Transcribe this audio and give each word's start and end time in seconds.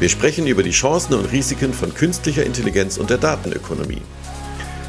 Wir 0.00 0.08
sprechen 0.08 0.46
über 0.46 0.62
die 0.62 0.70
Chancen 0.70 1.12
und 1.12 1.30
Risiken 1.30 1.74
von 1.74 1.92
künstlicher 1.92 2.46
Intelligenz 2.46 2.96
und 2.96 3.10
der 3.10 3.18
Datenökonomie. 3.18 4.00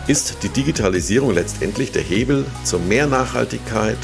Ist 0.07 0.37
die 0.41 0.47
Digitalisierung 0.47 1.33
letztendlich 1.33 1.91
der 1.91 2.01
Hebel 2.01 2.45
zu 2.63 2.79
mehr 2.79 3.07
Nachhaltigkeit 3.07 3.97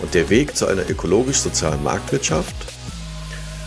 und 0.00 0.14
der 0.14 0.30
Weg 0.30 0.56
zu 0.56 0.66
einer 0.66 0.88
ökologisch-sozialen 0.88 1.82
Marktwirtschaft? 1.82 2.54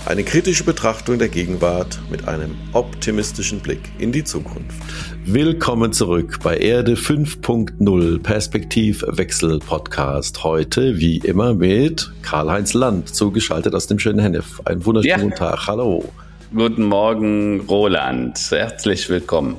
Eine 0.08 0.24
kritische 0.24 0.64
Betrachtung 0.64 1.20
der 1.20 1.30
Gegenwart 1.30 2.00
mit 2.10 2.28
einem 2.28 2.56
optimistischen 2.74 3.60
Blick 3.60 3.82
in 4.00 4.12
die 4.12 4.24
Zukunft. 4.24 4.82
Willkommen 5.24 5.94
zurück 5.94 6.40
bei 6.42 6.58
Erde 6.58 6.96
5.0 6.96 8.24
Perspektivwechsel 8.24 9.60
Podcast. 9.60 10.44
Heute 10.44 10.98
wie 10.98 11.18
immer 11.18 11.54
mit 11.54 12.12
Karl-Heinz 12.24 12.74
Land, 12.74 13.14
zugeschaltet 13.14 13.76
aus 13.76 13.86
dem 13.86 14.00
schönen 14.00 14.20
Hennef. 14.20 14.62
Einen 14.66 14.84
wunderschönen 14.84 15.20
ja. 15.20 15.24
guten 15.24 15.36
Tag. 15.36 15.68
Hallo. 15.68 16.12
Guten 16.56 16.86
Morgen, 16.86 17.60
Roland. 17.68 18.40
Herzlich 18.52 19.10
willkommen. 19.10 19.58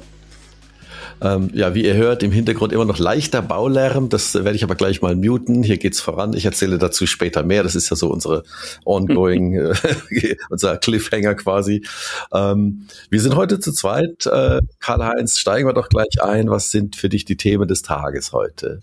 Ähm, 1.20 1.50
ja, 1.52 1.74
wie 1.74 1.84
ihr 1.84 1.94
hört, 1.94 2.22
im 2.22 2.32
Hintergrund 2.32 2.72
immer 2.72 2.86
noch 2.86 2.98
leichter 2.98 3.42
Baulärm. 3.42 4.08
Das 4.08 4.32
werde 4.32 4.54
ich 4.54 4.64
aber 4.64 4.74
gleich 4.74 5.02
mal 5.02 5.14
muten. 5.14 5.62
Hier 5.62 5.76
geht's 5.76 6.00
voran. 6.00 6.32
Ich 6.32 6.46
erzähle 6.46 6.78
dazu 6.78 7.06
später 7.06 7.42
mehr. 7.42 7.62
Das 7.62 7.74
ist 7.74 7.90
ja 7.90 7.96
so 7.96 8.08
unsere 8.08 8.42
ongoing, 8.86 9.54
äh, 10.10 10.36
unser 10.48 10.78
Cliffhanger 10.78 11.34
quasi. 11.34 11.84
Ähm, 12.32 12.86
wir 13.10 13.20
sind 13.20 13.36
heute 13.36 13.60
zu 13.60 13.72
zweit. 13.72 14.24
Äh, 14.24 14.60
Karl-Heinz, 14.80 15.36
steigen 15.36 15.68
wir 15.68 15.74
doch 15.74 15.90
gleich 15.90 16.22
ein. 16.22 16.48
Was 16.48 16.70
sind 16.70 16.96
für 16.96 17.10
dich 17.10 17.26
die 17.26 17.36
Themen 17.36 17.68
des 17.68 17.82
Tages 17.82 18.32
heute? 18.32 18.80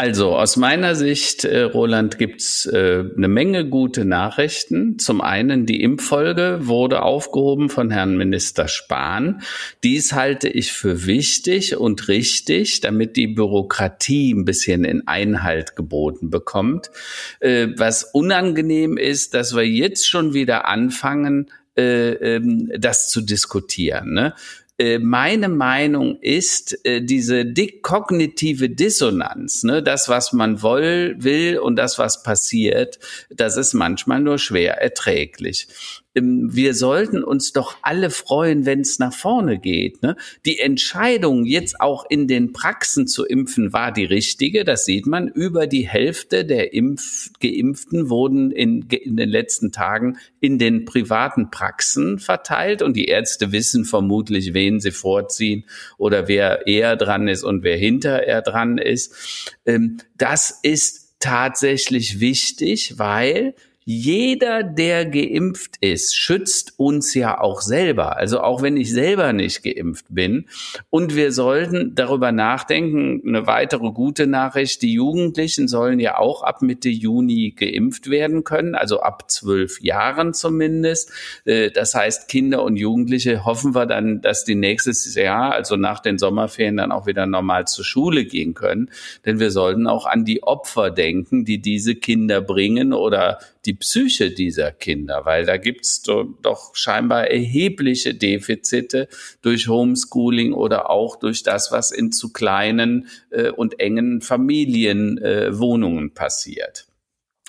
Also 0.00 0.36
aus 0.36 0.56
meiner 0.56 0.94
Sicht, 0.94 1.44
äh, 1.44 1.62
Roland, 1.62 2.18
gibt's 2.18 2.66
äh, 2.66 3.02
eine 3.16 3.26
Menge 3.26 3.68
gute 3.68 4.04
Nachrichten. 4.04 5.00
Zum 5.00 5.20
einen 5.20 5.66
die 5.66 5.82
Impffolge 5.82 6.60
wurde 6.68 7.02
aufgehoben 7.02 7.68
von 7.68 7.90
Herrn 7.90 8.16
Minister 8.16 8.68
Spahn. 8.68 9.42
Dies 9.82 10.12
halte 10.12 10.48
ich 10.48 10.72
für 10.72 11.06
wichtig 11.06 11.76
und 11.76 12.06
richtig, 12.06 12.80
damit 12.80 13.16
die 13.16 13.26
Bürokratie 13.26 14.32
ein 14.32 14.44
bisschen 14.44 14.84
in 14.84 15.08
Einhalt 15.08 15.74
geboten 15.74 16.30
bekommt. 16.30 16.92
Äh, 17.40 17.68
was 17.76 18.04
unangenehm 18.04 18.98
ist, 18.98 19.34
dass 19.34 19.56
wir 19.56 19.66
jetzt 19.66 20.08
schon 20.08 20.32
wieder 20.32 20.66
anfangen, 20.66 21.50
äh, 21.76 22.10
ähm, 22.12 22.70
das 22.78 23.08
zu 23.08 23.20
diskutieren. 23.20 24.12
Ne? 24.12 24.34
Äh, 24.78 25.00
meine 25.00 25.48
Meinung 25.48 26.20
ist, 26.20 26.84
äh, 26.84 27.02
diese 27.02 27.44
kognitive 27.82 28.70
Dissonanz, 28.70 29.64
ne, 29.64 29.82
das, 29.82 30.08
was 30.08 30.32
man 30.32 30.62
woll, 30.62 31.16
will 31.18 31.58
und 31.58 31.74
das, 31.74 31.98
was 31.98 32.22
passiert, 32.22 33.00
das 33.28 33.56
ist 33.56 33.74
manchmal 33.74 34.20
nur 34.20 34.38
schwer 34.38 34.80
erträglich. 34.80 35.66
Ähm, 36.14 36.54
wir 36.54 36.74
sollten 36.74 37.22
uns 37.22 37.52
doch 37.52 37.76
alle 37.82 38.10
freuen, 38.10 38.66
wenn 38.66 38.80
es 38.80 38.98
nach 38.98 39.12
vorne 39.12 39.58
geht. 39.58 40.02
Ne? 40.02 40.16
Die 40.46 40.58
Entscheidung, 40.58 41.44
jetzt 41.44 41.80
auch 41.80 42.04
in 42.08 42.28
den 42.28 42.52
Praxen 42.52 43.06
zu 43.06 43.24
impfen, 43.24 43.72
war 43.72 43.92
die 43.92 44.04
richtige. 44.04 44.64
Das 44.64 44.84
sieht 44.84 45.06
man. 45.06 45.28
Über 45.28 45.66
die 45.66 45.88
Hälfte 45.88 46.44
der 46.44 46.72
Impf 46.72 47.30
Geimpften 47.40 48.10
wurden 48.10 48.50
in, 48.50 48.82
in 48.88 49.16
den 49.16 49.28
letzten 49.28 49.72
Tagen 49.72 50.18
in 50.40 50.58
den 50.58 50.84
privaten 50.84 51.50
Praxen 51.50 52.18
verteilt 52.18 52.82
und 52.82 52.96
die 52.96 53.06
Ärzte 53.06 53.52
wissen 53.52 53.84
vermutlich, 53.84 54.54
wen 54.54 54.80
sie 54.80 54.90
vorziehen 54.90 55.64
oder 55.98 56.28
wer 56.28 56.66
eher 56.66 56.96
dran 56.96 57.28
ist 57.28 57.44
und 57.44 57.62
wer 57.62 57.76
hinterher 57.76 58.42
dran 58.42 58.78
ist. 58.78 59.56
Ähm, 59.66 59.98
das 60.16 60.58
ist 60.62 61.08
tatsächlich 61.20 62.20
wichtig, 62.20 62.94
weil 62.96 63.54
jeder, 63.90 64.64
der 64.64 65.06
geimpft 65.06 65.76
ist, 65.80 66.14
schützt 66.14 66.74
uns 66.76 67.14
ja 67.14 67.40
auch 67.40 67.62
selber. 67.62 68.18
Also 68.18 68.42
auch 68.42 68.60
wenn 68.60 68.76
ich 68.76 68.92
selber 68.92 69.32
nicht 69.32 69.62
geimpft 69.62 70.04
bin. 70.10 70.44
Und 70.90 71.16
wir 71.16 71.32
sollten 71.32 71.94
darüber 71.94 72.30
nachdenken, 72.30 73.22
eine 73.26 73.46
weitere 73.46 73.90
gute 73.92 74.26
Nachricht, 74.26 74.82
die 74.82 74.92
Jugendlichen 74.92 75.68
sollen 75.68 76.00
ja 76.00 76.18
auch 76.18 76.42
ab 76.42 76.60
Mitte 76.60 76.90
Juni 76.90 77.54
geimpft 77.56 78.10
werden 78.10 78.44
können, 78.44 78.74
also 78.74 79.00
ab 79.00 79.30
zwölf 79.30 79.80
Jahren 79.80 80.34
zumindest. 80.34 81.10
Äh, 81.46 81.70
das 81.70 81.94
heißt, 81.94 82.28
Kinder 82.28 82.64
und 82.64 82.76
Jugendliche 82.76 83.46
hoffen 83.46 83.74
wir 83.74 83.86
dann, 83.86 84.20
dass 84.20 84.44
die 84.44 84.54
nächstes 84.54 85.14
Jahr, 85.14 85.52
also 85.52 85.76
nach 85.76 86.00
den 86.00 86.18
Sommerferien, 86.18 86.76
dann 86.76 86.92
auch 86.92 87.06
wieder 87.06 87.24
normal 87.24 87.66
zur 87.66 87.86
Schule 87.86 88.26
gehen 88.26 88.52
können. 88.52 88.90
Denn 89.24 89.40
wir 89.40 89.50
sollten 89.50 89.86
auch 89.86 90.04
an 90.04 90.26
die 90.26 90.42
Opfer 90.42 90.90
denken, 90.90 91.46
die 91.46 91.62
diese 91.62 91.94
Kinder 91.94 92.42
bringen 92.42 92.92
oder 92.92 93.38
die 93.64 93.74
Psyche 93.74 94.30
dieser 94.30 94.72
Kinder, 94.72 95.24
weil 95.24 95.44
da 95.44 95.56
gibt's 95.56 96.02
doch 96.02 96.74
scheinbar 96.74 97.28
erhebliche 97.28 98.14
Defizite 98.14 99.08
durch 99.42 99.68
Homeschooling 99.68 100.52
oder 100.52 100.90
auch 100.90 101.16
durch 101.16 101.42
das, 101.42 101.72
was 101.72 101.90
in 101.90 102.12
zu 102.12 102.32
kleinen 102.32 103.08
äh, 103.30 103.50
und 103.50 103.80
engen 103.80 104.20
Familienwohnungen 104.20 106.08
äh, 106.08 106.14
passiert. 106.14 106.86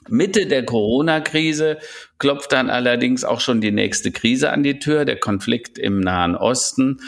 Mitte 0.07 0.47
der 0.47 0.65
Corona-Krise 0.65 1.77
klopft 2.17 2.51
dann 2.51 2.69
allerdings 2.69 3.23
auch 3.23 3.41
schon 3.41 3.61
die 3.61 3.71
nächste 3.71 4.11
Krise 4.11 4.51
an 4.51 4.63
die 4.63 4.79
Tür, 4.79 5.05
der 5.05 5.19
Konflikt 5.19 5.77
im 5.77 5.99
Nahen 5.99 6.35
Osten. 6.35 6.99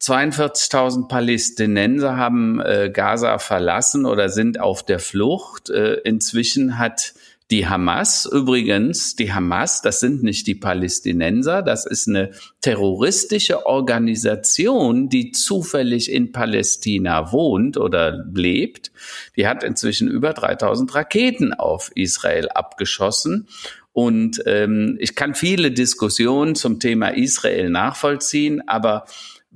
42.000 0.00 1.08
Palästinenser 1.08 2.16
haben 2.16 2.60
äh, 2.60 2.90
Gaza 2.92 3.38
verlassen 3.38 4.06
oder 4.06 4.28
sind 4.28 4.60
auf 4.60 4.84
der 4.84 4.98
Flucht. 4.98 5.70
Äh, 5.70 5.94
inzwischen 6.04 6.78
hat 6.78 7.14
die 7.50 7.68
Hamas 7.68 8.26
übrigens, 8.26 9.14
die 9.14 9.32
Hamas, 9.32 9.80
das 9.80 10.00
sind 10.00 10.24
nicht 10.24 10.48
die 10.48 10.56
Palästinenser, 10.56 11.62
das 11.62 11.86
ist 11.86 12.08
eine 12.08 12.32
terroristische 12.60 13.66
Organisation, 13.66 15.08
die 15.08 15.30
zufällig 15.30 16.10
in 16.10 16.32
Palästina 16.32 17.30
wohnt 17.30 17.76
oder 17.76 18.24
lebt. 18.32 18.90
Die 19.36 19.46
hat 19.46 19.62
inzwischen 19.62 20.08
über 20.08 20.32
3000 20.32 20.92
Raketen 20.94 21.54
auf 21.54 21.92
Israel 21.94 22.48
abgeschossen. 22.48 23.46
Und 23.92 24.42
ähm, 24.44 24.96
ich 25.00 25.14
kann 25.14 25.34
viele 25.34 25.70
Diskussionen 25.70 26.56
zum 26.56 26.80
Thema 26.80 27.10
Israel 27.10 27.70
nachvollziehen, 27.70 28.68
aber 28.68 29.06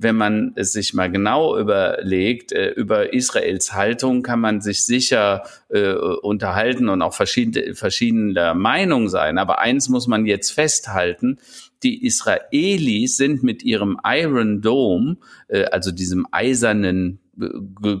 wenn 0.01 0.15
man 0.15 0.53
es 0.55 0.73
sich 0.73 0.93
mal 0.93 1.11
genau 1.11 1.57
überlegt, 1.57 2.51
äh, 2.51 2.71
über 2.71 3.13
Israels 3.13 3.73
Haltung 3.73 4.23
kann 4.23 4.39
man 4.39 4.61
sich 4.61 4.83
sicher 4.83 5.43
äh, 5.69 5.93
unterhalten 5.93 6.89
und 6.89 7.01
auch 7.01 7.13
verschiedene, 7.13 7.75
verschiedener 7.75 8.53
Meinung 8.55 9.09
sein. 9.09 9.37
Aber 9.37 9.59
eins 9.59 9.89
muss 9.89 10.07
man 10.07 10.25
jetzt 10.25 10.51
festhalten, 10.51 11.37
die 11.83 12.05
Israelis 12.05 13.17
sind 13.17 13.43
mit 13.43 13.63
ihrem 13.63 13.99
Iron 14.03 14.61
Dome, 14.61 15.17
äh, 15.47 15.65
also 15.65 15.91
diesem 15.91 16.27
eisernen 16.31 17.19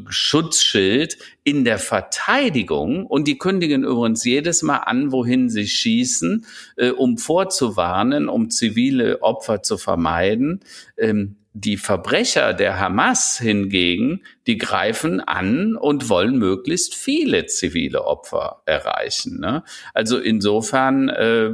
Schutzschild 0.09 1.17
in 1.43 1.63
der 1.63 1.79
Verteidigung 1.79 3.05
und 3.05 3.27
die 3.27 3.37
kündigen 3.37 3.83
übrigens 3.83 4.25
jedes 4.25 4.61
Mal 4.61 4.77
an, 4.77 5.11
wohin 5.11 5.49
sie 5.49 5.67
schießen, 5.67 6.45
äh, 6.75 6.89
um 6.89 7.17
vorzuwarnen, 7.17 8.27
um 8.27 8.49
zivile 8.49 9.21
Opfer 9.21 9.63
zu 9.63 9.77
vermeiden. 9.77 10.59
Ähm, 10.97 11.37
die 11.53 11.77
Verbrecher 11.77 12.53
der 12.53 12.79
Hamas 12.79 13.37
hingegen, 13.37 14.23
die 14.47 14.57
greifen 14.57 15.19
an 15.19 15.75
und 15.75 16.09
wollen 16.09 16.37
möglichst 16.37 16.95
viele 16.95 17.45
zivile 17.45 18.05
Opfer 18.05 18.61
erreichen. 18.65 19.39
Ne? 19.39 19.63
Also 19.93 20.17
insofern, 20.17 21.09
äh, 21.09 21.51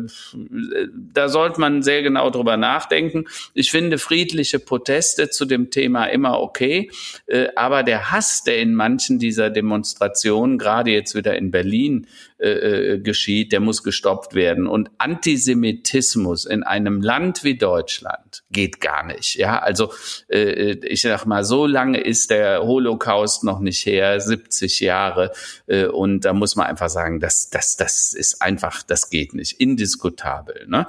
da 1.13 1.27
sollte 1.27 1.59
man 1.59 1.83
sehr 1.83 2.01
genau 2.01 2.29
drüber 2.29 2.55
nachdenken. 2.55 3.25
Ich 3.53 3.71
finde 3.71 3.97
friedliche 3.97 4.59
Proteste 4.59 5.29
zu 5.29 5.45
dem 5.45 5.69
Thema 5.69 6.05
immer 6.05 6.39
okay, 6.39 6.89
äh, 7.25 7.47
aber 7.55 7.83
der 7.83 8.11
Hass, 8.11 8.43
der 8.43 8.59
in 8.59 8.73
manchen 8.73 9.19
dieser 9.19 9.49
Demonstrationen, 9.49 10.57
gerade 10.57 10.91
jetzt 10.91 11.13
wieder 11.15 11.35
in 11.35 11.51
Berlin, 11.51 12.07
äh, 12.39 12.49
äh 12.49 12.99
geschieht, 12.99 13.51
der 13.51 13.59
muss 13.59 13.83
gestoppt 13.83 14.33
werden. 14.33 14.67
Und 14.67 14.91
Antisemitismus 14.97 16.45
in 16.45 16.63
einem 16.63 17.01
Land 17.01 17.43
wie 17.43 17.57
Deutschland 17.57 18.43
geht 18.51 18.79
gar 18.79 19.05
nicht. 19.05 19.35
Ja, 19.35 19.59
also 19.59 19.91
äh, 20.29 20.77
ich 20.85 21.01
sag 21.01 21.25
mal, 21.25 21.43
so 21.43 21.65
lange 21.65 21.99
ist 21.99 22.29
der 22.29 22.63
Holocaust 22.77 23.43
noch 23.43 23.59
nicht 23.59 23.85
her, 23.85 24.19
70 24.19 24.79
Jahre. 24.79 25.31
Äh, 25.65 25.87
und 25.87 26.25
da 26.25 26.33
muss 26.33 26.55
man 26.55 26.67
einfach 26.67 26.89
sagen, 26.89 27.19
das, 27.19 27.49
das, 27.49 27.75
das 27.75 28.13
ist 28.13 28.41
einfach, 28.41 28.83
das 28.83 29.09
geht 29.09 29.33
nicht, 29.33 29.59
indiskutabel. 29.59 30.65
Ne? 30.67 30.85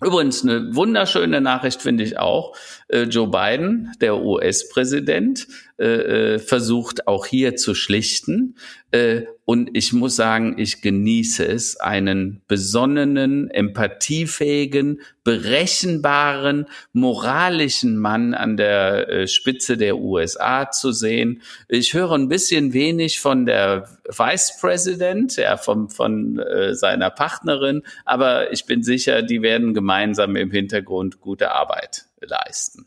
Übrigens 0.00 0.44
eine 0.44 0.76
wunderschöne 0.76 1.40
Nachricht 1.40 1.82
finde 1.82 2.04
ich 2.04 2.18
auch. 2.18 2.56
Äh, 2.86 3.02
Joe 3.02 3.28
Biden, 3.28 3.92
der 4.00 4.16
US-Präsident, 4.16 5.48
äh, 5.78 6.34
äh, 6.34 6.38
versucht 6.40 7.06
auch 7.06 7.24
hier 7.24 7.54
zu 7.54 7.72
schlichten. 7.72 8.56
Äh, 8.90 9.22
und 9.44 9.70
ich 9.74 9.92
muss 9.92 10.16
sagen, 10.16 10.56
ich 10.58 10.82
genieße 10.82 11.46
es, 11.46 11.78
einen 11.78 12.42
besonnenen, 12.48 13.48
empathiefähigen, 13.48 15.00
berechenbaren, 15.22 16.66
moralischen 16.92 17.96
Mann 17.96 18.34
an 18.34 18.56
der 18.56 19.08
äh, 19.08 19.28
Spitze 19.28 19.76
der 19.76 19.98
USA 19.98 20.68
zu 20.72 20.90
sehen. 20.90 21.42
Ich 21.68 21.94
höre 21.94 22.10
ein 22.10 22.28
bisschen 22.28 22.72
wenig 22.72 23.20
von 23.20 23.46
der 23.46 23.88
Vice 24.08 24.58
President, 24.60 25.36
ja, 25.36 25.56
vom, 25.56 25.90
von 25.90 26.40
äh, 26.40 26.74
seiner 26.74 27.10
Partnerin, 27.10 27.84
aber 28.04 28.52
ich 28.52 28.66
bin 28.66 28.82
sicher, 28.82 29.22
die 29.22 29.42
werden 29.42 29.74
gemeinsam 29.74 30.34
im 30.34 30.50
Hintergrund 30.50 31.20
gute 31.20 31.52
Arbeit 31.52 32.06
leisten. 32.20 32.86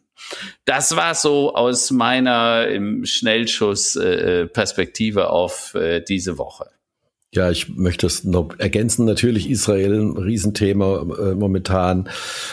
Das 0.65 0.95
war 0.95 1.15
so 1.15 1.53
aus 1.53 1.91
meiner 1.91 2.67
im 2.67 3.05
Schnellschuss 3.05 3.95
äh, 3.95 4.47
Perspektive 4.47 5.29
auf 5.29 5.75
äh, 5.75 6.01
diese 6.01 6.37
Woche. 6.37 6.67
Ja, 7.33 7.49
ich 7.49 7.69
möchte 7.69 8.07
es 8.07 8.25
noch 8.25 8.59
ergänzen. 8.59 9.05
Natürlich 9.05 9.49
Israel 9.49 9.93
ein 9.93 10.17
Riesenthema 10.17 11.01
äh, 11.01 11.35
momentan. 11.35 12.09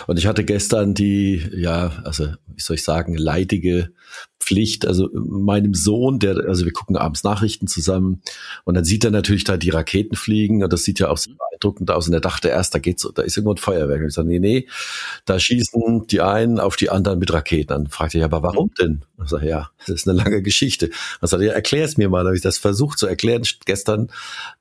Und 0.07 0.19
ich 0.19 0.27
hatte 0.29 0.45
gestern 0.45 0.95
die, 0.95 1.45
ja, 1.53 2.01
also 2.05 2.27
wie 2.47 2.61
soll 2.61 2.77
ich 2.77 2.85
sagen, 2.85 3.17
leidige 3.17 3.91
Pflicht, 4.41 4.87
also 4.87 5.09
meinem 5.13 5.75
Sohn, 5.75 6.19
der, 6.19 6.37
also 6.47 6.65
wir 6.65 6.73
gucken 6.73 6.97
abends 6.97 7.25
Nachrichten 7.25 7.67
zusammen 7.67 8.23
und 8.65 8.75
dann 8.75 8.85
sieht 8.85 9.05
er 9.05 9.11
natürlich 9.11 9.45
da 9.45 9.57
die 9.57 9.71
Raketen 9.71 10.17
fliegen 10.17 10.63
und 10.63 10.73
das 10.73 10.85
sieht 10.85 11.01
ja 11.01 11.11
auch 11.11 11.19
so 11.19 11.31
beeindruckend 11.59 11.91
aus 11.91 12.07
und 12.09 12.15
er 12.15 12.21
dachte 12.21 12.49
erst, 12.49 12.75
da 12.75 12.79
geht's, 12.79 13.09
da 13.15 13.23
ist 13.23 13.37
irgendwo 13.37 13.55
ein 13.55 13.59
Feuerwerk. 13.59 14.01
Und 14.01 14.09
ich 14.09 14.15
sage, 14.15 14.29
nee, 14.29 14.39
nee, 14.39 14.67
da 15.25 15.39
schießen 15.39 16.07
die 16.07 16.21
einen 16.21 16.61
auf 16.61 16.77
die 16.77 16.91
anderen 16.91 17.19
mit 17.19 17.33
Raketen. 17.33 17.69
Dann 17.69 17.87
fragte 17.89 18.19
ich, 18.19 18.25
aber 18.25 18.43
warum 18.43 18.71
denn? 18.79 19.03
Ich 19.23 19.31
sage, 19.31 19.49
ja, 19.49 19.71
das 19.81 19.97
ist 19.97 20.09
eine 20.09 20.17
lange 20.17 20.43
Geschichte. 20.43 20.91
Dann 21.21 21.29
sagte, 21.29 21.47
ja, 21.47 21.53
erklär 21.53 21.85
es 21.85 21.97
mir 21.97 22.09
mal. 22.09 22.23
Da 22.23 22.29
habe 22.29 22.37
ich 22.37 22.43
das 22.43 22.59
versucht 22.59 22.99
zu 22.99 23.07
erklären 23.07 23.43
gestern 23.65 24.09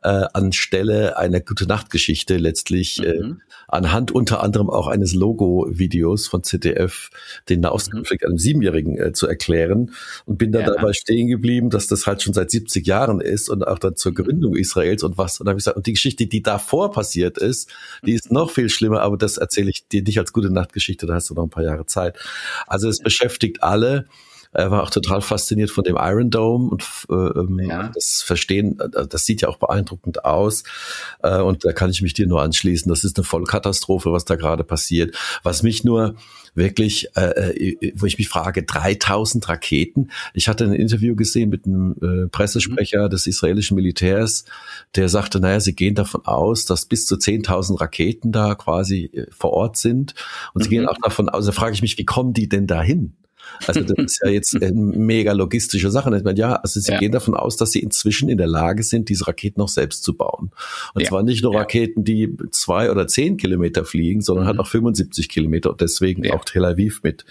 äh, 0.04 0.26
anstelle 0.34 1.18
einer 1.18 1.40
gute 1.40 1.68
Nachtgeschichte 1.68 2.38
letztlich 2.38 3.00
äh, 3.04 3.20
mhm. 3.20 3.42
äh, 3.67 3.67
anhand 3.68 4.12
unter 4.12 4.42
anderem 4.42 4.70
auch 4.70 4.88
eines 4.88 5.14
Logo-Videos 5.14 6.28
von 6.28 6.44
ZDF, 6.44 7.10
den 7.50 7.60
Nahostkonflikt 7.62 8.24
mhm. 8.24 8.30
einem 8.30 8.38
Siebenjährigen 8.38 8.98
äh, 8.98 9.12
zu 9.14 9.28
erklären 9.28 9.92
und 10.26 10.38
bin 10.38 10.52
dann 10.52 10.64
ja. 10.64 10.74
dabei 10.74 10.94
stehen 10.94 11.28
geblieben, 11.28 11.70
dass 11.70 11.88
das 11.88 12.08
halt 12.08 12.22
schon 12.22 12.34
seit 12.34 12.50
70 12.52 12.86
Jahren 12.88 13.20
ist 13.20 13.50
und 13.50 13.68
auch 13.68 13.80
dann 13.80 13.96
zur 13.96 14.12
mhm. 14.12 14.16
Gründung 14.16 14.56
Israels 14.56 15.04
und 15.04 15.18
was. 15.18 15.40
Und 15.40 15.46
dann 15.46 15.52
habe 15.52 15.60
ich 15.60 15.66
gesagt, 15.66 15.78
und 15.78 15.88
die 15.88 15.94
Geschichte, 15.94 16.28
die 16.28 16.42
davor 16.42 16.92
passiert 16.92 17.38
ist, 17.38 17.70
die 18.06 18.14
ist 18.14 18.32
noch 18.32 18.52
viel 18.52 18.70
schlimmer, 18.70 19.02
aber 19.02 19.18
das 19.18 19.38
erzähle 19.38 19.70
ich 19.70 19.88
dir 19.88 20.02
nicht 20.02 20.20
als 20.20 20.34
gute 20.34 20.50
Nachtgeschichte, 20.50 21.06
da 21.06 21.16
hast 21.16 21.30
du 21.30 21.34
noch 21.34 21.44
ein 21.44 21.50
paar 21.50 21.64
Jahre 21.64 21.86
Zeit. 21.86 22.18
Also 22.68 22.88
es 22.90 23.00
beschäftigt 23.00 23.64
alle. 23.64 24.08
Er 24.58 24.72
war 24.72 24.82
auch 24.82 24.90
total 24.90 25.22
fasziniert 25.22 25.70
von 25.70 25.84
dem 25.84 25.98
Iron 26.00 26.32
Dome 26.32 26.72
und 26.72 26.84
äh, 27.12 27.14
ähm, 27.14 27.60
ja. 27.60 27.92
das 27.94 28.24
Verstehen, 28.26 28.80
äh, 28.80 29.08
das 29.08 29.24
sieht 29.24 29.42
ja 29.42 29.50
auch 29.50 29.58
beeindruckend 29.58 30.26
aus. 30.26 30.64
Äh, 31.22 31.42
und 31.42 31.64
da 31.64 31.74
kann 31.74 31.92
ich 31.92 32.02
mich 32.02 32.16
dir 32.16 32.26
nur 32.26 32.42
anschließen. 32.42 32.90
Das 32.90 33.04
ist 33.04 33.18
eine 33.18 33.24
Vollkatastrophe, 33.24 34.12
was 34.12 34.26
da 34.26 34.36
gerade 34.36 34.64
passiert. 34.64 35.16
Was 35.44 35.62
mich 35.62 35.84
nur 35.84 36.16
wirklich, 36.56 37.08
äh, 37.16 37.76
äh 37.76 37.94
wo 37.94 38.08
ich 38.08 38.18
mich 38.18 38.30
frage, 38.30 38.64
3000 38.64 39.48
Raketen. 39.48 40.10
Ich 40.34 40.48
hatte 40.48 40.64
ein 40.64 40.74
Interview 40.74 41.16
gesehen 41.16 41.52
mit 41.52 41.68
einem 41.68 41.96
äh, 42.02 42.28
Pressesprecher 42.28 43.06
mhm. 43.06 43.10
des 43.12 43.28
israelischen 43.28 43.76
Militärs, 43.76 44.46
der 44.96 45.08
sagte, 45.08 45.40
naja, 45.40 45.60
sie 45.60 45.76
gehen 45.76 45.94
davon 45.94 46.26
aus, 46.26 46.66
dass 46.66 46.88
bis 46.88 47.06
zu 47.06 47.14
10.000 47.14 47.80
Raketen 47.80 48.32
da 48.32 48.56
quasi 48.56 49.12
äh, 49.14 49.28
vor 49.30 49.52
Ort 49.52 49.78
sind. 49.78 50.16
Und 50.56 50.62
mhm. 50.62 50.64
sie 50.64 50.70
gehen 50.72 50.88
auch 50.88 50.98
davon 51.04 51.30
aus, 51.30 51.46
da 51.46 51.52
frage 51.52 51.76
ich 51.76 51.84
mich, 51.84 52.00
wie 52.00 52.06
kommen 52.06 52.34
die 52.34 52.50
denn 52.50 52.66
dahin? 52.66 53.14
Also 53.66 53.82
das 53.82 53.98
ist 53.98 54.22
ja 54.24 54.30
jetzt 54.30 54.56
eine 54.56 54.72
mega 54.74 55.34
logistische 55.34 55.92
Sache. 55.92 56.16
Ich 56.16 56.24
meine, 56.24 56.40
ja, 56.40 56.56
also 56.56 56.80
sie 56.80 56.92
ja. 56.92 57.00
gehen 57.00 57.12
davon 57.12 57.36
aus, 57.36 57.58
dass 57.58 57.72
sie 57.72 57.80
inzwischen 57.80 58.30
in 58.30 58.38
der 58.38 58.48
Lage 58.48 58.84
sind, 58.84 59.10
diese 59.10 59.28
Raketen 59.28 59.60
noch 59.60 59.70
selbst 59.70 60.04
zu 60.04 60.16
bauen. 60.16 60.52
Und 60.94 61.02
ja. 61.02 61.08
zwar 61.08 61.24
nicht 61.24 61.44
nur 61.44 61.54
ja. 61.54 61.60
Raketen, 61.60 62.04
die 62.04 62.36
zwei 62.52 62.92
oder 62.92 63.08
zehn 63.08 63.38
Kilometer 63.38 63.86
fliegen, 63.86 64.22
sondern 64.22 64.46
mhm. 64.46 64.50
halt 64.50 64.60
auch 64.60 64.68
75 64.68 65.30
Kilometer 65.30 65.72
und 65.72 65.82
deswegen 65.82 66.30
auch 66.32 66.46
Tel 66.46 66.66
Aviv 66.66 67.02
mit 67.04 67.26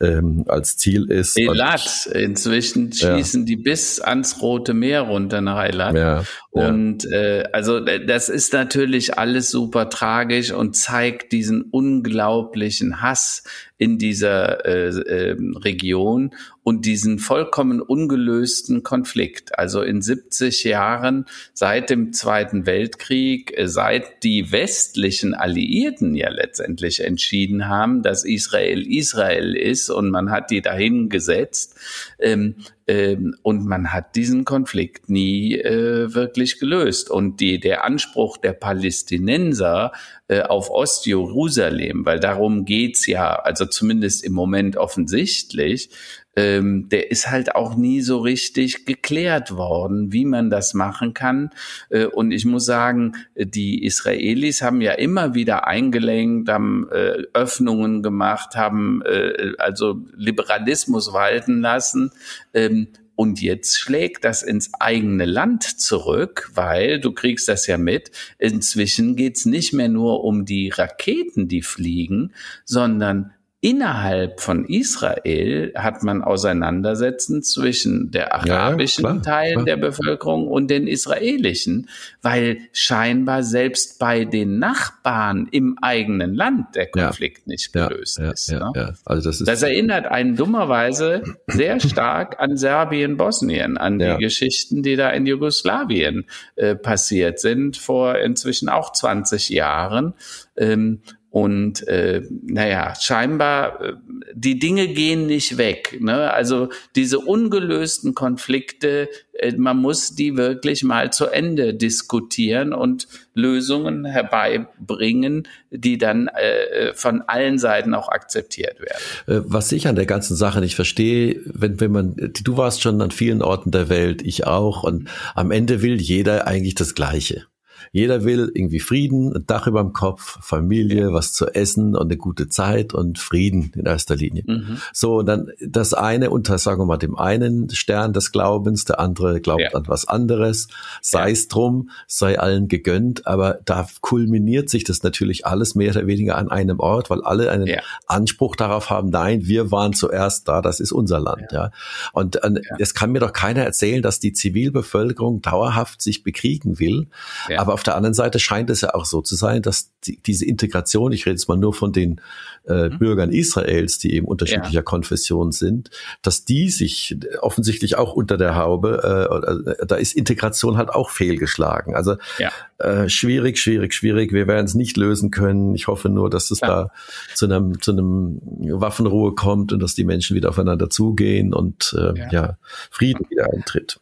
ähm, 0.00 0.44
als 0.48 0.76
Ziel 0.76 1.10
ist. 1.10 1.38
Eilat, 1.38 2.06
inzwischen 2.06 2.92
schießen 2.92 3.46
die 3.46 3.56
bis 3.56 4.00
ans 4.00 4.42
Rote 4.42 4.74
Meer 4.74 5.02
runter 5.02 5.40
nach 5.40 5.56
Eilat. 5.56 5.94
Ja. 5.94 6.24
Und 6.50 7.04
äh, 7.10 7.44
also 7.52 7.80
das 7.80 8.28
ist 8.28 8.52
natürlich 8.52 9.18
alles 9.18 9.50
super 9.50 9.88
tragisch 9.90 10.52
und 10.52 10.76
zeigt 10.76 11.32
diesen 11.32 11.62
unglaublichen 11.62 13.02
Hass 13.02 13.42
in 13.78 13.98
dieser 13.98 14.64
äh, 14.64 14.88
äh, 14.88 15.36
Region 15.64 16.34
und 16.64 16.86
diesen 16.86 17.18
vollkommen 17.18 17.80
ungelösten 17.80 18.82
Konflikt. 18.82 19.56
Also 19.58 19.82
in 19.82 20.02
70 20.02 20.64
Jahren 20.64 21.26
seit 21.52 21.90
dem 21.90 22.12
Zweiten 22.12 22.66
Weltkrieg, 22.66 23.56
äh, 23.56 23.68
seit 23.68 24.24
die 24.24 24.50
westlichen 24.50 25.34
Alliierten 25.34 26.14
ja 26.14 26.30
letztendlich 26.30 27.04
entschieden 27.04 27.68
haben, 27.68 28.02
dass 28.02 28.24
Israel 28.24 28.90
Israel 28.90 29.54
ist 29.54 29.90
und 29.90 30.10
man 30.10 30.30
hat 30.30 30.50
die 30.50 30.62
dahin 30.62 31.10
gesetzt, 31.10 31.78
ähm, 32.18 32.56
ähm, 32.86 33.34
und 33.42 33.64
man 33.64 33.92
hat 33.92 34.14
diesen 34.14 34.44
Konflikt 34.44 35.08
nie 35.08 35.54
äh, 35.54 36.14
wirklich 36.14 36.58
gelöst. 36.58 37.10
Und 37.10 37.40
die, 37.40 37.58
der 37.58 37.84
Anspruch 37.84 38.36
der 38.36 38.52
Palästinenser 38.52 39.92
äh, 40.28 40.42
auf 40.42 40.70
Ostjerusalem, 40.70 42.04
weil 42.04 42.20
darum 42.20 42.64
geht's 42.64 43.06
ja, 43.06 43.36
also 43.36 43.64
zumindest 43.64 44.22
im 44.22 44.32
Moment 44.32 44.76
offensichtlich, 44.76 45.90
ähm, 46.36 46.88
der 46.88 47.10
ist 47.10 47.30
halt 47.30 47.54
auch 47.54 47.76
nie 47.76 48.00
so 48.00 48.18
richtig 48.18 48.86
geklärt 48.86 49.56
worden, 49.56 50.12
wie 50.12 50.24
man 50.24 50.50
das 50.50 50.74
machen 50.74 51.14
kann. 51.14 51.50
Äh, 51.90 52.06
und 52.06 52.32
ich 52.32 52.44
muss 52.44 52.64
sagen, 52.64 53.14
die 53.36 53.84
Israelis 53.84 54.62
haben 54.62 54.80
ja 54.80 54.92
immer 54.92 55.34
wieder 55.34 55.66
eingelenkt, 55.66 56.48
haben 56.48 56.88
äh, 56.90 57.22
Öffnungen 57.32 58.02
gemacht, 58.02 58.56
haben 58.56 59.02
äh, 59.04 59.52
also 59.58 60.00
Liberalismus 60.16 61.12
walten 61.12 61.60
lassen. 61.60 62.10
Ähm, 62.52 62.88
und 63.16 63.40
jetzt 63.40 63.78
schlägt 63.78 64.24
das 64.24 64.42
ins 64.42 64.72
eigene 64.80 65.24
Land 65.24 65.62
zurück, 65.62 66.50
weil 66.54 66.98
du 66.98 67.12
kriegst 67.12 67.48
das 67.48 67.66
ja 67.66 67.78
mit. 67.78 68.10
Inzwischen 68.38 69.14
geht's 69.14 69.46
nicht 69.46 69.72
mehr 69.72 69.88
nur 69.88 70.24
um 70.24 70.44
die 70.44 70.70
Raketen, 70.70 71.46
die 71.46 71.62
fliegen, 71.62 72.32
sondern 72.64 73.32
innerhalb 73.64 74.42
von 74.42 74.66
Israel 74.66 75.72
hat 75.74 76.02
man 76.02 76.22
Auseinandersetzen 76.22 77.42
zwischen 77.42 78.10
der 78.10 78.34
arabischen 78.34 79.04
ja, 79.04 79.10
klar, 79.12 79.22
Teil 79.22 79.52
klar. 79.54 79.64
der 79.64 79.76
Bevölkerung 79.78 80.48
und 80.48 80.68
den 80.68 80.86
israelischen, 80.86 81.88
weil 82.20 82.58
scheinbar 82.72 83.42
selbst 83.42 83.98
bei 83.98 84.26
den 84.26 84.58
Nachbarn 84.58 85.48
im 85.50 85.78
eigenen 85.80 86.34
Land 86.34 86.74
der 86.74 86.90
Konflikt 86.90 87.38
ja, 87.38 87.44
nicht 87.46 87.72
gelöst 87.72 88.18
ja, 88.18 88.32
ist. 88.32 88.52
Ne? 88.52 88.94
Also 89.06 89.30
das, 89.30 89.40
ist 89.40 89.48
das 89.48 89.62
erinnert 89.62 90.08
einen 90.08 90.36
dummerweise 90.36 91.22
sehr 91.46 91.80
stark 91.88 92.40
an 92.40 92.58
Serbien-Bosnien, 92.58 93.78
an 93.78 93.98
die 93.98 94.14
Geschichten, 94.18 94.82
die 94.82 94.96
da 94.96 95.08
in 95.08 95.24
Jugoslawien 95.24 96.26
äh, 96.56 96.74
passiert 96.74 97.40
sind 97.40 97.78
vor 97.78 98.18
inzwischen 98.18 98.68
auch 98.68 98.92
20 98.92 99.48
Jahren. 99.48 100.12
Ähm, 100.54 101.00
Und 101.34 101.88
äh, 101.88 102.22
naja, 102.44 102.94
scheinbar, 103.00 103.80
äh, 103.82 103.92
die 104.34 104.60
Dinge 104.60 104.86
gehen 104.86 105.26
nicht 105.26 105.58
weg. 105.58 105.98
Ne? 106.00 106.32
Also 106.32 106.68
diese 106.94 107.18
ungelösten 107.18 108.14
Konflikte, 108.14 109.08
äh, 109.32 109.50
man 109.56 109.78
muss 109.78 110.14
die 110.14 110.36
wirklich 110.36 110.84
mal 110.84 111.12
zu 111.12 111.26
Ende 111.26 111.74
diskutieren 111.74 112.72
und 112.72 113.08
Lösungen 113.34 114.04
herbeibringen, 114.04 115.48
die 115.72 115.98
dann 115.98 116.28
äh, 116.28 116.94
von 116.94 117.22
allen 117.22 117.58
Seiten 117.58 117.94
auch 117.94 118.10
akzeptiert 118.10 118.78
werden. 118.78 119.02
Äh, 119.26 119.44
was 119.44 119.72
ich 119.72 119.88
an 119.88 119.96
der 119.96 120.06
ganzen 120.06 120.36
Sache 120.36 120.60
nicht 120.60 120.76
verstehe, 120.76 121.40
wenn, 121.46 121.80
wenn 121.80 121.90
man, 121.90 122.14
du 122.16 122.56
warst 122.56 122.80
schon 122.80 123.02
an 123.02 123.10
vielen 123.10 123.42
Orten 123.42 123.72
der 123.72 123.88
Welt, 123.88 124.22
ich 124.22 124.46
auch, 124.46 124.84
und 124.84 125.08
am 125.34 125.50
Ende 125.50 125.82
will 125.82 126.00
jeder 126.00 126.46
eigentlich 126.46 126.76
das 126.76 126.94
Gleiche. 126.94 127.46
Jeder 127.92 128.24
will 128.24 128.50
irgendwie 128.54 128.80
Frieden, 128.80 129.34
ein 129.34 129.46
Dach 129.46 129.66
über 129.66 129.82
dem 129.82 129.92
Kopf, 129.92 130.38
Familie, 130.42 131.12
was 131.12 131.32
zu 131.32 131.46
essen 131.46 131.94
und 131.94 132.06
eine 132.06 132.16
gute 132.16 132.48
Zeit 132.48 132.94
und 132.94 133.18
Frieden 133.18 133.72
in 133.74 133.86
erster 133.86 134.16
Linie. 134.16 134.44
Mhm. 134.46 134.78
So, 134.92 135.18
und 135.18 135.26
dann 135.26 135.50
das 135.60 135.94
eine 135.94 136.30
unter, 136.30 136.58
sagen 136.58 136.80
wir 136.80 136.86
mal, 136.86 136.96
dem 136.96 137.16
einen 137.16 137.70
Stern 137.70 138.12
des 138.12 138.32
Glaubens, 138.32 138.84
der 138.84 139.00
andere 139.00 139.40
glaubt 139.40 139.62
ja. 139.62 139.70
an 139.72 139.84
was 139.86 140.06
anderes. 140.06 140.68
Sei 141.00 141.30
es 141.30 141.48
drum, 141.48 141.90
sei 142.06 142.38
allen 142.38 142.68
gegönnt, 142.68 143.26
aber 143.26 143.58
da 143.64 143.86
kulminiert 144.00 144.70
sich 144.70 144.84
das 144.84 145.02
natürlich 145.02 145.46
alles 145.46 145.74
mehr 145.74 145.90
oder 145.90 146.06
weniger 146.06 146.36
an 146.36 146.50
einem 146.50 146.80
Ort, 146.80 147.10
weil 147.10 147.22
alle 147.22 147.50
einen 147.50 147.66
ja. 147.66 147.80
Anspruch 148.06 148.56
darauf 148.56 148.90
haben, 148.90 149.10
nein, 149.10 149.46
wir 149.46 149.70
waren 149.70 149.92
zuerst 149.92 150.48
da, 150.48 150.62
das 150.62 150.80
ist 150.80 150.92
unser 150.92 151.20
Land, 151.20 151.52
ja. 151.52 151.64
ja. 151.64 151.70
Und 152.12 152.42
äh, 152.42 152.60
es 152.78 152.94
kann 152.94 153.12
mir 153.12 153.20
doch 153.20 153.32
keiner 153.32 153.62
erzählen, 153.62 154.02
dass 154.02 154.20
die 154.20 154.32
Zivilbevölkerung 154.32 155.42
dauerhaft 155.42 156.02
sich 156.02 156.22
bekriegen 156.22 156.78
will, 156.78 157.08
aber 157.56 157.73
auf 157.74 157.82
der 157.82 157.96
anderen 157.96 158.14
Seite 158.14 158.38
scheint 158.38 158.70
es 158.70 158.82
ja 158.82 158.94
auch 158.94 159.04
so 159.04 159.20
zu 159.20 159.34
sein, 159.34 159.60
dass 159.60 159.90
die, 160.04 160.22
diese 160.22 160.46
Integration, 160.46 161.10
ich 161.10 161.26
rede 161.26 161.34
jetzt 161.34 161.48
mal 161.48 161.56
nur 161.56 161.74
von 161.74 161.92
den 161.92 162.20
äh, 162.68 162.88
mhm. 162.88 162.98
Bürgern 163.00 163.32
Israels, 163.32 163.98
die 163.98 164.14
eben 164.14 164.26
unterschiedlicher 164.26 164.76
ja. 164.76 164.82
Konfession 164.82 165.50
sind, 165.50 165.90
dass 166.22 166.44
die 166.44 166.70
sich 166.70 167.16
offensichtlich 167.40 167.96
auch 167.96 168.12
unter 168.12 168.36
der 168.36 168.54
Haube, 168.54 169.74
äh, 169.80 169.86
da 169.86 169.96
ist 169.96 170.14
Integration 170.14 170.76
halt 170.76 170.90
auch 170.90 171.10
fehlgeschlagen. 171.10 171.96
Also 171.96 172.14
ja. 172.38 172.52
äh, 172.78 173.08
schwierig, 173.08 173.58
schwierig, 173.58 173.92
schwierig. 173.92 174.32
Wir 174.32 174.46
werden 174.46 174.66
es 174.66 174.74
nicht 174.74 174.96
lösen 174.96 175.32
können. 175.32 175.74
Ich 175.74 175.88
hoffe 175.88 176.08
nur, 176.08 176.30
dass 176.30 176.52
es 176.52 176.60
ja. 176.60 176.68
da 176.68 176.90
zu 177.34 177.46
einem 177.46 177.82
zu 177.82 177.90
einem 177.90 178.40
Waffenruhe 178.44 179.34
kommt 179.34 179.72
und 179.72 179.80
dass 179.80 179.96
die 179.96 180.04
Menschen 180.04 180.36
wieder 180.36 180.50
aufeinander 180.50 180.90
zugehen 180.90 181.52
und 181.52 181.94
äh, 181.98 182.30
ja. 182.30 182.56
Frieden 182.92 183.26
wieder 183.28 183.52
eintritt. 183.52 183.98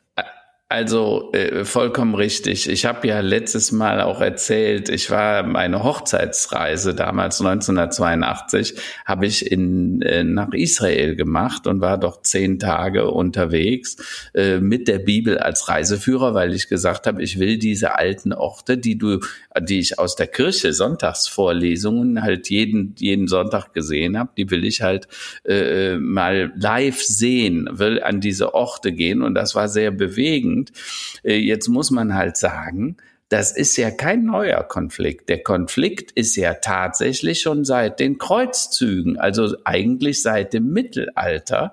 Also 0.72 1.30
äh, 1.34 1.66
vollkommen 1.66 2.14
richtig. 2.14 2.66
Ich 2.66 2.86
habe 2.86 3.06
ja 3.06 3.20
letztes 3.20 3.72
Mal 3.72 4.00
auch 4.00 4.22
erzählt, 4.22 4.88
ich 4.88 5.10
war 5.10 5.42
meine 5.42 5.84
Hochzeitsreise 5.84 6.94
damals 6.94 7.42
1982 7.42 8.76
habe 9.04 9.26
ich 9.26 9.52
in 9.52 10.00
äh, 10.00 10.24
nach 10.24 10.54
Israel 10.54 11.14
gemacht 11.14 11.66
und 11.66 11.82
war 11.82 11.98
doch 11.98 12.22
zehn 12.22 12.58
Tage 12.58 13.10
unterwegs 13.10 14.30
äh, 14.32 14.60
mit 14.60 14.88
der 14.88 15.00
Bibel 15.00 15.36
als 15.36 15.68
Reiseführer, 15.68 16.32
weil 16.32 16.54
ich 16.54 16.68
gesagt 16.68 17.06
habe, 17.06 17.22
ich 17.22 17.38
will 17.38 17.58
diese 17.58 17.98
alten 17.98 18.32
Orte, 18.32 18.78
die 18.78 18.96
du, 18.96 19.20
die 19.60 19.78
ich 19.78 19.98
aus 19.98 20.16
der 20.16 20.28
Kirche 20.28 20.72
Sonntagsvorlesungen 20.72 22.22
halt 22.22 22.48
jeden 22.48 22.94
jeden 22.98 23.28
Sonntag 23.28 23.74
gesehen 23.74 24.18
habe, 24.18 24.30
die 24.38 24.50
will 24.50 24.64
ich 24.64 24.80
halt 24.80 25.06
äh, 25.44 25.98
mal 25.98 26.50
live 26.56 27.02
sehen, 27.02 27.68
will 27.72 28.02
an 28.02 28.22
diese 28.22 28.54
Orte 28.54 28.92
gehen 28.92 29.20
und 29.20 29.34
das 29.34 29.54
war 29.54 29.68
sehr 29.68 29.90
bewegend 29.90 30.61
sind. 30.62 30.72
Äh, 31.24 31.36
jetzt 31.36 31.68
muss 31.68 31.90
man 31.90 32.14
halt 32.14 32.36
sagen, 32.36 32.96
das 33.28 33.56
ist 33.56 33.78
ja 33.78 33.90
kein 33.90 34.26
neuer 34.26 34.62
Konflikt. 34.62 35.30
Der 35.30 35.42
Konflikt 35.42 36.12
ist 36.12 36.36
ja 36.36 36.52
tatsächlich 36.54 37.40
schon 37.40 37.64
seit 37.64 37.98
den 37.98 38.18
Kreuzzügen, 38.18 39.18
also 39.18 39.56
eigentlich 39.64 40.20
seit 40.20 40.52
dem 40.52 40.70
Mittelalter, 40.70 41.72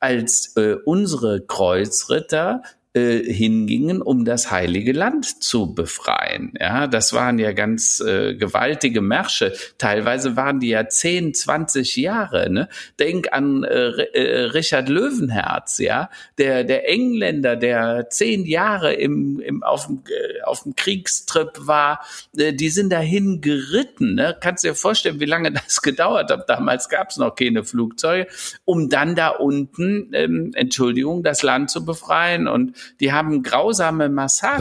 als 0.00 0.54
äh, 0.56 0.74
unsere 0.84 1.40
Kreuzritter 1.40 2.62
äh, 2.98 3.32
hingingen, 3.32 4.02
um 4.02 4.24
das 4.24 4.50
heilige 4.50 4.92
Land 4.92 5.42
zu 5.42 5.74
befreien. 5.74 6.52
Ja, 6.58 6.86
das 6.86 7.12
waren 7.12 7.38
ja 7.38 7.52
ganz 7.52 8.00
äh, 8.00 8.34
gewaltige 8.34 9.00
Märsche. 9.00 9.52
Teilweise 9.78 10.36
waren 10.36 10.60
die 10.60 10.68
ja 10.68 10.88
10, 10.88 11.34
20 11.34 11.96
Jahre. 11.96 12.50
Ne? 12.50 12.68
Denk 12.98 13.32
an 13.32 13.64
äh, 13.64 13.90
äh, 13.90 14.44
Richard 14.46 14.88
Löwenherz, 14.88 15.78
ja, 15.78 16.10
der 16.38 16.64
der 16.64 16.88
Engländer, 16.88 17.56
der 17.56 18.10
zehn 18.10 18.44
Jahre 18.46 18.94
im, 18.94 19.40
im 19.40 19.62
auf 19.62 19.86
dem 19.86 20.02
äh, 20.08 20.42
auf 20.42 20.64
dem 20.64 20.74
Kriegstrip 20.74 21.52
war. 21.58 22.00
Äh, 22.36 22.52
die 22.52 22.70
sind 22.70 22.90
dahin 22.90 23.40
geritten. 23.40 24.14
Ne? 24.14 24.36
Kannst 24.40 24.64
dir 24.64 24.74
vorstellen, 24.74 25.20
wie 25.20 25.26
lange 25.26 25.52
das 25.64 25.82
gedauert 25.82 26.30
hat. 26.30 26.48
Damals 26.48 26.88
gab 26.88 27.10
es 27.10 27.16
noch 27.16 27.34
keine 27.34 27.64
Flugzeuge, 27.64 28.26
um 28.64 28.88
dann 28.88 29.14
da 29.14 29.28
unten, 29.28 30.10
ähm, 30.12 30.52
Entschuldigung, 30.54 31.22
das 31.22 31.42
Land 31.42 31.70
zu 31.70 31.84
befreien 31.84 32.48
und 32.48 32.74
die 33.00 33.12
haben 33.12 33.42
grausame 33.42 34.08
Massaker 34.08 34.58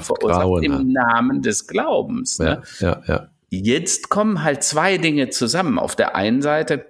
verursacht 0.00 0.42
grauenhaft. 0.42 0.80
im 0.80 0.92
Namen 0.92 1.42
des 1.42 1.66
Glaubens. 1.66 2.38
Ne? 2.38 2.62
Ja, 2.80 2.88
ja, 2.88 3.02
ja. 3.06 3.28
Jetzt 3.50 4.10
kommen 4.10 4.42
halt 4.42 4.62
zwei 4.62 4.98
Dinge 4.98 5.30
zusammen. 5.30 5.78
Auf 5.78 5.96
der 5.96 6.14
einen 6.14 6.42
Seite 6.42 6.86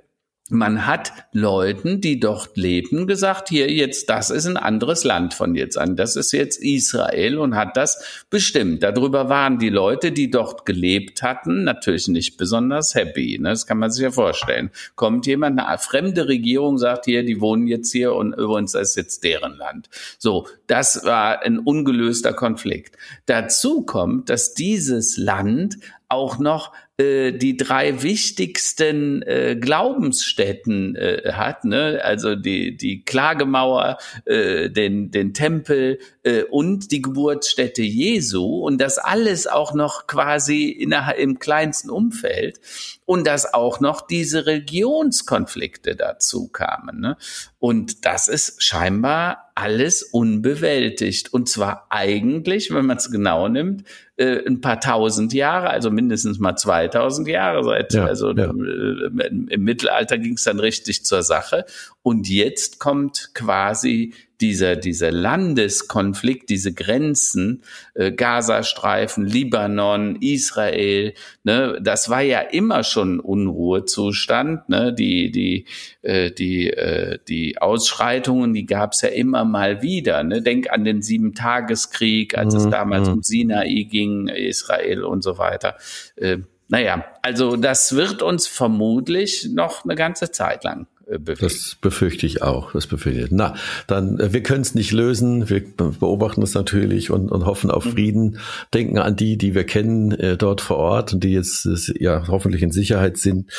man 0.50 0.86
hat 0.86 1.12
Leuten, 1.32 2.00
die 2.00 2.20
dort 2.20 2.56
leben, 2.56 3.06
gesagt, 3.06 3.50
hier 3.50 3.70
jetzt, 3.70 4.08
das 4.08 4.30
ist 4.30 4.46
ein 4.46 4.56
anderes 4.56 5.04
Land 5.04 5.34
von 5.34 5.54
jetzt 5.54 5.76
an. 5.76 5.96
Das 5.96 6.16
ist 6.16 6.32
jetzt 6.32 6.62
Israel 6.62 7.38
und 7.38 7.54
hat 7.54 7.76
das 7.76 8.24
bestimmt. 8.30 8.82
Darüber 8.82 9.28
waren 9.28 9.58
die 9.58 9.68
Leute, 9.68 10.10
die 10.10 10.30
dort 10.30 10.64
gelebt 10.64 11.22
hatten, 11.22 11.64
natürlich 11.64 12.08
nicht 12.08 12.36
besonders 12.38 12.94
happy. 12.94 13.38
Ne? 13.38 13.50
Das 13.50 13.66
kann 13.66 13.78
man 13.78 13.90
sich 13.90 14.02
ja 14.02 14.10
vorstellen. 14.10 14.70
Kommt 14.94 15.26
jemand, 15.26 15.60
eine 15.60 15.78
fremde 15.78 16.28
Regierung 16.28 16.78
sagt 16.78 17.04
hier, 17.04 17.24
die 17.24 17.40
wohnen 17.40 17.66
jetzt 17.66 17.92
hier 17.92 18.14
und 18.14 18.32
übrigens 18.32 18.74
ist 18.74 18.96
jetzt 18.96 19.24
deren 19.24 19.56
Land. 19.56 19.88
So, 20.18 20.46
das 20.66 21.04
war 21.04 21.42
ein 21.42 21.58
ungelöster 21.58 22.32
Konflikt. 22.32 22.96
Dazu 23.26 23.82
kommt, 23.82 24.30
dass 24.30 24.54
dieses 24.54 25.18
Land 25.18 25.78
auch 26.08 26.38
noch 26.38 26.72
äh, 26.98 27.32
die 27.32 27.56
drei 27.56 28.02
wichtigsten 28.02 29.22
äh, 29.22 29.56
Glaubensstätten 29.56 30.96
äh, 30.96 31.32
hat, 31.32 31.64
ne? 31.64 32.00
also 32.02 32.34
die, 32.34 32.76
die 32.76 33.04
Klagemauer, 33.04 33.98
äh, 34.24 34.68
den, 34.68 35.12
den 35.12 35.32
Tempel 35.32 36.00
äh, 36.24 36.42
und 36.42 36.90
die 36.90 37.00
Geburtsstätte 37.00 37.82
Jesu 37.82 38.44
und 38.44 38.78
das 38.80 38.98
alles 38.98 39.46
auch 39.46 39.74
noch 39.74 40.08
quasi 40.08 40.70
innerhalb 40.70 41.18
im 41.18 41.38
kleinsten 41.38 41.88
Umfeld 41.90 42.58
und 43.04 43.28
dass 43.28 43.54
auch 43.54 43.78
noch 43.78 44.00
diese 44.04 44.46
Religionskonflikte 44.46 45.94
dazu 45.94 46.48
kamen. 46.48 47.00
Ne? 47.00 47.16
Und 47.60 48.06
das 48.06 48.26
ist 48.26 48.60
scheinbar 48.62 49.52
alles 49.54 50.02
unbewältigt. 50.02 51.32
Und 51.32 51.48
zwar 51.48 51.86
eigentlich, 51.90 52.72
wenn 52.72 52.86
man 52.86 52.96
es 52.96 53.10
genau 53.10 53.48
nimmt, 53.48 53.84
äh, 54.18 54.44
ein 54.46 54.60
paar 54.60 54.80
tausend 54.80 55.32
Jahre, 55.32 55.70
also 55.70 55.90
mindestens 55.90 56.38
mal 56.38 56.56
2000 56.56 57.28
Jahre 57.28 57.62
seit, 57.64 57.92
ja, 57.94 58.04
also 58.04 58.32
ja. 58.32 58.46
Äh, 58.46 59.28
im 59.50 59.62
Mittelalter 59.62 60.18
ging 60.18 60.34
es 60.34 60.44
dann 60.44 60.58
richtig 60.58 61.04
zur 61.04 61.22
Sache. 61.22 61.64
Und 62.02 62.28
jetzt 62.28 62.80
kommt 62.80 63.30
quasi 63.34 64.14
dieser, 64.40 64.76
dieser 64.76 65.10
Landeskonflikt, 65.10 66.48
diese 66.48 66.72
Grenzen, 66.72 67.62
äh, 67.94 68.12
Gazastreifen, 68.12 69.26
Libanon, 69.26 70.16
Israel, 70.20 71.14
ne, 71.44 71.78
das 71.82 72.08
war 72.08 72.22
ja 72.22 72.40
immer 72.40 72.84
schon 72.84 73.20
Unruhezustand. 73.20 74.68
Ne, 74.68 74.92
die, 74.92 75.30
die, 75.30 75.66
äh, 76.02 76.30
die, 76.30 76.70
äh, 76.70 77.18
die 77.28 77.58
Ausschreitungen, 77.58 78.54
die 78.54 78.66
gab 78.66 78.92
es 78.92 79.02
ja 79.02 79.08
immer 79.08 79.44
mal 79.44 79.82
wieder. 79.82 80.22
Ne? 80.22 80.42
Denk 80.42 80.70
an 80.70 80.84
den 80.84 81.02
Sieben-Tageskrieg, 81.02 82.36
als 82.36 82.54
mhm. 82.54 82.60
es 82.60 82.70
damals 82.70 83.08
mhm. 83.08 83.14
um 83.14 83.22
Sinai 83.22 83.86
ging, 83.90 84.28
Israel 84.28 85.04
und 85.04 85.22
so 85.22 85.38
weiter. 85.38 85.76
Äh, 86.16 86.38
naja, 86.68 87.04
also 87.22 87.56
das 87.56 87.96
wird 87.96 88.22
uns 88.22 88.46
vermutlich 88.46 89.48
noch 89.50 89.84
eine 89.84 89.94
ganze 89.94 90.30
Zeit 90.30 90.64
lang 90.64 90.86
äh, 91.10 91.18
das 91.18 91.76
befürchte 91.80 92.26
ich 92.26 92.42
auch. 92.42 92.72
Das 92.72 92.86
befürchte 92.86 93.22
ich. 93.22 93.30
Na, 93.30 93.54
dann, 93.86 94.18
äh, 94.18 94.32
wir 94.32 94.42
können 94.42 94.62
es 94.62 94.74
nicht 94.74 94.92
lösen. 94.92 95.48
Wir 95.48 95.62
beobachten 95.76 96.42
es 96.42 96.54
natürlich 96.54 97.10
und, 97.10 97.30
und 97.30 97.46
hoffen 97.46 97.70
auf 97.70 97.84
mhm. 97.84 97.90
Frieden. 97.90 98.38
Denken 98.74 98.98
an 98.98 99.16
die, 99.16 99.36
die 99.36 99.54
wir 99.54 99.64
kennen 99.64 100.12
äh, 100.12 100.36
dort 100.36 100.60
vor 100.60 100.76
Ort 100.76 101.12
und 101.12 101.24
die 101.24 101.32
jetzt 101.32 101.66
äh, 101.66 102.02
ja 102.02 102.28
hoffentlich 102.28 102.62
in 102.62 102.70
Sicherheit 102.70 103.16
sind 103.16 103.50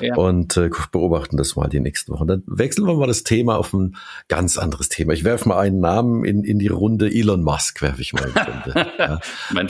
ja. 0.00 0.14
und 0.16 0.56
äh, 0.56 0.70
beobachten 0.90 1.36
das 1.36 1.56
mal 1.56 1.68
die 1.68 1.80
nächsten 1.80 2.12
Wochen. 2.12 2.26
Dann 2.26 2.42
wechseln 2.46 2.86
wir 2.86 2.94
mal 2.94 3.06
das 3.06 3.24
Thema 3.24 3.56
auf 3.58 3.72
ein 3.72 3.96
ganz 4.28 4.58
anderes 4.58 4.88
Thema. 4.88 5.12
Ich 5.12 5.24
werfe 5.24 5.48
mal 5.48 5.58
einen 5.58 5.80
Namen 5.80 6.24
in, 6.24 6.44
in 6.44 6.58
die 6.58 6.68
Runde. 6.68 7.12
Elon 7.12 7.42
Musk 7.42 7.82
werfe 7.82 8.00
ich 8.00 8.12
mal 8.12 8.24
in 8.24 8.34
die 8.34 8.70
Runde. 8.70 8.92
ja. 8.98 9.20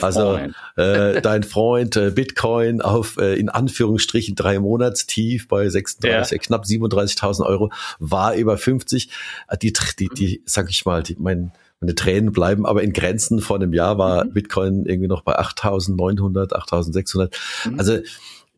also 0.01 0.39
äh, 0.75 1.21
dein 1.21 1.43
Freund 1.43 1.95
äh, 1.95 2.11
Bitcoin 2.11 2.81
auf 2.81 3.17
äh, 3.17 3.35
in 3.35 3.49
Anführungsstrichen 3.49 4.35
drei 4.35 4.59
Monatstief 4.59 5.47
bei 5.47 5.69
36, 5.69 6.31
ja. 6.31 6.37
knapp 6.37 6.65
37 6.65 7.13
50.000 7.13 7.45
Euro, 7.45 7.71
war 7.99 8.35
über 8.35 8.57
50. 8.57 9.09
Äh, 9.47 9.57
die, 9.57 9.73
die, 9.99 10.09
die 10.09 10.41
sag 10.45 10.69
ich 10.69 10.85
mal, 10.85 11.03
die, 11.03 11.15
mein, 11.19 11.51
meine 11.79 11.95
Tränen 11.95 12.31
bleiben 12.31 12.65
aber 12.65 12.83
in 12.83 12.93
Grenzen. 12.93 13.39
Vor 13.39 13.57
einem 13.57 13.73
Jahr 13.73 13.97
war 13.97 14.25
mhm. 14.25 14.33
Bitcoin 14.33 14.85
irgendwie 14.85 15.07
noch 15.07 15.21
bei 15.21 15.37
8.900, 15.39 16.51
8.600. 16.53 17.35
Mhm. 17.69 17.79
Also 17.79 17.99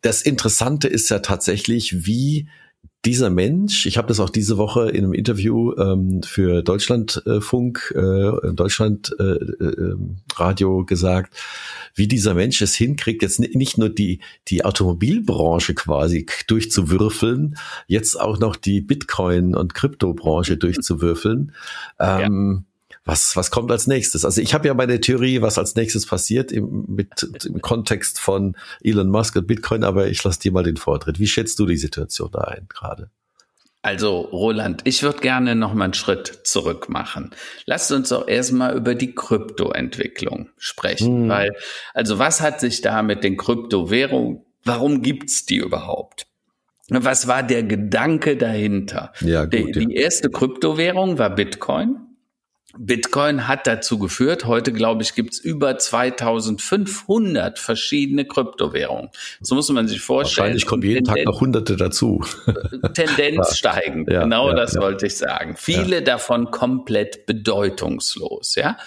das 0.01 0.21
Interessante 0.21 0.87
ist 0.87 1.09
ja 1.09 1.19
tatsächlich, 1.19 2.05
wie 2.05 2.47
dieser 3.05 3.29
Mensch, 3.29 3.85
ich 3.85 3.97
habe 3.97 4.07
das 4.07 4.19
auch 4.19 4.29
diese 4.29 4.57
Woche 4.57 4.89
in 4.89 5.03
einem 5.03 5.13
Interview 5.13 5.73
ähm, 5.77 6.21
für 6.23 6.63
Deutschlandfunk, 6.63 7.93
äh, 7.95 8.51
Deutschland 8.53 9.15
äh, 9.19 9.23
äh, 9.23 9.95
Radio 10.35 10.83
gesagt, 10.85 11.35
wie 11.93 12.07
dieser 12.07 12.33
Mensch 12.33 12.61
es 12.61 12.75
hinkriegt, 12.75 13.21
jetzt 13.21 13.39
nicht 13.39 13.77
nur 13.77 13.89
die, 13.89 14.19
die 14.47 14.65
Automobilbranche 14.65 15.75
quasi 15.75 16.25
durchzuwürfeln, 16.47 17.57
jetzt 17.87 18.19
auch 18.19 18.39
noch 18.39 18.55
die 18.55 18.81
Bitcoin- 18.81 19.55
und 19.55 19.73
Kryptobranche 19.73 20.57
durchzuwürfeln. 20.57 21.51
Ähm, 21.99 22.65
ja 22.65 22.74
was, 23.05 23.35
was 23.35 23.51
kommt 23.51 23.71
als 23.71 23.85
nächstes? 23.85 24.25
Also 24.25 24.41
ich 24.41 24.53
habe 24.55 24.67
ja 24.67 24.73
meine 24.73 24.99
Theorie, 24.99 25.41
was 25.41 25.59
als 25.59 25.75
nächstes 25.75 26.07
passiert 26.07 26.51
im, 26.51 26.85
mit, 26.87 27.23
im 27.45 27.61
Kontext 27.61 28.19
von 28.19 28.57
Elon 28.83 29.09
Musk 29.09 29.35
und 29.35 29.45
Bitcoin, 29.45 29.83
aber 29.83 30.07
ich 30.07 30.23
lasse 30.23 30.39
dir 30.39 30.51
mal 30.51 30.63
den 30.63 30.77
Vortritt. 30.77 31.19
Wie 31.19 31.27
schätzt 31.27 31.59
du 31.59 31.67
die 31.67 31.77
Situation 31.77 32.31
da 32.31 32.41
ein 32.41 32.65
gerade? 32.67 33.11
Also 33.83 34.21
Roland, 34.21 34.81
ich 34.85 35.03
würde 35.03 35.19
gerne 35.19 35.55
noch 35.55 35.75
mal 35.75 35.83
einen 35.83 35.93
Schritt 35.93 36.41
zurück 36.43 36.89
machen. 36.89 37.29
Lasst 37.67 37.91
uns 37.91 38.09
doch 38.09 38.27
erstmal 38.27 38.75
über 38.75 38.95
die 38.95 39.13
Kryptoentwicklung 39.13 40.49
sprechen, 40.57 41.23
hm. 41.23 41.29
weil 41.29 41.55
also 41.93 42.17
was 42.17 42.41
hat 42.41 42.59
sich 42.59 42.81
da 42.81 43.03
mit 43.03 43.23
den 43.23 43.37
Kryptowährungen, 43.37 44.43
warum 44.63 45.03
gibt's 45.03 45.45
die 45.45 45.57
überhaupt? 45.57 46.25
Was 46.89 47.27
war 47.27 47.43
der 47.43 47.61
Gedanke 47.61 48.37
dahinter? 48.37 49.13
Ja, 49.21 49.43
gut, 49.43 49.53
die, 49.53 49.79
ja. 49.79 49.85
die 49.85 49.95
erste 49.95 50.31
Kryptowährung 50.31 51.19
war 51.19 51.29
Bitcoin. 51.29 52.04
Bitcoin 52.77 53.47
hat 53.47 53.67
dazu 53.67 53.97
geführt, 53.99 54.45
heute 54.45 54.73
glaube 54.73 55.03
ich, 55.03 55.13
gibt 55.15 55.33
es 55.33 55.39
über 55.39 55.77
2500 55.77 57.59
verschiedene 57.59 58.25
Kryptowährungen. 58.25 59.09
So 59.41 59.55
muss 59.55 59.69
man 59.69 59.87
sich 59.87 60.01
vorstellen. 60.01 60.45
Wahrscheinlich 60.45 60.65
kommen 60.65 60.83
jeden 60.83 61.05
Tag 61.05 61.23
noch 61.25 61.41
hunderte 61.41 61.75
dazu. 61.75 62.23
Tendenz 62.93 63.49
ja. 63.49 63.55
steigend, 63.55 64.09
ja, 64.11 64.23
genau 64.23 64.49
ja, 64.49 64.55
das 64.55 64.75
wollte 64.77 65.07
ich 65.07 65.17
sagen. 65.17 65.55
Viele 65.57 66.01
davon 66.01 66.51
komplett 66.51 67.25
bedeutungslos, 67.25 68.55
ja. 68.55 68.77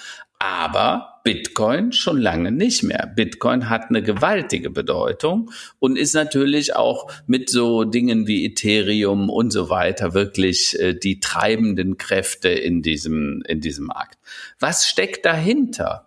Aber 0.40 1.20
Bitcoin 1.24 1.92
schon 1.92 2.20
lange 2.20 2.52
nicht 2.52 2.84
mehr. 2.84 3.12
Bitcoin 3.14 3.68
hat 3.68 3.90
eine 3.90 4.02
gewaltige 4.02 4.70
Bedeutung 4.70 5.50
und 5.80 5.98
ist 5.98 6.14
natürlich 6.14 6.76
auch 6.76 7.10
mit 7.26 7.50
so 7.50 7.84
Dingen 7.84 8.26
wie 8.26 8.46
Ethereum 8.46 9.30
und 9.30 9.50
so 9.50 9.68
weiter 9.68 10.14
wirklich 10.14 10.78
äh, 10.80 10.94
die 10.94 11.18
treibenden 11.20 11.98
Kräfte 11.98 12.48
in 12.48 12.82
diesem, 12.82 13.42
in 13.46 13.60
diesem 13.60 13.86
Markt. 13.86 14.18
Was 14.60 14.88
steckt 14.88 15.26
dahinter? 15.26 16.06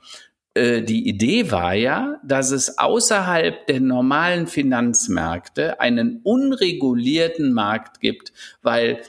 Äh, 0.54 0.82
die 0.82 1.08
Idee 1.08 1.52
war 1.52 1.74
ja, 1.74 2.20
dass 2.24 2.52
es 2.52 2.78
außerhalb 2.78 3.68
der 3.68 3.80
normalen 3.80 4.48
Finanzmärkte 4.48 5.80
einen 5.80 6.22
unregulierten 6.24 7.54
Markt 7.54 8.00
gibt, 8.00 8.34
weil 8.62 9.02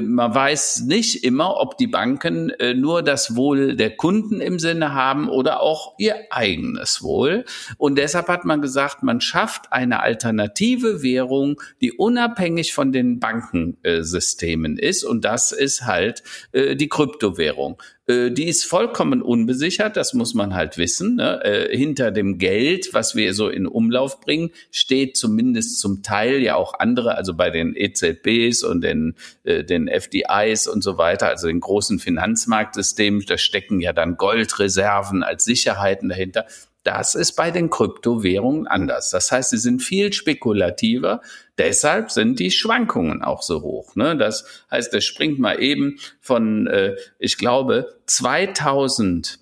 man 0.00 0.34
weiß 0.34 0.82
nicht 0.82 1.24
immer, 1.24 1.56
ob 1.56 1.78
die 1.78 1.86
Banken 1.86 2.50
äh, 2.50 2.74
nur 2.74 3.02
das 3.02 3.36
Wohl 3.36 3.76
der 3.76 3.96
Kunden 3.96 4.40
im 4.40 4.58
Sinne 4.58 4.94
haben 4.94 5.28
oder 5.28 5.60
auch 5.60 5.94
ihr 5.98 6.16
eigenes 6.30 7.02
Wohl. 7.02 7.44
Und 7.78 7.96
deshalb 7.96 8.28
hat 8.28 8.44
man 8.44 8.60
gesagt, 8.60 9.02
man 9.02 9.20
schafft 9.20 9.72
eine 9.72 10.00
alternative 10.00 11.02
Währung, 11.02 11.60
die 11.80 11.92
unabhängig 11.92 12.74
von 12.74 12.92
den 12.92 13.20
Bankensystemen 13.20 14.78
ist. 14.78 15.04
Und 15.04 15.24
das 15.24 15.52
ist 15.52 15.86
halt 15.86 16.22
äh, 16.52 16.76
die 16.76 16.88
Kryptowährung. 16.88 17.80
Äh, 18.06 18.30
die 18.30 18.48
ist 18.48 18.64
vollkommen 18.64 19.22
unbesichert, 19.22 19.96
das 19.96 20.14
muss 20.14 20.34
man 20.34 20.54
halt 20.54 20.78
wissen. 20.78 21.16
Ne? 21.16 21.42
Äh, 21.44 21.76
hinter 21.76 22.10
dem 22.10 22.38
Geld, 22.38 22.90
was 22.92 23.16
wir 23.16 23.34
so 23.34 23.48
in 23.48 23.66
Umlauf 23.66 24.20
bringen, 24.20 24.50
steht 24.70 25.16
zumindest 25.16 25.80
zum 25.80 26.02
Teil 26.02 26.40
ja 26.40 26.54
auch 26.54 26.78
andere, 26.78 27.16
also 27.16 27.34
bei 27.34 27.50
den 27.50 27.74
EZBs 27.74 28.62
und 28.62 28.82
den, 28.82 29.14
äh, 29.44 29.64
den 29.64 29.88
FDIs 29.88 30.68
und 30.68 30.82
so 30.82 30.98
weiter, 30.98 31.28
also 31.28 31.48
den 31.48 31.60
großen 31.60 31.98
Finanzmarktsystemen, 31.98 33.24
da 33.26 33.38
stecken 33.38 33.80
ja 33.80 33.92
dann 33.92 34.16
Goldreserven 34.16 35.22
als 35.22 35.44
Sicherheiten 35.44 36.08
dahinter. 36.08 36.46
Das 36.86 37.16
ist 37.16 37.32
bei 37.32 37.50
den 37.50 37.68
Kryptowährungen 37.68 38.68
anders. 38.68 39.10
Das 39.10 39.32
heißt, 39.32 39.50
sie 39.50 39.58
sind 39.58 39.82
viel 39.82 40.12
spekulativer. 40.12 41.20
Deshalb 41.58 42.12
sind 42.12 42.38
die 42.38 42.52
Schwankungen 42.52 43.22
auch 43.22 43.42
so 43.42 43.62
hoch. 43.62 43.96
Ne? 43.96 44.16
Das 44.16 44.64
heißt, 44.70 44.94
es 44.94 45.04
springt 45.04 45.40
mal 45.40 45.60
eben 45.60 45.98
von, 46.20 46.68
äh, 46.68 46.94
ich 47.18 47.38
glaube, 47.38 47.98
2000 48.06 49.40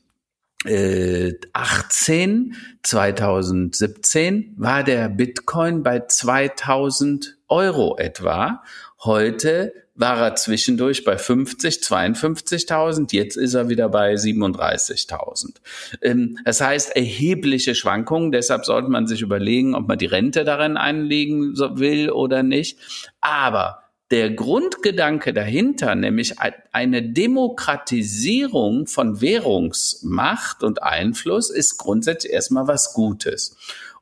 18, 1.53 2.57
2017 2.83 4.55
war 4.57 4.83
der 4.83 5.11
Bitcoin 5.11 5.83
bei 5.83 6.01
2000 6.01 7.37
Euro 7.49 7.99
etwa. 7.99 8.63
Heute 9.05 9.75
war 9.95 10.19
er 10.19 10.35
zwischendurch 10.35 11.05
bei 11.05 11.17
50, 11.17 11.77
52.000, 11.77 13.13
jetzt 13.13 13.37
ist 13.37 13.55
er 13.55 13.69
wieder 13.69 13.89
bei 13.89 14.15
37.000. 14.15 15.57
Ähm, 16.03 16.39
das 16.45 16.61
heißt 16.61 16.97
erhebliche 16.97 17.75
Schwankungen, 17.75 18.33
deshalb 18.33 18.65
sollte 18.65 18.89
man 18.89 19.07
sich 19.07 19.23
überlegen, 19.23 19.75
ob 19.75 19.87
man 19.87 19.99
die 19.99 20.07
Rente 20.07 20.45
darin 20.45 20.77
einlegen 20.77 21.57
will 21.57 22.11
oder 22.11 22.43
nicht. 22.43 22.79
Aber 23.21 23.85
der 24.11 24.31
Grundgedanke 24.31 25.33
dahinter, 25.33 25.95
nämlich 25.95 26.35
eine 26.73 27.03
Demokratisierung 27.03 28.87
von 28.87 29.21
Währungsmacht 29.21 30.63
und 30.63 30.83
Einfluss, 30.83 31.51
ist 31.51 31.79
grundsätzlich 31.79 32.33
erstmal 32.33 32.69
was 32.69 32.93
Gutes. 32.93 33.57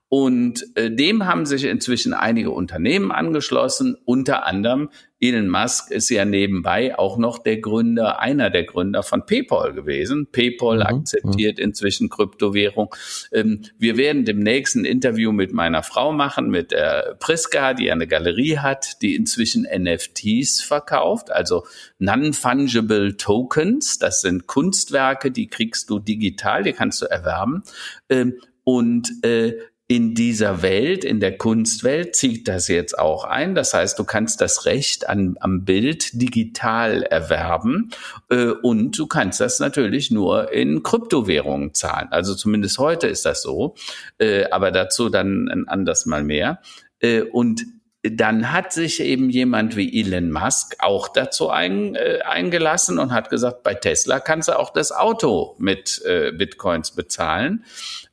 Und 0.08 0.66
äh, 0.76 0.90
dem 0.90 1.24
haben 1.24 1.46
sich 1.46 1.64
inzwischen 1.64 2.12
einige 2.12 2.50
Unternehmen 2.50 3.12
angeschlossen, 3.12 3.96
unter 4.04 4.44
anderem 4.44 4.90
Elon 5.22 5.48
Musk 5.48 5.92
ist 5.92 6.10
ja 6.10 6.24
nebenbei 6.24 6.98
auch 6.98 7.16
noch 7.16 7.38
der 7.38 7.58
Gründer, 7.58 8.18
einer 8.18 8.50
der 8.50 8.64
Gründer 8.64 9.04
von 9.04 9.24
PayPal 9.24 9.72
gewesen. 9.72 10.26
PayPal 10.32 10.78
mhm. 10.78 10.82
akzeptiert 10.82 11.58
mhm. 11.58 11.64
inzwischen 11.64 12.08
Kryptowährung. 12.08 12.92
Ähm, 13.30 13.62
wir 13.78 13.96
werden 13.96 14.24
demnächst 14.24 14.74
ein 14.74 14.84
Interview 14.84 15.30
mit 15.30 15.52
meiner 15.52 15.84
Frau 15.84 16.10
machen, 16.10 16.50
mit 16.50 16.72
der 16.72 17.16
Priska, 17.20 17.72
die 17.72 17.92
eine 17.92 18.08
Galerie 18.08 18.58
hat, 18.58 19.00
die 19.00 19.14
inzwischen 19.14 19.62
NFTs 19.62 20.60
verkauft, 20.60 21.30
also 21.30 21.64
Non-Fungible 22.00 23.16
Tokens. 23.16 24.00
Das 24.00 24.22
sind 24.22 24.48
Kunstwerke, 24.48 25.30
die 25.30 25.46
kriegst 25.46 25.88
du 25.88 26.00
digital, 26.00 26.64
die 26.64 26.72
kannst 26.72 27.00
du 27.00 27.06
erwerben. 27.06 27.62
Ähm, 28.08 28.34
und 28.64 29.24
äh, 29.24 29.54
in 29.92 30.14
dieser 30.14 30.62
Welt, 30.62 31.04
in 31.04 31.20
der 31.20 31.36
Kunstwelt, 31.36 32.16
zieht 32.16 32.48
das 32.48 32.68
jetzt 32.68 32.98
auch 32.98 33.24
ein. 33.24 33.54
Das 33.54 33.74
heißt, 33.74 33.98
du 33.98 34.04
kannst 34.04 34.40
das 34.40 34.64
Recht 34.64 35.06
an, 35.06 35.36
am 35.40 35.66
Bild 35.66 36.18
digital 36.18 37.02
erwerben 37.02 37.90
äh, 38.30 38.52
und 38.62 38.98
du 38.98 39.06
kannst 39.06 39.40
das 39.40 39.60
natürlich 39.60 40.10
nur 40.10 40.50
in 40.50 40.82
Kryptowährungen 40.82 41.74
zahlen. 41.74 42.08
Also 42.10 42.34
zumindest 42.34 42.78
heute 42.78 43.06
ist 43.06 43.26
das 43.26 43.42
so, 43.42 43.74
äh, 44.16 44.44
aber 44.44 44.70
dazu 44.70 45.10
dann 45.10 45.50
ein 45.50 45.68
anders 45.68 46.06
mal 46.06 46.24
mehr. 46.24 46.62
Äh, 47.00 47.24
und 47.24 47.60
dann 48.02 48.50
hat 48.50 48.72
sich 48.72 48.98
eben 48.98 49.28
jemand 49.28 49.76
wie 49.76 50.00
Elon 50.00 50.32
Musk 50.32 50.76
auch 50.78 51.08
dazu 51.08 51.50
ein, 51.50 51.96
äh, 51.96 52.20
eingelassen 52.24 52.98
und 52.98 53.12
hat 53.12 53.28
gesagt, 53.28 53.62
bei 53.62 53.74
Tesla 53.74 54.20
kannst 54.20 54.48
du 54.48 54.58
auch 54.58 54.72
das 54.72 54.90
Auto 54.90 55.54
mit 55.58 56.00
äh, 56.06 56.32
Bitcoins 56.32 56.92
bezahlen 56.92 57.66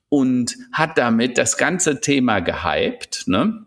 und 0.09 0.57
hat 0.71 0.97
damit 0.97 1.37
das 1.37 1.57
ganze 1.57 2.01
Thema 2.01 2.39
gehypt. 2.39 3.27
Ne? 3.27 3.65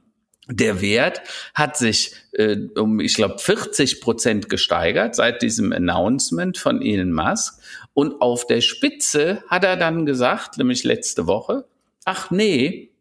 Der 0.48 0.80
Wert 0.80 1.22
hat 1.54 1.76
sich 1.76 2.14
äh, 2.32 2.56
um, 2.76 3.00
ich 3.00 3.14
glaube, 3.14 3.38
40 3.38 4.00
Prozent 4.00 4.48
gesteigert 4.48 5.14
seit 5.14 5.40
diesem 5.42 5.72
Announcement 5.72 6.58
von 6.58 6.82
Elon 6.82 7.12
Musk. 7.12 7.60
Und 7.94 8.20
auf 8.20 8.46
der 8.46 8.60
Spitze 8.60 9.42
hat 9.48 9.64
er 9.64 9.76
dann 9.76 10.06
gesagt, 10.06 10.58
nämlich 10.58 10.84
letzte 10.84 11.26
Woche, 11.26 11.64
ach 12.04 12.30
nee, 12.30 12.91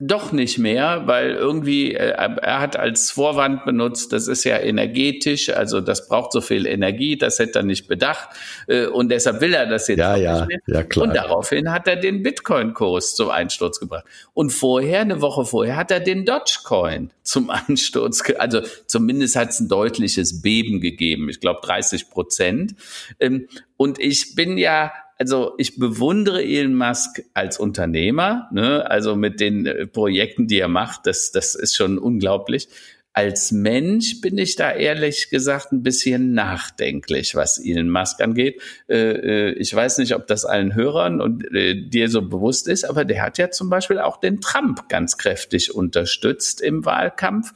doch 0.00 0.30
nicht 0.30 0.58
mehr, 0.58 1.02
weil 1.06 1.32
irgendwie 1.32 1.92
äh, 1.92 2.10
er 2.10 2.60
hat 2.60 2.76
als 2.76 3.10
Vorwand 3.10 3.64
benutzt, 3.64 4.12
das 4.12 4.28
ist 4.28 4.44
ja 4.44 4.56
energetisch, 4.56 5.50
also 5.50 5.80
das 5.80 6.06
braucht 6.06 6.30
so 6.30 6.40
viel 6.40 6.66
Energie, 6.66 7.18
das 7.18 7.40
hätte 7.40 7.58
er 7.60 7.64
nicht 7.64 7.88
bedacht 7.88 8.28
äh, 8.68 8.86
und 8.86 9.08
deshalb 9.08 9.40
will 9.40 9.54
er 9.54 9.66
das 9.66 9.88
jetzt 9.88 9.98
ja, 9.98 10.14
ja, 10.16 10.46
nicht 10.46 10.48
mehr. 10.66 10.76
Ja, 10.78 10.84
klar. 10.84 11.08
Und 11.08 11.16
daraufhin 11.16 11.72
hat 11.72 11.88
er 11.88 11.96
den 11.96 12.22
Bitcoin-Kurs 12.22 13.16
zum 13.16 13.30
Einsturz 13.30 13.80
gebracht. 13.80 14.04
Und 14.34 14.50
vorher, 14.50 15.00
eine 15.00 15.20
Woche 15.20 15.44
vorher, 15.44 15.76
hat 15.76 15.90
er 15.90 15.98
den 15.98 16.24
Dogecoin 16.24 17.10
zum 17.24 17.50
Einsturz, 17.68 18.22
also 18.38 18.60
zumindest 18.86 19.34
hat 19.34 19.50
es 19.50 19.58
ein 19.58 19.68
deutliches 19.68 20.42
Beben 20.42 20.80
gegeben, 20.80 21.28
ich 21.28 21.40
glaube 21.40 21.58
30 21.64 22.08
Prozent. 22.08 22.76
Ähm, 23.18 23.48
und 23.76 23.98
ich 23.98 24.36
bin 24.36 24.58
ja 24.58 24.92
also 25.18 25.54
ich 25.58 25.78
bewundere 25.78 26.44
Elon 26.44 26.74
Musk 26.74 27.22
als 27.34 27.58
Unternehmer, 27.58 28.48
ne? 28.52 28.88
also 28.88 29.16
mit 29.16 29.40
den 29.40 29.66
äh, 29.66 29.86
Projekten, 29.86 30.46
die 30.46 30.60
er 30.60 30.68
macht, 30.68 31.06
das, 31.06 31.32
das 31.32 31.56
ist 31.56 31.74
schon 31.74 31.98
unglaublich. 31.98 32.68
Als 33.12 33.50
Mensch 33.50 34.20
bin 34.20 34.38
ich 34.38 34.54
da 34.54 34.70
ehrlich 34.70 35.28
gesagt 35.28 35.72
ein 35.72 35.82
bisschen 35.82 36.34
nachdenklich, 36.34 37.34
was 37.34 37.58
Elon 37.58 37.90
Musk 37.90 38.20
angeht. 38.20 38.62
Äh, 38.88 39.48
äh, 39.48 39.52
ich 39.54 39.74
weiß 39.74 39.98
nicht, 39.98 40.14
ob 40.14 40.28
das 40.28 40.44
allen 40.44 40.76
Hörern 40.76 41.20
und 41.20 41.44
dir 41.50 42.08
so 42.08 42.22
bewusst 42.22 42.68
ist, 42.68 42.84
aber 42.84 43.04
der 43.04 43.22
hat 43.22 43.38
ja 43.38 43.50
zum 43.50 43.70
Beispiel 43.70 43.98
auch 43.98 44.18
den 44.20 44.40
Trump 44.40 44.88
ganz 44.88 45.18
kräftig 45.18 45.74
unterstützt 45.74 46.60
im 46.60 46.84
Wahlkampf. 46.84 47.54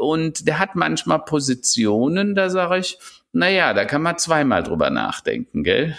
Und 0.00 0.48
der 0.48 0.58
hat 0.58 0.74
manchmal 0.74 1.20
Positionen, 1.20 2.34
da 2.34 2.50
sage 2.50 2.78
ich, 2.78 2.98
naja, 3.32 3.74
da 3.74 3.84
kann 3.84 4.02
man 4.02 4.18
zweimal 4.18 4.64
drüber 4.64 4.90
nachdenken, 4.90 5.62
gell? 5.62 5.96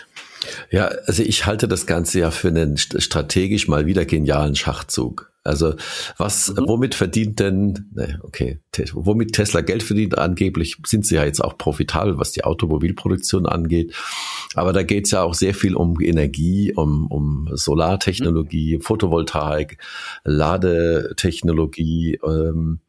Ja, 0.69 0.87
also 1.05 1.23
ich 1.23 1.45
halte 1.45 1.67
das 1.67 1.85
Ganze 1.85 2.19
ja 2.19 2.31
für 2.31 2.47
einen 2.47 2.77
strategisch 2.77 3.67
mal 3.67 3.85
wieder 3.85 4.05
genialen 4.05 4.55
Schachzug. 4.55 5.31
Also 5.43 5.73
was, 6.17 6.49
mhm. 6.49 6.65
womit 6.67 6.93
verdient 6.93 7.39
denn, 7.39 7.89
ne, 7.95 8.19
okay, 8.21 8.59
womit 8.93 9.33
Tesla 9.33 9.61
Geld 9.61 9.81
verdient, 9.81 10.17
angeblich 10.17 10.77
sind 10.85 11.05
sie 11.05 11.15
ja 11.15 11.25
jetzt 11.25 11.43
auch 11.43 11.57
profitabel, 11.57 12.19
was 12.19 12.31
die 12.31 12.43
Automobilproduktion 12.43 13.47
angeht. 13.47 13.95
Aber 14.53 14.71
da 14.71 14.83
geht 14.83 15.05
es 15.05 15.11
ja 15.11 15.23
auch 15.23 15.33
sehr 15.33 15.55
viel 15.55 15.75
um 15.75 15.99
Energie, 15.99 16.73
um, 16.75 17.07
um 17.07 17.49
Solartechnologie, 17.53 18.77
mhm. 18.77 18.81
Photovoltaik, 18.81 19.79
Ladetechnologie. 20.23 22.19
Ähm, 22.23 22.81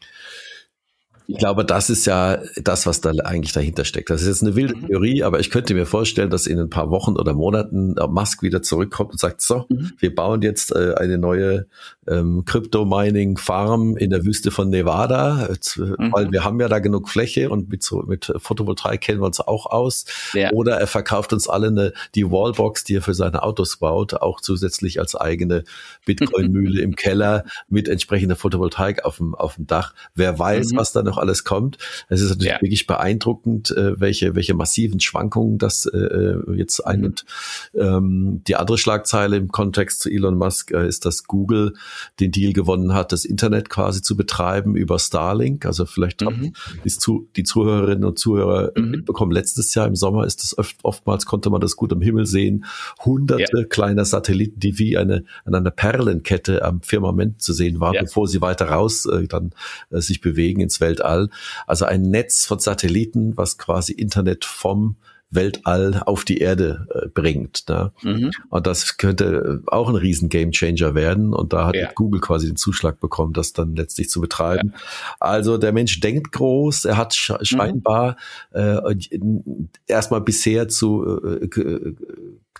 ich 1.33 1.39
glaube, 1.39 1.65
das 1.65 1.89
ist 1.89 2.05
ja 2.07 2.39
das, 2.63 2.87
was 2.87 3.01
da 3.01 3.11
eigentlich 3.25 3.53
dahinter 3.53 3.85
steckt. 3.85 4.11
Das 4.11 4.21
ist 4.21 4.29
jetzt 4.29 4.43
eine 4.43 4.55
wilde 4.55 4.77
mhm. 4.77 4.87
Theorie, 4.87 5.23
aber 5.23 5.41
ich 5.41 5.51
könnte 5.51 5.73
mir 5.73 5.87
vorstellen, 5.87 6.29
dass 6.29 6.47
in 6.47 6.59
ein 6.59 6.69
paar 6.69 6.91
Wochen 6.91 7.17
oder 7.17 7.33
Monaten 7.33 7.95
Musk 8.11 8.43
wieder 8.43 8.61
zurückkommt 8.61 9.13
und 9.13 9.19
sagt, 9.19 9.41
so, 9.41 9.65
mhm. 9.69 9.93
wir 9.99 10.15
bauen 10.15 10.43
jetzt 10.43 10.75
äh, 10.75 10.95
eine 10.95 11.17
neue 11.17 11.67
ähm, 12.07 12.45
Crypto-Mining-Farm 12.45 13.97
in 13.97 14.11
der 14.11 14.25
Wüste 14.25 14.51
von 14.51 14.69
Nevada, 14.69 15.49
mhm. 15.77 16.13
weil 16.13 16.31
wir 16.33 16.45
haben 16.45 16.61
ja 16.61 16.69
da 16.69 16.81
genug 16.81 17.09
Fläche 17.09 17.49
und 17.49 17.71
mit, 17.71 17.83
so, 17.83 18.03
mit 18.03 18.31
Photovoltaik 18.37 19.01
kennen 19.01 19.21
wir 19.21 19.27
uns 19.27 19.41
auch 19.41 19.67
aus. 19.67 20.05
Ja. 20.35 20.51
Oder 20.53 20.79
er 20.79 20.87
verkauft 20.87 21.33
uns 21.33 21.49
alle 21.49 21.69
eine, 21.69 21.93
die 22.15 22.31
Wallbox, 22.31 22.85
die 22.85 22.97
er 22.97 23.03
für 23.03 23.15
seine 23.15 23.43
Autos 23.43 23.79
baut, 23.79 24.15
auch 24.15 24.43
zusätzlich 24.43 25.01
als 25.01 25.15
eigene 25.15 25.65
Bitcoin-Mühle 26.05 26.81
im 26.83 26.97
Keller 26.97 27.45
mit 27.69 27.89
entsprechender 27.89 28.37
Photovoltaik 28.37 29.05
auf 29.05 29.19
dem, 29.19 29.35
auf 29.35 29.57
dem 29.57 29.67
Dach. 29.67 29.95
Wer 30.15 30.39
weiß, 30.39 30.73
mhm. 30.73 30.77
was 30.77 30.93
da 30.93 31.03
noch 31.03 31.19
alles 31.19 31.45
kommt. 31.45 31.79
Es 32.09 32.21
ist 32.21 32.31
natürlich 32.31 32.53
ja. 32.53 32.61
wirklich 32.61 32.87
beeindruckend, 32.87 33.71
äh, 33.71 33.99
welche, 34.01 34.35
welche 34.35 34.55
massiven 34.55 35.01
Schwankungen 35.01 35.59
das 35.59 35.87
äh, 35.87 35.99
äh 35.99 36.57
jetzt 36.57 36.81
einnimmt. 36.81 37.25
Mhm. 37.73 37.81
Ähm, 37.81 38.43
die 38.47 38.57
andere 38.57 38.79
Schlagzeile 38.79 39.37
im 39.37 39.49
Kontext 39.49 40.01
zu 40.01 40.11
Elon 40.11 40.37
Musk 40.37 40.73
äh, 40.73 40.87
ist, 40.87 41.05
dass 41.05 41.25
Google 41.25 41.75
den 42.21 42.33
Deal 42.33 42.53
gewonnen 42.53 42.95
hat, 42.95 43.13
das 43.13 43.25
Internet 43.25 43.69
quasi 43.69 44.03
zu 44.03 44.17
betreiben 44.17 44.77
über 44.77 44.99
Starlink. 44.99 45.67
Also 45.67 45.87
vielleicht 45.87 46.21
mhm. 46.21 46.27
haben 46.27 46.53
die, 46.85 46.89
zu, 46.91 47.29
die 47.37 47.45
Zuhörerinnen 47.45 48.05
und 48.05 48.19
Zuhörer 48.19 48.73
mhm. 48.77 48.91
mitbekommen. 48.91 49.33
Letztes 49.33 49.75
Jahr 49.75 49.87
im 49.87 49.97
Sommer 49.97 50.27
ist 50.27 50.43
das 50.43 50.57
oft, 50.59 50.77
oftmals 50.83 51.27
konnte 51.27 51.51
man 51.51 51.61
das 51.61 51.77
gut 51.77 51.93
am 51.93 52.01
Himmel 52.01 52.27
sehen. 52.27 52.65
Hunderte 53.05 53.61
ja. 53.61 53.65
kleiner 53.65 54.05
Satelliten, 54.05 54.61
die 54.61 54.79
wie 54.79 54.97
eine, 54.99 55.25
an 55.45 55.55
einer 55.55 55.71
Perlenkette 55.93 56.65
am 56.65 56.81
Firmament 56.81 57.43
zu 57.43 57.53
sehen 57.53 57.81
waren, 57.81 57.95
ja. 57.95 58.03
bevor 58.03 58.27
sie 58.27 58.41
weiter 58.41 58.69
raus 58.69 59.07
äh, 59.07 59.27
dann 59.27 59.53
äh, 59.91 60.01
sich 60.01 60.21
bewegen 60.21 60.61
ins 60.61 60.81
Weltall. 60.81 61.29
Also 61.67 61.85
ein 61.85 62.03
Netz 62.03 62.47
von 62.47 62.59
Satelliten, 62.59 63.37
was 63.37 63.59
quasi 63.59 63.93
Internet 63.93 64.45
vom 64.45 64.97
Weltall 65.33 66.03
auf 66.07 66.25
die 66.25 66.39
Erde 66.39 66.87
äh, 66.95 67.09
bringt. 67.09 67.65
Ne? 67.69 67.93
Mhm. 68.03 68.31
Und 68.51 68.67
das 68.67 68.97
könnte 68.99 69.63
auch 69.67 69.89
ein 69.89 69.97
riesen 69.97 70.29
Gamechanger 70.29 70.95
werden. 70.95 71.35
Und 71.35 71.53
da 71.53 71.67
hat 71.67 71.75
ja. 71.75 71.91
Google 71.95 72.21
quasi 72.21 72.47
den 72.47 72.57
Zuschlag 72.57 73.01
bekommen, 73.01 73.33
das 73.33 73.53
dann 73.53 73.75
letztlich 73.75 74.11
zu 74.11 74.21
betreiben. 74.21 74.73
Ja. 74.75 74.81
Also 75.21 75.59
der 75.59 75.73
Mensch 75.73 76.01
denkt 76.01 76.33
groß, 76.33 76.85
er 76.85 76.97
hat 76.97 77.17
mhm. 77.29 77.45
scheinbar 77.45 78.17
mhm. 78.55 78.61
äh, 78.61 79.61
erstmal 79.87 80.21
bisher 80.21 80.69
zu 80.69 81.05
äh, 81.25 81.49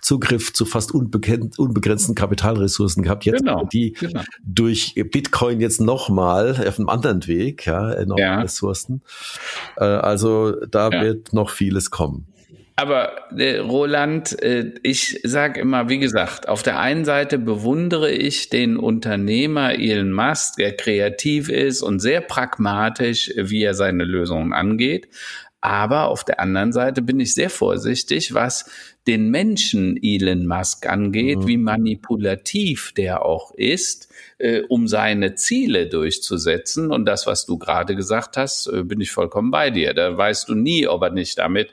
Zugriff 0.03 0.51
zu 0.51 0.65
fast 0.65 0.93
unbegrenzten 0.93 2.13
Kapitalressourcen 2.13 3.03
gehabt. 3.03 3.23
Jetzt 3.23 3.39
genau, 3.39 3.65
die 3.71 3.93
genau. 3.93 4.21
durch 4.43 4.95
Bitcoin 4.95 5.61
jetzt 5.61 5.79
nochmal 5.79 6.51
auf 6.67 6.77
einem 6.77 6.89
anderen 6.89 7.25
Weg, 7.27 7.65
ja, 7.65 7.89
enorme 7.93 8.21
ja. 8.21 8.41
Ressourcen. 8.41 9.01
Äh, 9.77 9.85
also 9.85 10.51
da 10.65 10.89
ja. 10.89 11.01
wird 11.01 11.31
noch 11.31 11.49
vieles 11.49 11.89
kommen. 11.89 12.27
Aber 12.75 13.31
äh, 13.37 13.57
Roland, 13.57 14.41
äh, 14.41 14.73
ich 14.81 15.19
sage 15.23 15.59
immer, 15.59 15.89
wie 15.89 15.99
gesagt, 15.99 16.49
auf 16.49 16.63
der 16.63 16.79
einen 16.79 17.05
Seite 17.05 17.37
bewundere 17.37 18.11
ich 18.11 18.49
den 18.49 18.77
Unternehmer 18.77 19.73
Elon 19.73 20.11
Musk, 20.11 20.55
der 20.57 20.75
kreativ 20.75 21.49
ist 21.49 21.83
und 21.83 21.99
sehr 21.99 22.21
pragmatisch, 22.21 23.31
wie 23.35 23.63
er 23.63 23.75
seine 23.75 24.05
Lösungen 24.05 24.53
angeht. 24.53 25.07
Aber 25.61 26.09
auf 26.09 26.25
der 26.25 26.41
anderen 26.41 26.73
Seite 26.73 27.01
bin 27.01 27.21
ich 27.21 27.35
sehr 27.35 27.49
vorsichtig, 27.49 28.33
was 28.33 28.69
den 29.07 29.29
Menschen 29.29 29.97
Elon 30.01 30.45
Musk 30.47 30.87
angeht, 30.87 31.39
mhm. 31.39 31.47
wie 31.47 31.57
manipulativ 31.57 32.91
der 32.97 33.23
auch 33.23 33.53
ist, 33.55 34.11
äh, 34.39 34.61
um 34.67 34.87
seine 34.87 35.35
Ziele 35.35 35.87
durchzusetzen. 35.87 36.91
Und 36.91 37.05
das, 37.05 37.27
was 37.27 37.45
du 37.45 37.57
gerade 37.59 37.95
gesagt 37.95 38.35
hast, 38.35 38.67
äh, 38.67 38.83
bin 38.83 38.99
ich 38.99 39.11
vollkommen 39.11 39.51
bei 39.51 39.69
dir. 39.69 39.93
Da 39.93 40.17
weißt 40.17 40.49
du 40.49 40.55
nie, 40.55 40.87
ob 40.87 41.03
er 41.03 41.11
nicht 41.11 41.37
damit 41.37 41.71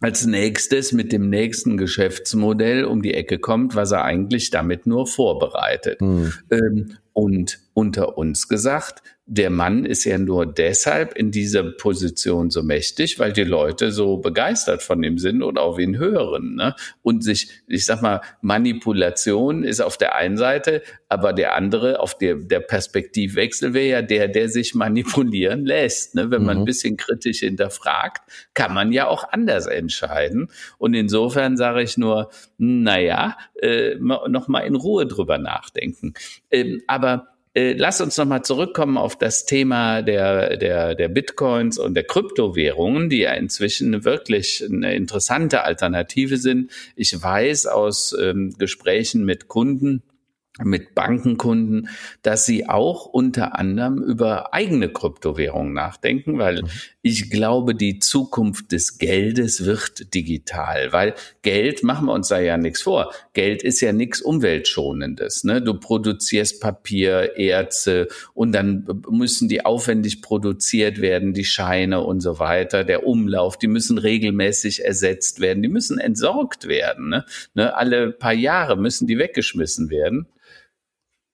als 0.00 0.26
nächstes 0.26 0.92
mit 0.92 1.12
dem 1.12 1.30
nächsten 1.30 1.76
Geschäftsmodell 1.76 2.84
um 2.84 3.02
die 3.02 3.14
Ecke 3.14 3.38
kommt, 3.38 3.74
was 3.74 3.92
er 3.92 4.04
eigentlich 4.04 4.50
damit 4.50 4.86
nur 4.86 5.06
vorbereitet. 5.06 6.00
Mhm. 6.00 6.32
Ähm, 6.50 6.98
und 7.12 7.60
unter 7.72 8.18
uns 8.18 8.48
gesagt, 8.48 9.02
der 9.28 9.50
Mann 9.50 9.84
ist 9.84 10.04
ja 10.04 10.18
nur 10.18 10.46
deshalb 10.46 11.16
in 11.16 11.32
dieser 11.32 11.64
Position 11.64 12.50
so 12.50 12.62
mächtig, 12.62 13.18
weil 13.18 13.32
die 13.32 13.42
Leute 13.42 13.90
so 13.90 14.18
begeistert 14.18 14.84
von 14.84 15.02
ihm 15.02 15.18
sind 15.18 15.42
und 15.42 15.58
auf 15.58 15.80
ihn 15.80 15.98
hören. 15.98 16.54
Ne? 16.54 16.76
Und 17.02 17.24
sich, 17.24 17.50
ich 17.66 17.84
sag 17.86 18.02
mal, 18.02 18.20
Manipulation 18.40 19.64
ist 19.64 19.80
auf 19.80 19.98
der 19.98 20.14
einen 20.14 20.36
Seite, 20.36 20.80
aber 21.08 21.32
der 21.32 21.56
andere, 21.56 21.98
auf 21.98 22.16
der, 22.16 22.36
der 22.36 22.60
Perspektivwechsel 22.60 23.74
wäre 23.74 23.88
ja 23.88 24.02
der, 24.02 24.28
der 24.28 24.48
sich 24.48 24.76
manipulieren 24.76 25.66
lässt. 25.66 26.14
Ne? 26.14 26.30
Wenn 26.30 26.44
man 26.44 26.58
mhm. 26.58 26.62
ein 26.62 26.66
bisschen 26.66 26.96
kritisch 26.96 27.40
hinterfragt, 27.40 28.30
kann 28.54 28.72
man 28.72 28.92
ja 28.92 29.08
auch 29.08 29.32
anders 29.32 29.66
entscheiden. 29.66 30.50
Und 30.78 30.94
insofern 30.94 31.56
sage 31.56 31.82
ich 31.82 31.98
nur, 31.98 32.30
naja, 32.58 33.36
äh, 33.60 33.96
noch 33.96 34.46
mal 34.46 34.60
in 34.60 34.76
Ruhe 34.76 35.04
drüber 35.04 35.38
nachdenken. 35.38 36.14
Ähm, 36.52 36.82
aber 36.86 37.35
äh, 37.56 37.72
lass 37.72 38.02
uns 38.02 38.18
nochmal 38.18 38.42
zurückkommen 38.42 38.98
auf 38.98 39.16
das 39.16 39.46
Thema 39.46 40.02
der, 40.02 40.58
der, 40.58 40.94
der 40.94 41.08
Bitcoins 41.08 41.78
und 41.78 41.94
der 41.94 42.04
Kryptowährungen, 42.04 43.08
die 43.08 43.20
ja 43.20 43.32
inzwischen 43.32 44.04
wirklich 44.04 44.62
eine 44.70 44.94
interessante 44.94 45.64
Alternative 45.64 46.36
sind. 46.36 46.70
Ich 46.96 47.20
weiß 47.20 47.66
aus 47.66 48.14
ähm, 48.20 48.54
Gesprächen 48.58 49.24
mit 49.24 49.48
Kunden, 49.48 50.02
mit 50.64 50.94
Bankenkunden, 50.94 51.88
dass 52.22 52.46
sie 52.46 52.68
auch 52.68 53.06
unter 53.06 53.58
anderem 53.58 54.02
über 54.02 54.54
eigene 54.54 54.88
Kryptowährungen 54.88 55.74
nachdenken, 55.74 56.38
weil 56.38 56.62
mhm. 56.62 56.68
ich 57.02 57.30
glaube, 57.30 57.74
die 57.74 57.98
Zukunft 57.98 58.72
des 58.72 58.98
Geldes 58.98 59.66
wird 59.66 60.14
digital, 60.14 60.92
weil 60.92 61.14
Geld, 61.42 61.82
machen 61.82 62.06
wir 62.06 62.14
uns 62.14 62.28
da 62.28 62.38
ja 62.38 62.56
nichts 62.56 62.82
vor, 62.82 63.12
Geld 63.34 63.62
ist 63.62 63.80
ja 63.80 63.92
nichts 63.92 64.22
Umweltschonendes. 64.22 65.44
Ne? 65.44 65.60
Du 65.60 65.74
produzierst 65.74 66.60
Papier, 66.60 67.36
Erze 67.36 68.08
und 68.32 68.52
dann 68.52 68.86
müssen 69.10 69.48
die 69.48 69.64
aufwendig 69.64 70.22
produziert 70.22 71.00
werden, 71.00 71.34
die 71.34 71.44
Scheine 71.44 72.02
und 72.02 72.20
so 72.20 72.38
weiter, 72.38 72.82
der 72.82 73.06
Umlauf, 73.06 73.58
die 73.58 73.68
müssen 73.68 73.98
regelmäßig 73.98 74.84
ersetzt 74.84 75.40
werden, 75.40 75.62
die 75.62 75.68
müssen 75.68 75.98
entsorgt 75.98 76.66
werden. 76.66 77.10
Ne? 77.10 77.24
Ne? 77.54 77.76
Alle 77.76 78.12
paar 78.12 78.32
Jahre 78.32 78.76
müssen 78.76 79.06
die 79.06 79.18
weggeschmissen 79.18 79.90
werden. 79.90 80.26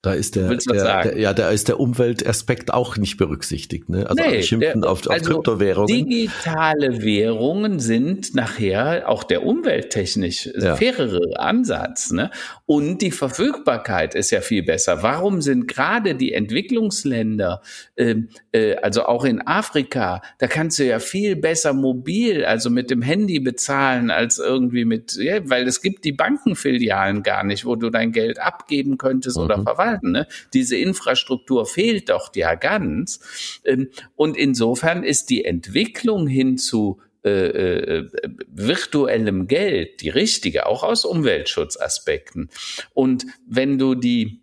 Da 0.05 0.15
ist 0.15 0.35
der, 0.35 0.49
der, 0.49 1.03
der, 1.05 1.17
ja, 1.17 1.33
da 1.33 1.51
ist 1.51 1.69
der 1.69 1.79
Umweltaspekt 1.79 2.75
auch 2.75 2.97
nicht 2.97 3.19
berücksichtigt. 3.19 3.89
Ne? 3.89 4.05
Also 4.11 4.21
nee, 4.21 4.43
schimpfen 4.43 4.81
der, 4.81 4.91
auf, 4.91 5.07
auf 5.07 5.13
also 5.13 5.35
Kryptowährungen. 5.35 5.87
Digitale 5.87 7.03
Währungen 7.03 7.79
sind 7.79 8.35
nachher 8.35 9.09
auch 9.09 9.23
der 9.23 9.47
umwelttechnisch 9.47 10.51
ja. 10.59 10.75
fairere 10.75 11.39
Ansatz. 11.39 12.11
Ne? 12.11 12.33
Und 12.67 13.01
die 13.01 13.13
Verfügbarkeit 13.13 14.17
ist 14.17 14.33
ja 14.33 14.41
viel 14.41 14.65
besser. 14.65 15.05
Warum 15.05 15.41
sind 15.41 15.69
gerade 15.69 16.17
die 16.17 16.33
Entwicklungsländer, 16.33 17.63
äh, 17.95 18.17
äh, 18.51 18.75
also 18.79 19.05
auch 19.05 19.25
in 19.25 19.47
Afrika, 19.47 20.21
da 20.39 20.49
kannst 20.49 20.81
du 20.81 20.85
ja 20.85 20.99
viel 20.99 21.37
besser 21.37 21.75
mobil, 21.75 22.45
also 22.45 22.71
mit 22.71 22.91
dem 22.91 23.03
Handy 23.03 23.39
bezahlen 23.39 24.11
als 24.11 24.41
irgendwie 24.41 24.85
mit, 24.85 25.15
ja, 25.15 25.49
weil 25.49 25.69
es 25.69 25.81
gibt 25.81 26.05
die 26.05 26.13
Bankenfilialen 26.13 27.23
gar 27.23 27.45
nicht, 27.45 27.65
wo 27.65 27.77
du 27.77 27.89
dein 27.89 28.11
Geld 28.11 28.41
abgeben 28.41 28.99
könntest 28.99 29.37
mhm. 29.37 29.45
oder 29.45 29.63
verwalten 29.63 29.92
sagen. 29.93 30.13
Ne? 30.13 30.27
Diese 30.53 30.77
Infrastruktur 30.77 31.67
fehlt 31.67 32.11
doch 32.11 32.31
ja 32.35 32.55
ganz. 32.55 33.61
Ähm, 33.65 33.89
und 34.17 34.37
insofern 34.37 35.05
ist 35.05 35.31
die 35.31 35.45
Entwicklung 35.45 36.27
hin 36.27 36.59
zu 36.59 37.01
äh, 37.25 37.99
äh, 37.99 38.09
virtuellem 38.49 39.47
Geld 39.47 40.01
die 40.01 40.09
richtige, 40.09 40.67
auch 40.67 40.83
aus 40.83 41.05
Umweltschutzaspekten. 41.05 42.51
Und 42.95 43.27
wenn 43.47 43.79
du 43.79 43.95
die 43.95 44.43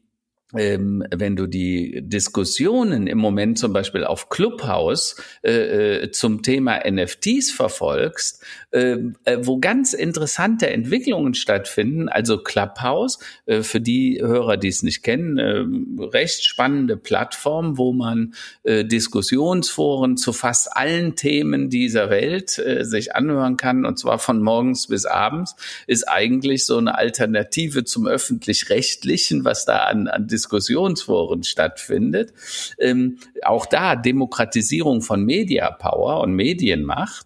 ähm, 0.57 1.03
wenn 1.13 1.35
du 1.35 1.45
die 1.45 2.01
Diskussionen 2.01 3.05
im 3.05 3.19
Moment 3.19 3.59
zum 3.59 3.71
Beispiel 3.71 4.03
auf 4.03 4.29
Clubhouse 4.29 5.21
äh, 5.43 6.03
äh 6.03 6.11
zum 6.11 6.41
Thema 6.41 6.79
NFTs 6.89 7.51
verfolgst, 7.51 8.43
äh, 8.71 8.97
wo 9.41 9.59
ganz 9.59 9.93
interessante 9.93 10.69
Entwicklungen 10.69 11.33
stattfinden. 11.33 12.09
Also 12.09 12.37
Clubhouse, 12.37 13.19
äh, 13.45 13.61
für 13.63 13.81
die 13.81 14.19
Hörer, 14.21 14.57
die 14.57 14.67
es 14.67 14.83
nicht 14.83 15.03
kennen, 15.03 15.37
äh, 15.37 16.05
recht 16.05 16.45
spannende 16.45 16.97
Plattform, 16.97 17.77
wo 17.77 17.93
man 17.93 18.33
äh, 18.63 18.85
Diskussionsforen 18.85 20.17
zu 20.17 20.33
fast 20.33 20.75
allen 20.75 21.15
Themen 21.15 21.69
dieser 21.69 22.09
Welt 22.09 22.59
äh, 22.59 22.85
sich 22.85 23.15
anhören 23.15 23.57
kann, 23.57 23.85
und 23.85 23.97
zwar 23.97 24.19
von 24.19 24.41
morgens 24.41 24.87
bis 24.87 25.05
abends, 25.05 25.55
ist 25.87 26.07
eigentlich 26.07 26.65
so 26.65 26.77
eine 26.77 26.97
Alternative 26.97 27.83
zum 27.83 28.07
öffentlich-rechtlichen, 28.07 29.45
was 29.45 29.65
da 29.65 29.85
an, 29.85 30.07
an 30.07 30.27
Diskussionsforen 30.27 31.43
stattfindet. 31.43 32.33
Ähm, 32.77 33.17
auch 33.43 33.65
da 33.65 33.95
Demokratisierung 33.95 35.01
von 35.01 35.23
Media 35.23 35.71
Power 35.71 36.21
und 36.21 36.33
Medienmacht. 36.33 37.25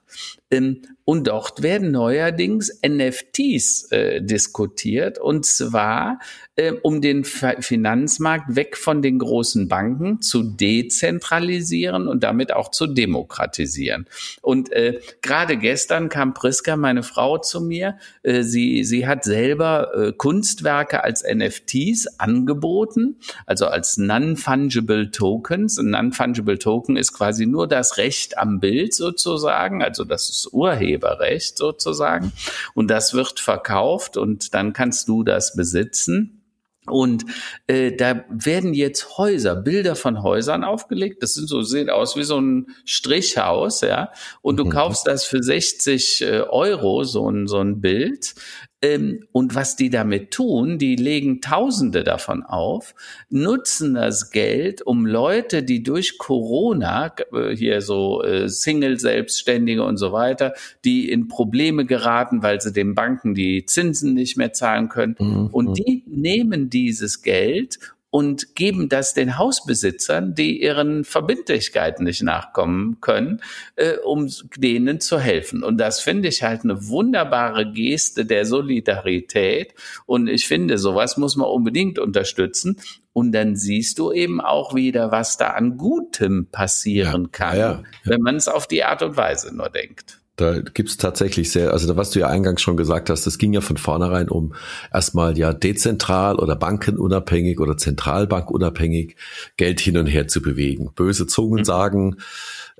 Ähm, 0.51 0.81
und 1.05 1.27
dort 1.27 1.61
werden 1.61 1.91
neuerdings 1.91 2.79
NFTs 2.85 3.91
äh, 3.91 4.21
diskutiert. 4.21 5.19
Und 5.19 5.45
zwar 5.45 6.19
äh, 6.55 6.73
um 6.83 7.01
den 7.01 7.23
Finanzmarkt 7.23 8.55
weg 8.55 8.77
von 8.77 9.01
den 9.01 9.17
großen 9.17 9.67
Banken 9.67 10.21
zu 10.21 10.43
dezentralisieren 10.43 12.07
und 12.07 12.23
damit 12.23 12.53
auch 12.53 12.69
zu 12.69 12.85
demokratisieren. 12.85 14.05
Und 14.41 14.71
äh, 14.71 14.99
gerade 15.21 15.57
gestern 15.57 16.09
kam 16.09 16.33
Priska, 16.33 16.77
meine 16.77 17.01
Frau, 17.01 17.39
zu 17.39 17.61
mir. 17.61 17.97
Äh, 18.21 18.43
sie, 18.43 18.83
sie 18.83 19.07
hat 19.07 19.23
selber 19.23 19.91
äh, 19.95 20.13
Kunstwerke 20.13 21.03
als 21.03 21.23
NFTs 21.23 22.19
angeboten, 22.19 23.17
also 23.47 23.65
als 23.65 23.97
Non-Fungible 23.97 25.09
Tokens. 25.09 25.79
Ein 25.79 25.89
Non-Fungible 25.89 26.59
Token 26.59 26.97
ist 26.97 27.13
quasi 27.13 27.47
nur 27.47 27.67
das 27.67 27.97
Recht 27.97 28.37
am 28.37 28.59
Bild 28.59 28.93
sozusagen, 28.93 29.81
also 29.81 30.03
das 30.03 30.29
ist 30.29 30.53
Urheberrecht 30.53 31.57
sozusagen. 31.57 32.31
Und 32.75 32.91
das 32.91 33.15
wird 33.15 33.39
verkauft 33.39 34.17
und 34.17 34.53
dann 34.53 34.73
kannst 34.73 35.07
du 35.07 35.23
das 35.23 35.55
besitzen. 35.55 36.42
Und 36.87 37.25
äh, 37.67 37.95
da 37.95 38.25
werden 38.29 38.73
jetzt 38.73 39.17
Häuser, 39.17 39.55
Bilder 39.55 39.95
von 39.95 40.21
Häusern 40.21 40.63
aufgelegt. 40.63 41.23
Das 41.23 41.33
sind 41.33 41.47
so 41.47 41.61
sehen 41.61 41.89
aus 41.89 42.15
wie 42.15 42.23
so 42.23 42.39
ein 42.39 42.67
Strichhaus, 42.85 43.81
ja. 43.81 44.11
Und 44.41 44.57
du 44.57 44.65
mhm. 44.65 44.69
kaufst 44.69 45.07
das 45.07 45.25
für 45.25 45.41
60 45.41 46.21
äh, 46.21 46.41
Euro 46.41 47.03
so 47.03 47.29
ein 47.29 47.47
so 47.47 47.59
ein 47.59 47.81
Bild. 47.81 48.35
Ähm, 48.83 49.25
und 49.31 49.55
was 49.55 49.77
die 49.77 49.89
damit 49.89 50.31
tun, 50.31 50.77
die 50.77 50.97
legen 50.97 51.39
Tausende 51.39 52.03
davon 52.03 52.43
auf, 52.43 52.93
nutzen 53.29 53.93
das 53.93 54.29
Geld, 54.29 54.81
um 54.81 55.05
Leute, 55.05 55.63
die 55.63 55.83
durch 55.83 56.17
Corona, 56.17 57.13
äh, 57.31 57.55
hier 57.55 57.79
so 57.79 58.21
äh, 58.23 58.49
Single-Selbstständige 58.49 59.85
und 59.85 59.95
so 59.95 60.11
weiter, 60.11 60.53
die 60.83 61.09
in 61.09 61.29
Probleme 61.29 61.85
geraten, 61.85 62.43
weil 62.43 62.59
sie 62.59 62.73
den 62.73 62.93
Banken 62.93 63.33
die 63.33 63.65
Zinsen 63.65 64.13
nicht 64.15 64.35
mehr 64.35 64.51
zahlen 64.51 64.89
können. 64.89 65.15
Mhm. 65.17 65.47
Und 65.47 65.69
mhm. 65.69 65.73
die 65.75 66.03
nehmen 66.05 66.69
dieses 66.69 67.21
Geld 67.21 67.79
und 68.13 68.53
geben 68.53 68.89
das 68.89 69.15
den 69.15 69.39
Hausbesitzern, 69.39 70.35
die 70.35 70.61
ihren 70.61 71.03
Verbindlichkeiten 71.03 72.03
nicht 72.03 72.21
nachkommen 72.21 72.97
können, 73.01 73.41
äh, 73.75 73.95
um 74.05 74.29
denen 74.55 74.99
zu 74.99 75.19
helfen. 75.19 75.63
Und 75.63 75.79
das 75.79 75.99
finde 75.99 76.29
ich 76.29 76.43
halt 76.43 76.63
eine 76.63 76.89
wunderbare 76.89 77.71
Geste 77.71 78.23
der 78.23 78.45
Solidarität. 78.45 79.73
Und 80.05 80.27
ich 80.27 80.47
finde, 80.47 80.77
sowas 80.77 81.17
muss 81.17 81.35
man 81.37 81.47
unbedingt 81.47 81.97
unterstützen. 81.97 82.79
Und 83.13 83.31
dann 83.31 83.55
siehst 83.55 83.97
du 83.97 84.11
eben 84.11 84.41
auch 84.41 84.75
wieder, 84.75 85.11
was 85.11 85.37
da 85.37 85.47
an 85.47 85.77
Gutem 85.77 86.45
passieren 86.51 87.23
ja, 87.23 87.29
kann, 87.31 87.57
ja, 87.57 87.71
ja. 87.71 87.83
wenn 88.03 88.21
man 88.21 88.35
es 88.35 88.47
auf 88.47 88.67
die 88.67 88.83
Art 88.83 89.01
und 89.01 89.17
Weise 89.17 89.55
nur 89.55 89.69
denkt. 89.69 90.19
Da 90.35 90.61
gibt's 90.61 90.97
tatsächlich 90.97 91.51
sehr, 91.51 91.73
also 91.73 91.95
was 91.95 92.09
du 92.09 92.19
ja 92.19 92.27
eingangs 92.27 92.61
schon 92.61 92.75
gesagt 92.75 93.11
hast, 93.11 93.27
das 93.27 93.37
ging 93.37 93.53
ja 93.53 93.61
von 93.61 93.77
vornherein 93.77 94.29
um 94.29 94.55
erstmal 94.91 95.37
ja 95.37 95.53
dezentral 95.53 96.37
oder 96.37 96.55
bankenunabhängig 96.55 97.59
oder 97.59 97.77
zentralbankunabhängig 97.77 99.15
Geld 99.57 99.79
hin 99.79 99.95
und 99.95 100.07
her 100.07 100.27
zu 100.27 100.41
bewegen. 100.41 100.89
Böse 100.95 101.27
Zungen 101.27 101.59
mhm. 101.59 101.65
sagen, 101.65 102.17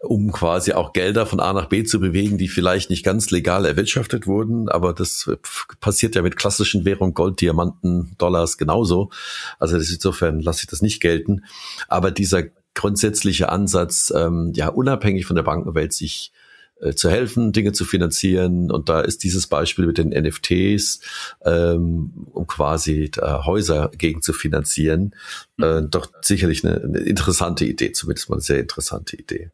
um 0.02 0.32
quasi 0.32 0.74
auch 0.74 0.94
Gelder 0.94 1.28
von 1.28 1.40
A 1.40 1.54
nach 1.54 1.68
B 1.68 1.84
zu 1.84 2.00
bewegen, 2.00 2.40
die 2.40 2.48
vielleicht 2.48 2.90
nicht 2.90 3.06
ganz 3.06 3.30
legal 3.30 3.66
erwirtschaftet 3.66 4.26
wurden, 4.26 4.68
aber 4.68 4.94
das 4.94 5.30
passiert 5.80 6.16
ja 6.16 6.24
mit 6.24 6.36
klassischen 6.36 6.86
Währungen, 6.86 7.14
Gold, 7.14 7.40
Diamanten, 7.40 8.16
Dollars 8.18 8.58
genauso. 8.58 9.12
Also 9.60 9.78
insofern 9.78 10.40
lasse 10.40 10.62
ich 10.62 10.68
das 10.68 10.82
nicht 10.82 11.02
gelten. 11.02 11.44
Aber 11.88 12.10
dieser 12.10 12.44
grundsätzliche 12.74 13.50
Ansatz, 13.50 14.12
ähm, 14.16 14.54
ja 14.56 14.70
unabhängig 14.70 15.28
von 15.28 15.36
der 15.36 15.44
Bankenwelt 15.44 15.94
sich 15.94 16.32
äh, 16.84 16.94
zu 16.96 17.10
helfen, 17.10 17.52
Dinge 17.52 17.72
zu 17.72 17.86
finanzieren. 17.86 18.72
Und 18.72 18.90
da 18.90 19.02
ist 19.02 19.24
dieses 19.24 19.48
Beispiel 19.48 19.86
mit 19.86 19.98
den 19.98 20.10
NFTs, 20.10 21.00
ähm, 21.46 22.28
um 22.32 22.48
quasi 22.48 23.12
äh, 23.18 23.22
Häuser 23.46 23.92
gegen 23.98 24.22
zu 24.22 24.34
finanzieren, 24.34 25.16
äh, 25.60 25.82
mhm. 25.82 25.90
doch 25.90 26.12
sicherlich 26.22 26.66
eine, 26.66 26.82
eine 26.82 27.00
interessante 27.00 27.66
Idee, 27.66 27.92
zumindest 27.92 28.30
mal 28.30 28.36
eine 28.36 28.42
sehr 28.42 28.60
interessante 28.60 29.16
Idee. 29.16 29.52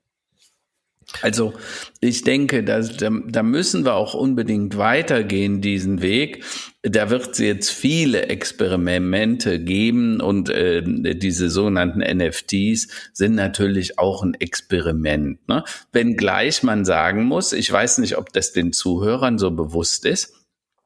Also 1.21 1.53
ich 1.99 2.23
denke, 2.23 2.63
da, 2.63 2.81
da 2.81 3.43
müssen 3.43 3.83
wir 3.83 3.95
auch 3.95 4.13
unbedingt 4.13 4.77
weitergehen, 4.77 5.61
diesen 5.61 6.01
Weg. 6.01 6.43
Da 6.81 7.09
wird 7.09 7.31
es 7.31 7.39
jetzt 7.39 7.71
viele 7.71 8.27
Experimente 8.27 9.59
geben 9.59 10.21
und 10.21 10.49
äh, 10.49 10.81
diese 11.15 11.49
sogenannten 11.49 11.99
NFTs 11.99 12.87
sind 13.11 13.35
natürlich 13.35 13.99
auch 13.99 14.23
ein 14.23 14.33
Experiment. 14.35 15.45
Ne? 15.49 15.63
Wenngleich 15.91 16.63
man 16.63 16.85
sagen 16.85 17.25
muss, 17.25 17.53
ich 17.53 17.71
weiß 17.71 17.97
nicht, 17.97 18.17
ob 18.17 18.31
das 18.31 18.53
den 18.53 18.71
Zuhörern 18.71 19.37
so 19.37 19.51
bewusst 19.51 20.05
ist, 20.05 20.33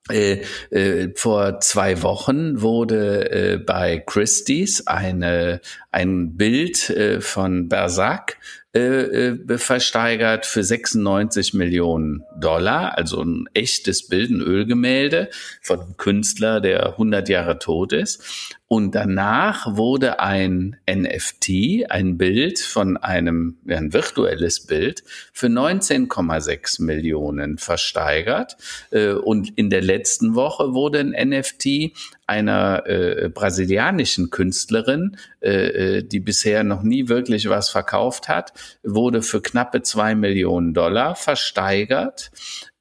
äh, 0.09 0.41
äh, 0.69 1.13
vor 1.15 1.61
zwei 1.61 2.01
Wochen 2.01 2.61
wurde 2.61 3.31
äh, 3.31 3.57
bei 3.57 4.03
Christie's 4.05 4.85
eine, 4.85 5.61
ein 5.91 6.35
Bild 6.35 6.89
äh, 6.89 7.21
von 7.21 7.69
Bersac 7.69 8.37
äh, 8.75 8.79
äh, 8.79 9.57
versteigert 9.59 10.47
für 10.47 10.63
96 10.63 11.53
Millionen 11.53 12.23
Dollar, 12.39 12.97
also 12.97 13.21
ein 13.21 13.47
echtes 13.53 14.07
Bild, 14.07 14.31
ein 14.31 14.41
Ölgemälde 14.41 15.29
von 15.61 15.79
einem 15.79 15.97
Künstler, 15.97 16.59
der 16.59 16.87
100 16.93 17.29
Jahre 17.29 17.59
tot 17.59 17.93
ist. 17.93 18.57
Und 18.73 18.95
danach 18.95 19.77
wurde 19.77 20.19
ein 20.19 20.77
NFT, 20.89 21.91
ein 21.91 22.17
Bild 22.17 22.57
von 22.57 22.97
einem, 22.97 23.57
ein 23.67 23.93
virtuelles 23.93 24.65
Bild, 24.65 25.03
für 25.31 25.45
19,6 25.45 26.81
Millionen 26.81 27.59
versteigert. 27.59 28.57
Äh, 28.89 29.11
und 29.11 29.55
in 29.59 29.69
der 29.69 29.83
letzten 29.83 30.33
Woche 30.33 30.73
wurde 30.73 31.01
ein 31.01 31.11
NFT 31.29 31.91
einer 32.25 32.87
äh, 32.87 33.29
brasilianischen 33.29 34.31
Künstlerin, 34.31 35.17
äh, 35.41 35.97
äh, 35.97 36.03
die 36.03 36.19
bisher 36.19 36.63
noch 36.63 36.81
nie 36.81 37.09
wirklich 37.09 37.49
was 37.49 37.69
verkauft 37.69 38.27
hat, 38.27 38.53
wurde 38.81 39.21
für 39.21 39.43
knappe 39.43 39.83
zwei 39.83 40.15
Millionen 40.15 40.73
Dollar 40.73 41.15
versteigert. 41.15 42.31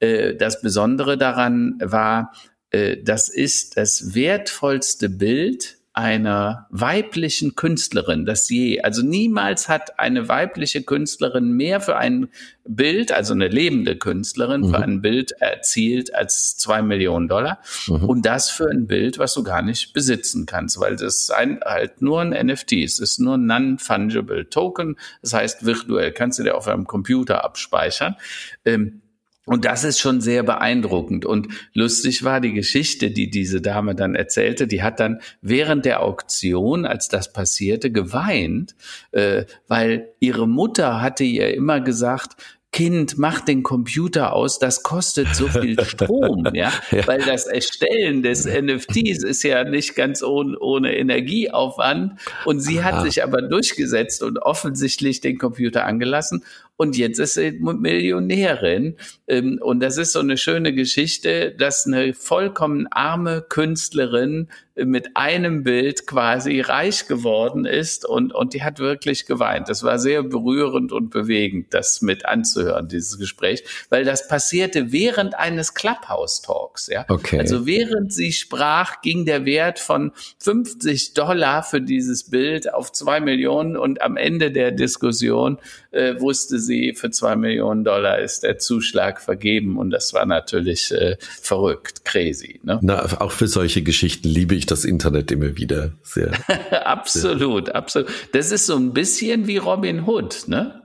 Äh, 0.00 0.36
das 0.36 0.62
Besondere 0.62 1.18
daran 1.18 1.78
war, 1.84 2.32
äh, 2.70 2.96
das 2.96 3.28
ist 3.28 3.76
das 3.76 4.14
wertvollste 4.14 5.10
Bild 5.10 5.81
einer 5.94 6.66
weiblichen 6.70 7.54
Künstlerin, 7.54 8.24
das 8.24 8.48
je, 8.48 8.80
also 8.80 9.02
niemals 9.02 9.68
hat 9.68 9.98
eine 9.98 10.26
weibliche 10.26 10.82
Künstlerin 10.82 11.52
mehr 11.52 11.82
für 11.82 11.96
ein 11.96 12.28
Bild, 12.64 13.12
also 13.12 13.34
eine 13.34 13.48
lebende 13.48 13.98
Künstlerin, 13.98 14.62
mhm. 14.62 14.70
für 14.70 14.78
ein 14.78 15.02
Bild 15.02 15.32
erzielt 15.32 16.14
als 16.14 16.56
zwei 16.56 16.80
Millionen 16.80 17.28
Dollar. 17.28 17.58
Mhm. 17.88 18.04
Und 18.04 18.24
das 18.24 18.48
für 18.48 18.70
ein 18.70 18.86
Bild, 18.86 19.18
was 19.18 19.34
du 19.34 19.42
gar 19.42 19.60
nicht 19.60 19.92
besitzen 19.92 20.46
kannst, 20.46 20.80
weil 20.80 20.96
das 20.96 21.28
ein, 21.28 21.60
halt 21.62 22.00
nur 22.00 22.22
ein 22.22 22.30
NFT 22.30 22.72
ist. 22.72 22.98
Es 22.98 23.12
ist 23.12 23.18
nur 23.20 23.36
ein 23.36 23.44
Non-Fungible 23.44 24.48
Token. 24.48 24.96
Das 25.20 25.34
heißt, 25.34 25.66
virtuell 25.66 26.12
kannst 26.12 26.38
du 26.38 26.42
dir 26.42 26.56
auf 26.56 26.68
einem 26.68 26.86
Computer 26.86 27.44
abspeichern. 27.44 28.16
Ähm, 28.64 29.01
und 29.44 29.64
das 29.64 29.82
ist 29.82 29.98
schon 29.98 30.20
sehr 30.20 30.44
beeindruckend. 30.44 31.26
Und 31.26 31.48
lustig 31.74 32.22
war 32.22 32.40
die 32.40 32.52
Geschichte, 32.52 33.10
die 33.10 33.28
diese 33.28 33.60
Dame 33.60 33.96
dann 33.96 34.14
erzählte. 34.14 34.68
Die 34.68 34.82
hat 34.82 35.00
dann 35.00 35.20
während 35.40 35.84
der 35.84 36.02
Auktion, 36.02 36.86
als 36.86 37.08
das 37.08 37.32
passierte, 37.32 37.90
geweint, 37.90 38.76
äh, 39.10 39.44
weil 39.66 40.10
ihre 40.20 40.46
Mutter 40.46 41.00
hatte 41.00 41.24
ihr 41.24 41.54
immer 41.54 41.80
gesagt, 41.80 42.36
Kind, 42.72 43.18
mach 43.18 43.40
den 43.40 43.62
Computer 43.62 44.32
aus, 44.32 44.58
das 44.58 44.82
kostet 44.82 45.36
so 45.36 45.46
viel 45.46 45.78
Strom, 45.84 46.48
ja? 46.54 46.72
ja? 46.90 47.06
weil 47.06 47.20
das 47.20 47.46
Erstellen 47.46 48.22
des 48.22 48.46
NFTs 48.46 49.24
ist 49.24 49.42
ja 49.42 49.64
nicht 49.64 49.94
ganz 49.94 50.22
ohne, 50.22 50.58
ohne 50.58 50.96
Energieaufwand 50.96 52.18
und 52.46 52.60
sie 52.60 52.80
Aha. 52.80 52.84
hat 52.84 53.02
sich 53.02 53.22
aber 53.22 53.42
durchgesetzt 53.42 54.22
und 54.22 54.38
offensichtlich 54.38 55.20
den 55.20 55.36
Computer 55.36 55.84
angelassen 55.84 56.44
und 56.76 56.96
jetzt 56.96 57.18
ist 57.18 57.34
sie 57.34 57.52
Millionärin. 57.52 58.96
Ähm, 59.28 59.60
und 59.62 59.80
das 59.80 59.98
ist 59.98 60.12
so 60.12 60.20
eine 60.20 60.36
schöne 60.36 60.74
Geschichte, 60.74 61.52
dass 61.52 61.86
eine 61.86 62.14
vollkommen 62.14 62.86
arme 62.90 63.44
Künstlerin 63.48 64.48
mit 64.74 65.16
einem 65.16 65.64
Bild 65.64 66.06
quasi 66.06 66.60
reich 66.60 67.06
geworden 67.06 67.66
ist 67.66 68.06
und, 68.06 68.34
und 68.34 68.54
die 68.54 68.62
hat 68.62 68.78
wirklich 68.78 69.26
geweint. 69.26 69.68
Das 69.68 69.82
war 69.82 69.98
sehr 69.98 70.22
berührend 70.22 70.92
und 70.92 71.10
bewegend, 71.10 71.74
das 71.74 72.00
mit 72.00 72.24
anzuhören, 72.24 72.88
dieses 72.88 73.18
Gespräch, 73.18 73.64
weil 73.90 74.04
das 74.04 74.28
passierte 74.28 74.90
während 74.90 75.34
eines 75.34 75.74
Clubhouse-Talks. 75.74 76.86
Ja? 76.86 77.04
Okay. 77.08 77.38
Also 77.38 77.66
während 77.66 78.14
sie 78.14 78.32
sprach, 78.32 79.02
ging 79.02 79.26
der 79.26 79.44
Wert 79.44 79.78
von 79.78 80.12
50 80.38 81.12
Dollar 81.12 81.62
für 81.62 81.82
dieses 81.82 82.30
Bild 82.30 82.72
auf 82.72 82.92
zwei 82.92 83.20
Millionen 83.20 83.76
und 83.76 84.00
am 84.00 84.16
Ende 84.16 84.50
der 84.50 84.72
Diskussion 84.72 85.58
äh, 85.90 86.18
wusste 86.18 86.58
sie, 86.62 86.94
für 86.94 87.10
zwei 87.10 87.36
Millionen 87.36 87.84
Dollar 87.84 88.18
ist 88.18 88.42
der 88.42 88.58
Zuschlag 88.58 89.20
vergeben 89.20 89.76
und 89.76 89.90
das 89.90 90.14
war 90.14 90.24
natürlich 90.24 90.90
äh, 90.92 91.16
verrückt, 91.20 92.04
crazy. 92.04 92.60
Ne? 92.62 92.78
Na, 92.82 93.04
auch 93.20 93.32
für 93.32 93.48
solche 93.48 93.82
Geschichten 93.82 94.28
liebe 94.28 94.54
ich 94.54 94.66
das 94.66 94.84
Internet 94.84 95.30
immer 95.30 95.56
wieder 95.56 95.92
sehr. 96.02 96.32
absolut, 96.86 97.66
sehr. 97.66 97.76
absolut. 97.76 98.08
Das 98.32 98.52
ist 98.52 98.66
so 98.66 98.76
ein 98.76 98.92
bisschen 98.92 99.46
wie 99.46 99.58
Robin 99.58 100.06
Hood, 100.06 100.44
ne? 100.46 100.81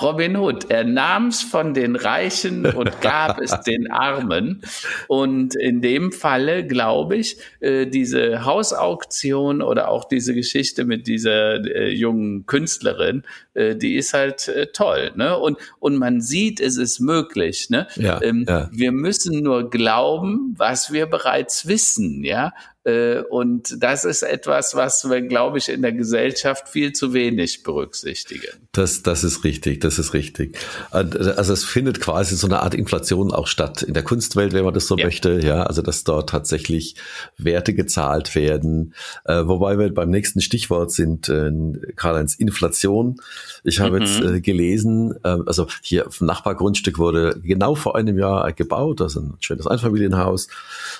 Robin 0.00 0.36
Hood. 0.36 0.70
Er 0.70 0.84
nahm 0.84 1.28
es 1.28 1.42
von 1.42 1.74
den 1.74 1.96
Reichen 1.96 2.66
und 2.66 3.00
gab 3.00 3.40
es 3.40 3.60
den 3.66 3.90
Armen. 3.90 4.62
Und 5.08 5.54
in 5.56 5.80
dem 5.80 6.12
Falle, 6.12 6.66
glaube 6.66 7.16
ich, 7.16 7.38
äh, 7.60 7.86
diese 7.86 8.44
Hausauktion 8.44 9.62
oder 9.62 9.88
auch 9.88 10.04
diese 10.04 10.34
Geschichte 10.34 10.84
mit 10.84 11.06
dieser 11.06 11.64
äh, 11.64 11.90
jungen 11.90 12.46
Künstlerin, 12.46 13.24
äh, 13.54 13.76
die 13.76 13.96
ist 13.96 14.12
halt 14.14 14.50
toll. 14.72 15.12
Ne? 15.16 15.36
Und, 15.36 15.58
und 15.78 15.96
man 15.96 16.20
sieht, 16.20 16.60
es 16.60 16.76
ist 16.76 17.00
möglich. 17.00 17.70
Ne? 17.70 17.86
Ja, 17.96 18.20
ähm, 18.22 18.44
ja. 18.48 18.68
Wir 18.72 18.92
müssen 18.92 19.42
nur 19.42 19.70
glauben, 19.70 20.54
was 20.56 20.92
wir 20.92 21.06
bereits 21.06 21.66
wissen. 21.66 22.24
Ja, 22.24 22.52
und 23.30 23.82
das 23.82 24.04
ist 24.04 24.22
etwas, 24.22 24.74
was 24.76 25.08
wir, 25.08 25.22
glaube 25.22 25.58
ich, 25.58 25.68
in 25.68 25.82
der 25.82 25.92
Gesellschaft 25.92 26.68
viel 26.68 26.92
zu 26.92 27.12
wenig 27.12 27.62
berücksichtigen. 27.62 28.46
Das, 28.72 29.02
das 29.02 29.24
ist 29.24 29.42
richtig, 29.42 29.80
das 29.80 29.98
ist 29.98 30.14
richtig. 30.14 30.58
Also 30.90 31.52
es 31.52 31.64
findet 31.64 32.00
quasi 32.00 32.36
so 32.36 32.46
eine 32.46 32.60
Art 32.60 32.74
Inflation 32.74 33.32
auch 33.32 33.46
statt 33.46 33.82
in 33.82 33.94
der 33.94 34.02
Kunstwelt, 34.02 34.52
wenn 34.52 34.64
man 34.64 34.74
das 34.74 34.86
so 34.86 34.96
ja. 34.96 35.04
möchte. 35.04 35.40
Ja, 35.42 35.64
also 35.64 35.82
dass 35.82 36.04
dort 36.04 36.30
tatsächlich 36.30 36.94
Werte 37.38 37.74
gezahlt 37.74 38.34
werden. 38.34 38.94
Äh, 39.24 39.46
wobei 39.46 39.78
wir 39.78 39.92
beim 39.92 40.10
nächsten 40.10 40.40
Stichwort 40.40 40.92
sind, 40.92 41.28
äh, 41.28 41.50
Karl-Heinz, 41.96 42.34
Inflation. 42.34 43.16
Ich 43.64 43.80
habe 43.80 43.98
mhm. 43.98 44.06
jetzt 44.06 44.20
äh, 44.20 44.40
gelesen, 44.40 45.14
äh, 45.24 45.38
also 45.46 45.66
hier 45.82 46.06
auf 46.06 46.18
dem 46.18 46.26
Nachbargrundstück 46.26 46.98
wurde 46.98 47.40
genau 47.42 47.74
vor 47.74 47.96
einem 47.96 48.18
Jahr 48.18 48.52
gebaut, 48.52 49.00
also 49.00 49.20
ein 49.20 49.34
schönes 49.40 49.66
Einfamilienhaus. 49.66 50.48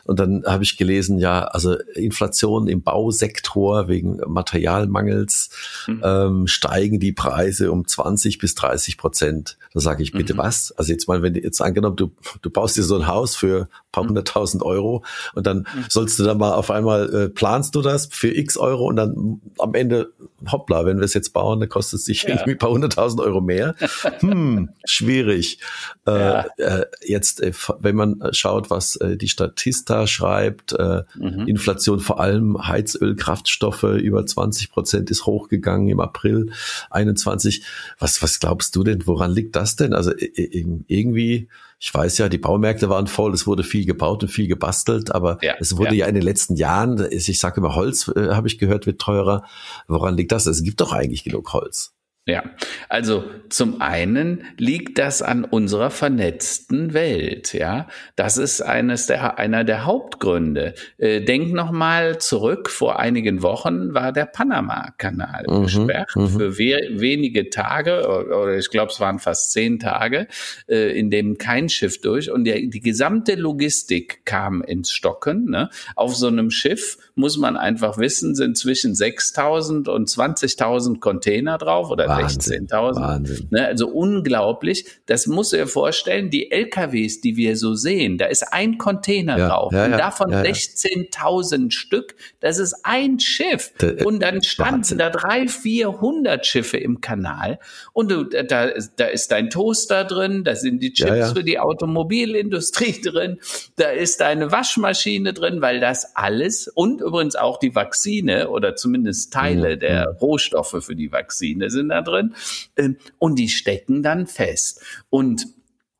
Und 0.04 0.18
dann 0.18 0.44
habe 0.46 0.64
ich 0.64 0.76
gelesen, 0.76 1.18
ja, 1.18 1.44
also 1.44 1.75
Inflation 1.94 2.68
im 2.68 2.82
Bausektor 2.82 3.88
wegen 3.88 4.20
Materialmangels 4.26 5.50
mhm. 5.86 6.02
ähm, 6.04 6.46
steigen 6.46 7.00
die 7.00 7.12
Preise 7.12 7.72
um 7.72 7.86
20 7.86 8.38
bis 8.38 8.54
30 8.54 8.98
Prozent. 8.98 9.58
Da 9.72 9.80
sage 9.80 10.02
ich 10.02 10.12
bitte 10.12 10.34
mhm. 10.34 10.38
was? 10.38 10.72
Also 10.72 10.92
jetzt 10.92 11.08
mal, 11.08 11.22
wenn 11.22 11.34
du 11.34 11.40
jetzt 11.40 11.60
angenommen, 11.60 11.96
du, 11.96 12.10
du 12.42 12.50
baust 12.50 12.76
dir 12.76 12.82
so 12.82 12.96
ein 12.96 13.06
Haus 13.06 13.36
für 13.36 13.68
paar 13.96 14.04
mhm. 14.04 14.08
hunderttausend 14.10 14.62
Euro 14.62 15.04
und 15.34 15.46
dann 15.46 15.58
mhm. 15.58 15.84
sollst 15.88 16.18
du 16.18 16.24
dann 16.24 16.38
mal 16.38 16.52
auf 16.52 16.70
einmal, 16.70 17.12
äh, 17.14 17.28
planst 17.28 17.74
du 17.74 17.82
das 17.82 18.06
für 18.06 18.28
x 18.28 18.56
Euro 18.56 18.86
und 18.86 18.96
dann 18.96 19.40
am 19.58 19.74
Ende, 19.74 20.12
hoppla, 20.50 20.84
wenn 20.84 20.98
wir 20.98 21.04
es 21.04 21.14
jetzt 21.14 21.32
bauen, 21.32 21.60
dann 21.60 21.68
kostet 21.68 22.00
es 22.00 22.04
dich 22.04 22.22
ja. 22.22 22.30
irgendwie 22.30 22.52
ein 22.52 22.58
paar 22.58 22.70
hunderttausend 22.70 23.20
Euro 23.20 23.40
mehr. 23.40 23.74
hm, 24.20 24.70
schwierig. 24.84 25.60
Äh, 26.06 26.10
ja. 26.12 26.46
Äh, 26.58 26.86
jetzt, 27.04 27.40
äh, 27.42 27.52
wenn 27.80 27.96
man 27.96 28.20
schaut, 28.32 28.70
was 28.70 28.96
äh, 28.96 29.16
die 29.16 29.28
Statista 29.28 30.06
schreibt, 30.06 30.72
äh, 30.72 31.02
mhm. 31.14 31.46
Inflation 31.46 32.00
vor 32.00 32.20
allem 32.20 32.68
Heizöl, 32.68 33.16
Kraftstoffe 33.16 33.84
über 33.84 34.26
20 34.26 34.70
Prozent 34.70 35.10
ist 35.10 35.26
hochgegangen 35.26 35.88
im 35.88 36.00
April 36.00 36.52
21. 36.90 37.64
Was, 37.98 38.22
was 38.22 38.40
glaubst 38.40 38.76
du 38.76 38.84
denn? 38.84 39.06
Woran 39.06 39.32
liegt 39.32 39.56
das 39.56 39.76
denn? 39.76 39.94
Also 39.94 40.12
irgendwie, 40.16 41.48
ich 41.78 41.92
weiß 41.92 42.18
ja, 42.18 42.28
die 42.28 42.38
Baumärkte 42.38 42.88
waren 42.88 43.06
voll, 43.06 43.34
es 43.34 43.46
wurde 43.46 43.62
viel 43.62 43.84
gebaut 43.84 44.22
und 44.22 44.28
viel 44.30 44.48
gebastelt, 44.48 45.14
aber 45.14 45.38
ja, 45.42 45.54
es 45.60 45.76
wurde 45.76 45.94
ja. 45.94 46.04
ja. 46.04 46.06
in 46.06 46.14
den 46.14 46.24
letzten 46.24 46.56
Jahren, 46.56 47.06
ich 47.10 47.38
sage 47.38 47.60
immer 47.60 47.74
Holz, 47.74 48.10
äh, 48.16 48.30
habe 48.30 48.48
ich 48.48 48.58
gehört, 48.58 48.86
wird 48.86 49.00
teurer. 49.00 49.44
Woran 49.86 50.16
liegt 50.16 50.32
das? 50.32 50.46
Es 50.46 50.62
gibt 50.62 50.80
doch 50.80 50.92
eigentlich 50.92 51.24
genug 51.24 51.52
Holz. 51.52 51.95
Ja, 52.28 52.42
also 52.88 53.22
zum 53.50 53.80
einen 53.80 54.46
liegt 54.58 54.98
das 54.98 55.22
an 55.22 55.44
unserer 55.44 55.90
vernetzten 55.90 56.92
Welt, 56.92 57.54
ja. 57.54 57.86
Das 58.16 58.36
ist 58.36 58.60
eines 58.60 59.06
der, 59.06 59.38
einer 59.38 59.62
der 59.62 59.84
Hauptgründe. 59.84 60.74
Äh, 60.98 61.20
denk 61.20 61.52
noch 61.52 61.70
mal 61.70 62.18
zurück, 62.18 62.68
vor 62.68 62.98
einigen 62.98 63.42
Wochen 63.42 63.94
war 63.94 64.12
der 64.12 64.26
Panama-Kanal 64.26 65.44
mhm, 65.48 65.62
gesperrt 65.62 66.16
mhm. 66.16 66.28
für 66.30 66.58
we 66.58 66.76
wenige 67.00 67.48
Tage, 67.48 68.04
oder 68.04 68.58
ich 68.58 68.70
glaube, 68.70 68.90
es 68.90 68.98
waren 68.98 69.20
fast 69.20 69.52
zehn 69.52 69.78
Tage, 69.78 70.26
äh, 70.68 70.98
in 70.98 71.10
dem 71.10 71.38
kein 71.38 71.68
Schiff 71.68 72.00
durch 72.00 72.32
und 72.32 72.42
der, 72.42 72.56
die 72.56 72.80
gesamte 72.80 73.36
Logistik 73.36 74.24
kam 74.24 74.62
ins 74.62 74.90
Stocken. 74.90 75.44
Ne? 75.48 75.70
Auf 75.94 76.16
so 76.16 76.26
einem 76.26 76.50
Schiff 76.50 76.98
muss 77.16 77.38
man 77.38 77.56
einfach 77.56 77.96
wissen, 77.96 78.34
sind 78.34 78.58
zwischen 78.58 78.92
6.000 78.92 79.88
und 79.88 80.08
20.000 80.08 81.00
Container 81.00 81.56
drauf 81.56 81.90
oder 81.90 82.08
16.000. 82.08 83.46
Ne, 83.50 83.66
also 83.66 83.88
unglaublich. 83.88 84.84
Das 85.06 85.26
muss 85.26 85.50
du 85.50 85.56
dir 85.56 85.66
vorstellen, 85.66 86.28
die 86.28 86.52
LKWs, 86.52 87.22
die 87.22 87.36
wir 87.38 87.56
so 87.56 87.74
sehen, 87.74 88.18
da 88.18 88.26
ist 88.26 88.52
ein 88.52 88.76
Container 88.76 89.38
ja, 89.38 89.48
drauf 89.48 89.72
ja, 89.72 89.86
und 89.86 89.92
davon 89.92 90.30
ja, 90.30 90.42
16.000 90.42 91.72
Stück. 91.72 92.16
Das 92.40 92.58
ist 92.58 92.74
ein 92.82 93.18
Schiff. 93.18 93.72
Da, 93.78 94.04
und 94.04 94.20
dann 94.20 94.42
standen 94.42 94.74
Wahnsinn. 94.74 94.98
da 94.98 95.08
drei, 95.08 95.48
vierhundert 95.48 96.44
Schiffe 96.44 96.76
im 96.76 97.00
Kanal 97.00 97.58
und 97.94 98.10
du, 98.10 98.24
da, 98.24 98.68
da 98.96 99.06
ist 99.06 99.32
dein 99.32 99.48
Toaster 99.48 100.04
drin, 100.04 100.44
da 100.44 100.54
sind 100.54 100.82
die 100.82 100.92
Chips 100.92 101.32
für 101.32 101.44
die 101.44 101.58
Automobilindustrie 101.58 103.00
drin, 103.04 103.38
da 103.76 103.88
ist 103.88 104.20
deine 104.20 104.52
Waschmaschine 104.52 105.32
drin, 105.32 105.62
weil 105.62 105.80
das 105.80 106.14
alles 106.14 106.68
und 106.68 107.05
übrigens 107.06 107.36
auch 107.36 107.58
die 107.58 107.74
Vakzine 107.74 108.50
oder 108.50 108.76
zumindest 108.76 109.32
Teile 109.32 109.76
mhm. 109.76 109.80
der 109.80 110.06
Rohstoffe 110.20 110.76
für 110.80 110.96
die 110.96 111.12
Vakzine 111.12 111.70
sind 111.70 111.90
da 111.90 112.02
drin. 112.02 112.34
Ähm, 112.76 112.96
und 113.18 113.38
die 113.38 113.48
stecken 113.48 114.02
dann 114.02 114.26
fest. 114.26 114.82
Und 115.10 115.46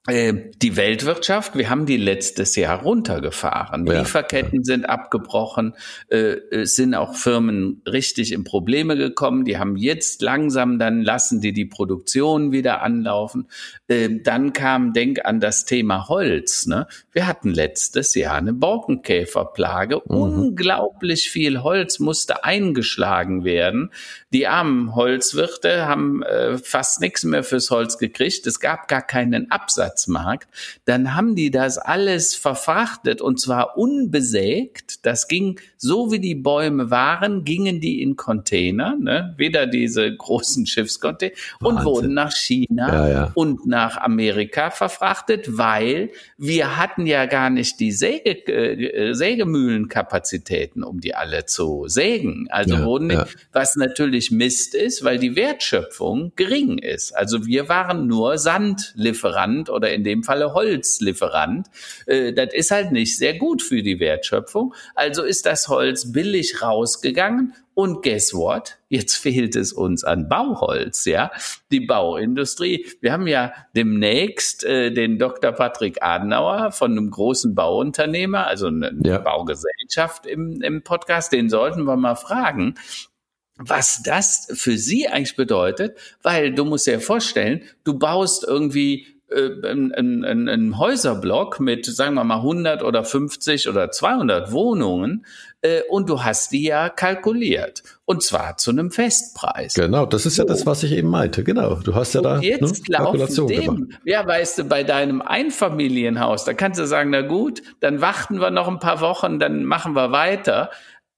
die 0.08 0.76
Weltwirtschaft, 0.76 1.56
wir 1.56 1.68
haben 1.68 1.84
die 1.84 1.96
letztes 1.96 2.54
Jahr 2.54 2.82
runtergefahren. 2.82 3.86
Ja. 3.86 4.00
Lieferketten 4.00 4.62
sind 4.62 4.84
abgebrochen, 4.84 5.74
äh, 6.08 6.36
es 6.50 6.76
sind 6.76 6.94
auch 6.94 7.14
Firmen 7.14 7.82
richtig 7.86 8.32
in 8.32 8.44
Probleme 8.44 8.96
gekommen. 8.96 9.44
Die 9.44 9.58
haben 9.58 9.76
jetzt 9.76 10.22
langsam, 10.22 10.78
dann 10.78 11.02
lassen 11.02 11.40
die 11.40 11.52
die 11.52 11.64
Produktion 11.64 12.52
wieder 12.52 12.82
anlaufen. 12.82 13.48
Äh, 13.88 14.20
dann 14.22 14.52
kam, 14.52 14.92
denk 14.92 15.24
an 15.24 15.40
das 15.40 15.64
Thema 15.64 16.08
Holz. 16.08 16.66
Ne? 16.66 16.86
Wir 17.10 17.26
hatten 17.26 17.50
letztes 17.52 18.14
Jahr 18.14 18.36
eine 18.36 18.52
Borkenkäferplage. 18.52 20.02
Mhm. 20.06 20.16
Unglaublich 20.16 21.30
viel 21.30 21.62
Holz 21.62 21.98
musste 21.98 22.44
eingeschlagen 22.44 23.44
werden. 23.44 23.90
Die 24.32 24.46
armen 24.46 24.94
Holzwirte 24.94 25.86
haben 25.86 26.22
äh, 26.22 26.58
fast 26.58 27.00
nichts 27.00 27.24
mehr 27.24 27.42
fürs 27.42 27.70
Holz 27.70 27.98
gekriegt. 27.98 28.46
Es 28.46 28.60
gab 28.60 28.86
gar 28.86 29.02
keinen 29.02 29.50
Absatzmarkt. 29.96 30.48
Dann 30.84 31.14
haben 31.14 31.34
die 31.34 31.50
das 31.50 31.78
alles 31.78 32.34
verfrachtet 32.34 33.20
und 33.20 33.40
zwar 33.40 33.76
unbesägt. 33.76 35.04
Das 35.06 35.28
ging 35.28 35.58
so 35.76 36.12
wie 36.12 36.20
die 36.20 36.34
Bäume 36.34 36.90
waren, 36.90 37.44
gingen 37.44 37.80
die 37.80 38.02
in 38.02 38.16
Container, 38.16 38.96
ne? 38.98 39.34
weder 39.36 39.66
diese 39.66 40.14
großen 40.14 40.66
Schiffscontainer 40.66 41.32
und 41.60 41.84
wurden 41.84 42.14
nach 42.14 42.32
China 42.32 42.88
ja, 42.88 43.08
ja. 43.08 43.32
und 43.34 43.66
nach 43.66 43.96
Amerika 43.96 44.70
verfrachtet, 44.70 45.56
weil 45.56 46.10
wir 46.36 46.76
hatten 46.76 47.06
ja 47.06 47.26
gar 47.26 47.50
nicht 47.50 47.80
die 47.80 47.92
Säge, 47.92 48.46
äh, 48.48 49.14
Sägemühlenkapazitäten, 49.14 50.82
um 50.82 51.00
die 51.00 51.14
alle 51.14 51.46
zu 51.46 51.84
sägen. 51.86 52.48
Also 52.50 52.74
ja, 52.74 52.84
wurden, 52.84 53.08
die, 53.10 53.18
was 53.52 53.76
natürlich 53.76 54.26
natürlich 54.26 54.30
Mist 54.30 54.74
ist, 54.74 55.04
weil 55.04 55.18
die 55.18 55.36
Wertschöpfung 55.36 56.32
gering 56.36 56.78
ist. 56.78 57.16
Also 57.16 57.46
wir 57.46 57.68
waren 57.68 58.06
nur 58.06 58.38
Sandlieferant 58.38 59.70
oder 59.70 59.85
in 59.90 60.04
dem 60.04 60.22
Falle 60.22 60.54
Holzlieferant. 60.54 61.68
Äh, 62.06 62.32
das 62.32 62.52
ist 62.52 62.70
halt 62.70 62.92
nicht 62.92 63.16
sehr 63.16 63.34
gut 63.34 63.62
für 63.62 63.82
die 63.82 64.00
Wertschöpfung. 64.00 64.74
Also 64.94 65.22
ist 65.22 65.46
das 65.46 65.68
Holz 65.68 66.12
billig 66.12 66.62
rausgegangen 66.62 67.54
und 67.74 68.02
guess 68.02 68.32
what? 68.32 68.78
Jetzt 68.88 69.16
fehlt 69.22 69.54
es 69.54 69.72
uns 69.72 70.02
an 70.02 70.28
Bauholz, 70.28 71.04
ja. 71.04 71.30
Die 71.70 71.80
Bauindustrie. 71.80 72.86
Wir 73.00 73.12
haben 73.12 73.26
ja 73.26 73.52
demnächst 73.76 74.64
äh, 74.64 74.90
den 74.90 75.18
Dr. 75.18 75.52
Patrick 75.52 76.02
Adenauer 76.02 76.72
von 76.72 76.92
einem 76.92 77.10
großen 77.10 77.54
Bauunternehmer, 77.54 78.46
also 78.46 78.68
eine 78.68 78.96
ja. 79.04 79.18
Baugesellschaft 79.18 80.26
im, 80.26 80.62
im 80.62 80.82
Podcast. 80.82 81.32
Den 81.32 81.50
sollten 81.50 81.84
wir 81.84 81.96
mal 81.96 82.16
fragen 82.16 82.74
was 83.58 84.02
das 84.02 84.48
für 84.54 84.76
sie 84.76 85.08
eigentlich 85.08 85.36
bedeutet, 85.36 85.96
weil 86.22 86.52
du 86.52 86.64
musst 86.64 86.86
dir 86.86 87.00
vorstellen, 87.00 87.62
du 87.84 87.98
baust 87.98 88.44
irgendwie 88.44 89.15
äh, 89.28 89.68
ein, 89.68 89.92
ein, 89.92 90.48
ein 90.48 90.78
Häuserblock 90.78 91.58
mit, 91.58 91.86
sagen 91.86 92.14
wir 92.14 92.24
mal, 92.24 92.36
100 92.36 92.82
oder 92.82 93.04
50 93.04 93.68
oder 93.68 93.90
200 93.90 94.52
Wohnungen 94.52 95.26
äh, 95.62 95.82
und 95.88 96.08
du 96.08 96.22
hast 96.22 96.52
die 96.52 96.62
ja 96.62 96.88
kalkuliert. 96.88 97.82
Und 98.04 98.22
zwar 98.22 98.56
zu 98.56 98.70
einem 98.70 98.92
Festpreis. 98.92 99.74
Genau, 99.74 100.06
das 100.06 100.26
ist 100.26 100.36
so. 100.36 100.42
ja 100.42 100.48
das, 100.48 100.64
was 100.64 100.84
ich 100.84 100.92
eben 100.92 101.08
meinte. 101.08 101.42
Genau, 101.42 101.74
du 101.74 101.94
hast 101.94 102.14
ja 102.14 102.20
da 102.20 102.38
jetzt 102.38 102.88
ne, 102.88 102.96
Kalkulation 102.96 103.48
dem, 103.48 103.64
gemacht. 103.64 104.00
Ja, 104.04 104.24
weißt 104.24 104.58
du, 104.58 104.64
bei 104.64 104.84
deinem 104.84 105.20
Einfamilienhaus, 105.20 106.44
da 106.44 106.54
kannst 106.54 106.78
du 106.78 106.86
sagen, 106.86 107.10
na 107.10 107.22
gut, 107.22 107.62
dann 107.80 108.00
warten 108.00 108.40
wir 108.40 108.50
noch 108.50 108.68
ein 108.68 108.78
paar 108.78 109.00
Wochen, 109.00 109.40
dann 109.40 109.64
machen 109.64 109.94
wir 109.94 110.12
weiter. 110.12 110.70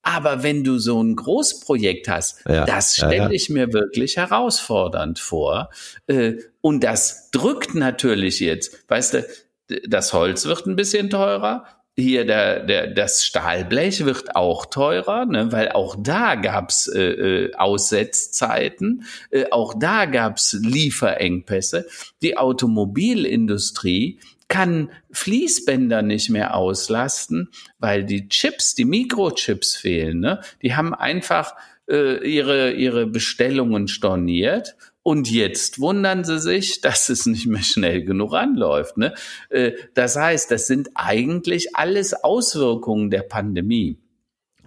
Aber 0.09 0.43
wenn 0.43 0.65
du 0.65 0.79
so 0.79 1.03
ein 1.03 1.17
Großprojekt 1.17 2.09
hast, 2.09 2.43
ja, 2.49 2.65
das 2.65 2.97
stelle 2.97 3.17
ja, 3.17 3.23
ja. 3.25 3.31
ich 3.31 3.51
mir 3.51 3.75
wirklich 3.75 4.17
herausfordernd 4.17 5.19
vor. 5.19 5.69
Äh, 6.07 6.37
und 6.63 6.83
das 6.83 7.31
drückt 7.31 7.75
natürlich 7.75 8.41
jetzt, 8.41 8.89
weißt 8.89 9.15
du, 9.15 9.27
das 9.87 10.15
Holz 10.15 10.47
wird 10.47 10.67
ein 10.67 10.77
bisschen 10.77 11.11
teurer. 11.11 11.67
Hier 12.01 12.25
der, 12.25 12.61
der, 12.61 12.87
das 12.87 13.27
Stahlblech 13.27 14.05
wird 14.05 14.37
auch 14.37 14.67
teurer, 14.67 15.27
ne, 15.27 15.51
weil 15.51 15.71
auch 15.71 15.97
da 15.99 16.37
gab's 16.37 16.87
äh, 16.87 17.01
äh, 17.01 17.55
Aussetzzeiten, 17.57 19.05
äh, 19.33 19.47
auch 19.51 19.75
da 19.77 20.05
gab's 20.05 20.57
Lieferengpässe. 20.63 21.89
Die 22.23 22.37
Automobilindustrie 22.37 24.21
kann 24.47 24.93
Fließbänder 25.11 26.03
nicht 26.03 26.31
mehr 26.31 26.55
auslasten, 26.55 27.49
weil 27.81 28.05
die 28.05 28.29
Chips, 28.29 28.77
die 28.77 28.85
Mikrochips 28.85 29.75
fehlen. 29.75 30.21
Ne? 30.21 30.41
Die 30.63 30.77
haben 30.77 30.95
einfach 30.95 31.57
äh, 31.91 32.25
ihre, 32.25 32.75
ihre 32.75 33.09
Bestellungen 33.09 33.89
storniert 33.89 34.77
und 35.09 35.31
jetzt 35.31 35.81
wundern 35.81 36.23
sie 36.23 36.39
sich, 36.39 36.81
dass 36.83 37.09
es 37.09 37.25
nicht 37.25 37.47
mehr 37.47 37.63
schnell 37.63 38.05
genug 38.05 38.35
anläuft. 38.35 38.99
Ne? 38.99 39.15
Äh, 39.49 39.73
das 39.95 40.17
heißt, 40.17 40.51
das 40.51 40.67
sind 40.67 40.91
eigentlich 40.95 41.75
alles 41.75 42.13
Auswirkungen 42.13 43.09
der 43.09 43.23
Pandemie. 43.23 43.99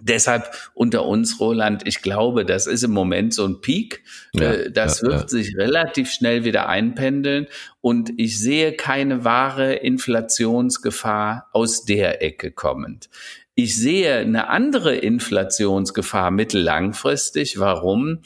Deshalb 0.00 0.50
unter 0.74 1.06
uns, 1.06 1.38
Roland, 1.38 1.86
ich 1.86 2.02
glaube, 2.02 2.44
das 2.44 2.66
ist 2.66 2.82
im 2.82 2.90
Moment 2.90 3.32
so 3.32 3.44
ein 3.46 3.60
Peak. 3.60 4.02
Ja, 4.32 4.50
äh, 4.50 4.72
das 4.72 5.02
ja, 5.02 5.10
wird 5.10 5.20
ja. 5.20 5.28
sich 5.28 5.56
relativ 5.56 6.10
schnell 6.10 6.42
wieder 6.42 6.68
einpendeln. 6.68 7.46
Und 7.80 8.10
ich 8.16 8.40
sehe 8.40 8.72
keine 8.72 9.24
wahre 9.24 9.74
Inflationsgefahr 9.74 11.50
aus 11.52 11.84
der 11.84 12.20
Ecke 12.20 12.50
kommend. 12.50 13.10
Ich 13.54 13.76
sehe 13.76 14.16
eine 14.16 14.48
andere 14.48 14.96
Inflationsgefahr 14.96 16.32
mittellangfristig. 16.32 17.60
Warum? 17.60 18.22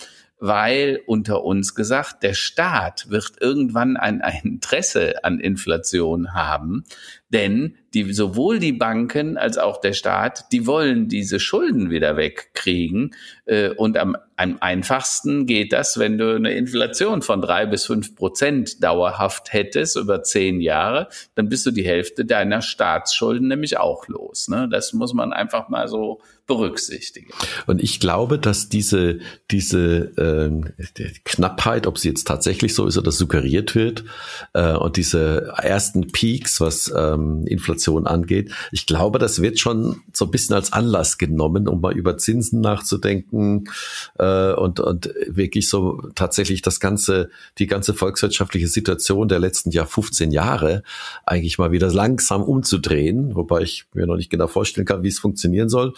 Weil 0.46 1.00
unter 1.06 1.44
uns 1.44 1.74
gesagt, 1.74 2.22
der 2.22 2.34
Staat 2.34 3.10
wird 3.10 3.32
irgendwann 3.40 3.96
ein, 3.96 4.22
ein 4.22 4.40
Interesse 4.44 5.24
an 5.24 5.40
Inflation 5.40 6.34
haben, 6.34 6.84
denn 7.30 7.76
die, 7.94 8.12
sowohl 8.12 8.58
die 8.58 8.72
Banken 8.72 9.36
als 9.36 9.58
auch 9.58 9.80
der 9.80 9.92
Staat, 9.92 10.52
die 10.52 10.66
wollen 10.66 11.08
diese 11.08 11.40
Schulden 11.40 11.90
wieder 11.90 12.16
wegkriegen. 12.16 13.14
Äh, 13.46 13.70
und 13.70 13.96
am, 13.96 14.16
am 14.36 14.58
einfachsten 14.60 15.46
geht 15.46 15.72
das, 15.72 15.98
wenn 15.98 16.18
du 16.18 16.34
eine 16.34 16.52
Inflation 16.52 17.22
von 17.22 17.40
drei 17.40 17.64
bis 17.66 17.86
fünf 17.86 18.14
Prozent 18.14 18.82
dauerhaft 18.82 19.52
hättest 19.52 19.96
über 19.96 20.22
zehn 20.22 20.60
Jahre, 20.60 21.08
dann 21.34 21.48
bist 21.48 21.64
du 21.64 21.70
die 21.70 21.86
Hälfte 21.86 22.24
deiner 22.24 22.60
Staatsschulden 22.60 23.48
nämlich 23.48 23.78
auch 23.78 24.08
los. 24.08 24.48
Ne? 24.48 24.68
Das 24.70 24.92
muss 24.92 25.14
man 25.14 25.32
einfach 25.32 25.68
mal 25.68 25.88
so 25.88 26.20
berücksichtigen. 26.46 27.30
Und 27.66 27.82
ich 27.82 27.98
glaube, 27.98 28.38
dass 28.38 28.68
diese, 28.68 29.18
diese 29.50 30.12
äh, 30.16 31.10
Knappheit, 31.24 31.88
ob 31.88 31.98
sie 31.98 32.08
jetzt 32.08 32.26
tatsächlich 32.26 32.74
so 32.74 32.86
ist 32.86 32.96
oder 32.98 33.10
suggeriert 33.10 33.74
wird, 33.74 34.04
äh, 34.52 34.74
und 34.74 34.96
diese 34.96 35.54
ersten 35.60 36.12
Peaks, 36.12 36.60
was 36.60 36.92
ähm, 36.96 37.46
Inflation 37.46 38.06
angeht, 38.06 38.52
ich 38.70 38.86
glaube, 38.86 39.18
das 39.18 39.42
wird 39.42 39.58
schon 39.58 40.02
so 40.12 40.26
ein 40.26 40.30
bisschen 40.30 40.54
als 40.54 40.72
Anlass 40.72 41.18
genommen, 41.18 41.66
um 41.66 41.80
mal 41.80 41.96
über 41.96 42.16
Zinsen 42.16 42.60
nachzudenken 42.60 43.35
äh, 44.18 44.52
und, 44.52 44.80
und 44.80 45.10
wirklich 45.26 45.68
so 45.68 46.02
tatsächlich 46.14 46.62
das 46.62 46.80
ganze, 46.80 47.30
die 47.58 47.66
ganze 47.66 47.94
volkswirtschaftliche 47.94 48.68
Situation 48.68 49.28
der 49.28 49.38
letzten 49.38 49.70
Jahr 49.70 49.86
15 49.86 50.30
Jahre 50.30 50.82
eigentlich 51.24 51.58
mal 51.58 51.72
wieder 51.72 51.92
langsam 51.92 52.42
umzudrehen, 52.42 53.34
wobei 53.34 53.62
ich 53.62 53.86
mir 53.94 54.06
noch 54.06 54.16
nicht 54.16 54.30
genau 54.30 54.46
vorstellen 54.46 54.86
kann, 54.86 55.02
wie 55.02 55.08
es 55.08 55.18
funktionieren 55.18 55.68
soll. 55.68 55.94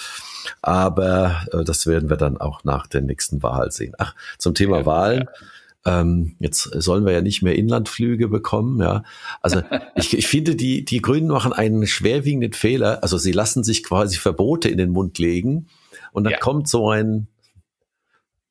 Aber 0.63 1.43
äh, 1.53 1.65
das 1.65 1.87
werden 1.87 2.11
wir 2.11 2.17
dann 2.17 2.37
auch 2.37 2.65
nach 2.65 2.87
der 2.87 3.03
nächsten 3.03 3.43
Wahl 3.43 3.71
sehen. 3.71 3.95
Ach, 3.99 4.15
zum 4.39 4.55
Thema 4.55 4.81
ja, 4.81 4.87
Wahl. 4.87 5.17
Ja. 5.17 6.01
Ähm, 6.01 6.35
jetzt 6.39 6.63
sollen 6.63 7.07
wir 7.07 7.13
ja 7.13 7.23
nicht 7.23 7.43
mehr 7.43 7.57
Inlandflüge 7.57 8.29
bekommen, 8.29 8.81
ja. 8.81 9.05
Also 9.41 9.63
ich, 9.97 10.17
ich 10.17 10.27
finde, 10.27 10.57
die, 10.57 10.85
die 10.85 11.01
Grünen 11.01 11.29
machen 11.29 11.53
einen 11.53 11.87
schwerwiegenden 11.87 12.53
Fehler. 12.53 13.03
Also 13.03 13.17
sie 13.19 13.33
lassen 13.33 13.65
sich 13.65 13.83
quasi 13.85 14.19
Verbote 14.19 14.69
in 14.69 14.79
den 14.79 14.91
Mund 14.91 15.19
legen 15.19 15.69
und 16.13 16.25
dann 16.25 16.33
ja. 16.33 16.39
kommt 16.39 16.69
so 16.69 16.91
ein 16.91 17.29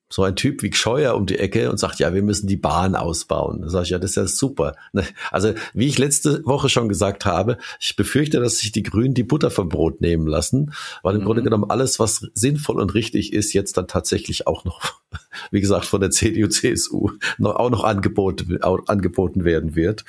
so 0.09 0.23
ein 0.23 0.35
Typ 0.35 0.63
wie 0.63 0.71
Scheuer 0.71 1.15
um 1.15 1.25
die 1.25 1.37
Ecke 1.37 1.69
und 1.69 1.77
sagt, 1.77 1.99
ja, 1.99 2.13
wir 2.13 2.23
müssen 2.23 2.47
die 2.47 2.55
Bahn 2.55 2.95
ausbauen. 2.95 3.61
Da 3.61 3.69
sage 3.69 3.83
ich, 3.83 3.89
ja, 3.89 3.99
das 3.99 4.11
ist 4.11 4.15
ja 4.15 4.27
super. 4.27 4.75
Ne? 4.93 5.03
Also, 5.31 5.53
wie 5.73 5.87
ich 5.87 5.97
letzte 5.97 6.45
Woche 6.45 6.69
schon 6.69 6.87
gesagt 6.87 7.25
habe, 7.25 7.57
ich 7.79 7.95
befürchte, 7.95 8.39
dass 8.39 8.59
sich 8.59 8.71
die 8.71 8.83
Grünen 8.83 9.13
die 9.13 9.23
Butter 9.23 9.51
vom 9.51 9.67
Brot 9.67 9.99
nehmen 9.99 10.25
lassen, 10.25 10.73
weil 11.03 11.15
im 11.15 11.21
mhm. 11.21 11.25
Grunde 11.25 11.43
genommen 11.43 11.69
alles, 11.69 11.99
was 11.99 12.25
sinnvoll 12.33 12.79
und 12.79 12.93
richtig 12.93 13.33
ist, 13.33 13.51
jetzt 13.53 13.75
dann 13.75 13.87
tatsächlich 13.87 14.47
auch 14.47 14.63
noch, 14.63 14.93
wie 15.51 15.61
gesagt, 15.61 15.85
von 15.85 15.99
der 15.99 16.11
CDU, 16.11 16.47
CSU 16.47 17.11
noch, 17.37 17.55
auch 17.55 17.69
noch 17.69 17.83
angeboten, 17.83 18.61
angeboten 18.61 19.43
werden 19.43 19.75
wird. 19.75 20.05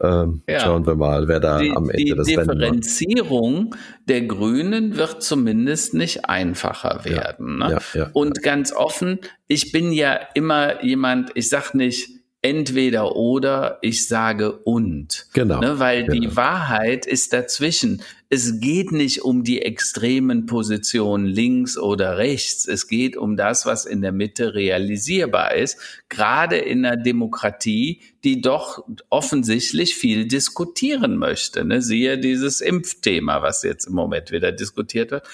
Ähm, 0.00 0.42
ja. 0.48 0.60
Schauen 0.60 0.86
wir 0.86 0.96
mal, 0.96 1.28
wer 1.28 1.40
da 1.40 1.58
die, 1.58 1.70
am 1.70 1.88
Ende 1.88 1.96
die 1.96 2.10
das 2.10 2.28
Rennen 2.28 2.46
macht. 2.46 2.50
Die 2.50 2.58
Differenzierung 2.58 3.76
der 4.06 4.22
Grünen 4.22 4.96
wird 4.96 5.22
zumindest 5.22 5.94
nicht 5.94 6.28
einfacher 6.28 7.04
werden. 7.04 7.60
Ja, 7.60 7.68
ne? 7.68 7.80
ja, 7.94 8.00
ja, 8.00 8.10
und 8.12 8.42
ganz 8.42 8.72
offen, 8.72 9.20
ich 9.46 9.72
bin 9.72 9.92
ja 9.92 10.18
immer 10.34 10.82
jemand, 10.84 11.30
ich 11.34 11.48
sag 11.48 11.74
nicht 11.74 12.08
entweder 12.42 13.16
oder, 13.16 13.78
ich 13.80 14.06
sage 14.06 14.52
und. 14.52 15.26
Genau. 15.32 15.60
Ne? 15.60 15.78
Weil 15.78 16.04
genau. 16.04 16.20
die 16.20 16.36
Wahrheit 16.36 17.06
ist 17.06 17.32
dazwischen 17.32 18.02
es 18.34 18.58
geht 18.58 18.90
nicht 18.90 19.22
um 19.22 19.44
die 19.44 19.62
extremen 19.62 20.46
Positionen 20.46 21.24
links 21.24 21.78
oder 21.78 22.18
rechts. 22.18 22.66
Es 22.66 22.88
geht 22.88 23.16
um 23.16 23.36
das, 23.36 23.64
was 23.64 23.84
in 23.84 24.02
der 24.02 24.10
Mitte 24.10 24.54
realisierbar 24.54 25.54
ist, 25.54 25.78
gerade 26.08 26.56
in 26.56 26.84
einer 26.84 26.96
Demokratie, 26.96 28.00
die 28.24 28.40
doch 28.40 28.84
offensichtlich 29.08 29.94
viel 29.94 30.26
diskutieren 30.26 31.16
möchte. 31.16 31.64
Ne? 31.64 31.80
Siehe 31.80 32.18
dieses 32.18 32.60
Impfthema, 32.60 33.40
was 33.40 33.62
jetzt 33.62 33.86
im 33.86 33.94
Moment 33.94 34.32
wieder 34.32 34.50
diskutiert 34.50 35.12
wird. 35.12 35.28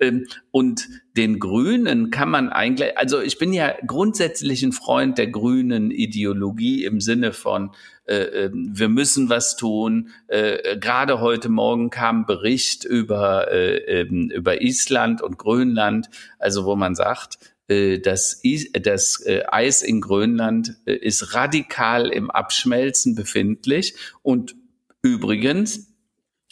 Ähm, 0.00 0.26
und 0.50 0.88
den 1.14 1.38
Grünen 1.38 2.10
kann 2.10 2.30
man 2.30 2.48
eigentlich, 2.48 2.96
also 2.96 3.20
ich 3.20 3.36
bin 3.36 3.52
ja 3.52 3.74
grundsätzlich 3.86 4.62
ein 4.62 4.72
Freund 4.72 5.18
der 5.18 5.26
grünen 5.26 5.90
Ideologie 5.90 6.84
im 6.84 7.02
Sinne 7.02 7.34
von, 7.34 7.72
äh, 8.06 8.44
ähm, 8.44 8.70
wir 8.72 8.88
müssen 8.88 9.28
was 9.28 9.56
tun. 9.56 10.10
Äh, 10.28 10.78
gerade 10.78 11.20
heute 11.20 11.48
Morgen 11.48 11.90
kam 11.90 12.26
Bericht 12.26 12.84
über, 12.84 13.50
äh, 13.50 14.00
ähm, 14.00 14.30
über 14.30 14.62
Island 14.62 15.22
und 15.22 15.38
Grönland, 15.38 16.08
also 16.38 16.64
wo 16.64 16.76
man 16.76 16.94
sagt, 16.94 17.38
äh, 17.68 17.98
das, 17.98 18.40
das 18.80 19.20
äh, 19.26 19.42
Eis 19.48 19.82
in 19.82 20.00
Grönland 20.00 20.76
äh, 20.86 20.94
ist 20.94 21.34
radikal 21.34 22.08
im 22.08 22.30
Abschmelzen 22.30 23.14
befindlich 23.14 23.96
und 24.22 24.54
übrigens 25.02 25.92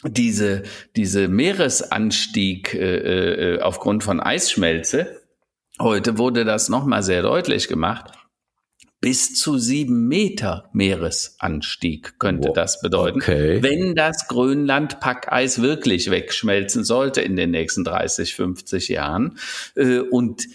diese, 0.03 0.63
diese 0.95 1.29
Meeresanstieg 1.29 2.73
äh, 2.73 3.59
aufgrund 3.61 4.03
von 4.03 4.19
Eisschmelze, 4.19 5.21
heute 5.79 6.17
wurde 6.17 6.45
das 6.45 6.69
nochmal 6.69 7.01
sehr 7.01 7.21
deutlich 7.21 7.69
gemacht, 7.69 8.11
bis 9.05 9.35
zu 9.35 9.59
sieben 9.59 10.07
Meter 10.07 10.67
Meeresanstieg 10.73 12.17
könnte 12.17 12.47
wow. 12.47 12.55
das 12.55 12.81
bedeuten, 12.81 13.19
okay. 13.19 13.61
wenn 13.61 13.93
das 13.93 14.27
Grönland-Packeis 14.27 15.61
wirklich 15.61 16.09
wegschmelzen 16.09 16.83
sollte 16.83 17.21
in 17.21 17.35
den 17.35 17.51
nächsten 17.51 17.83
30, 17.83 18.33
50 18.33 18.89
Jahren. 18.89 19.37
Äh, 19.75 19.99
und 19.99 20.47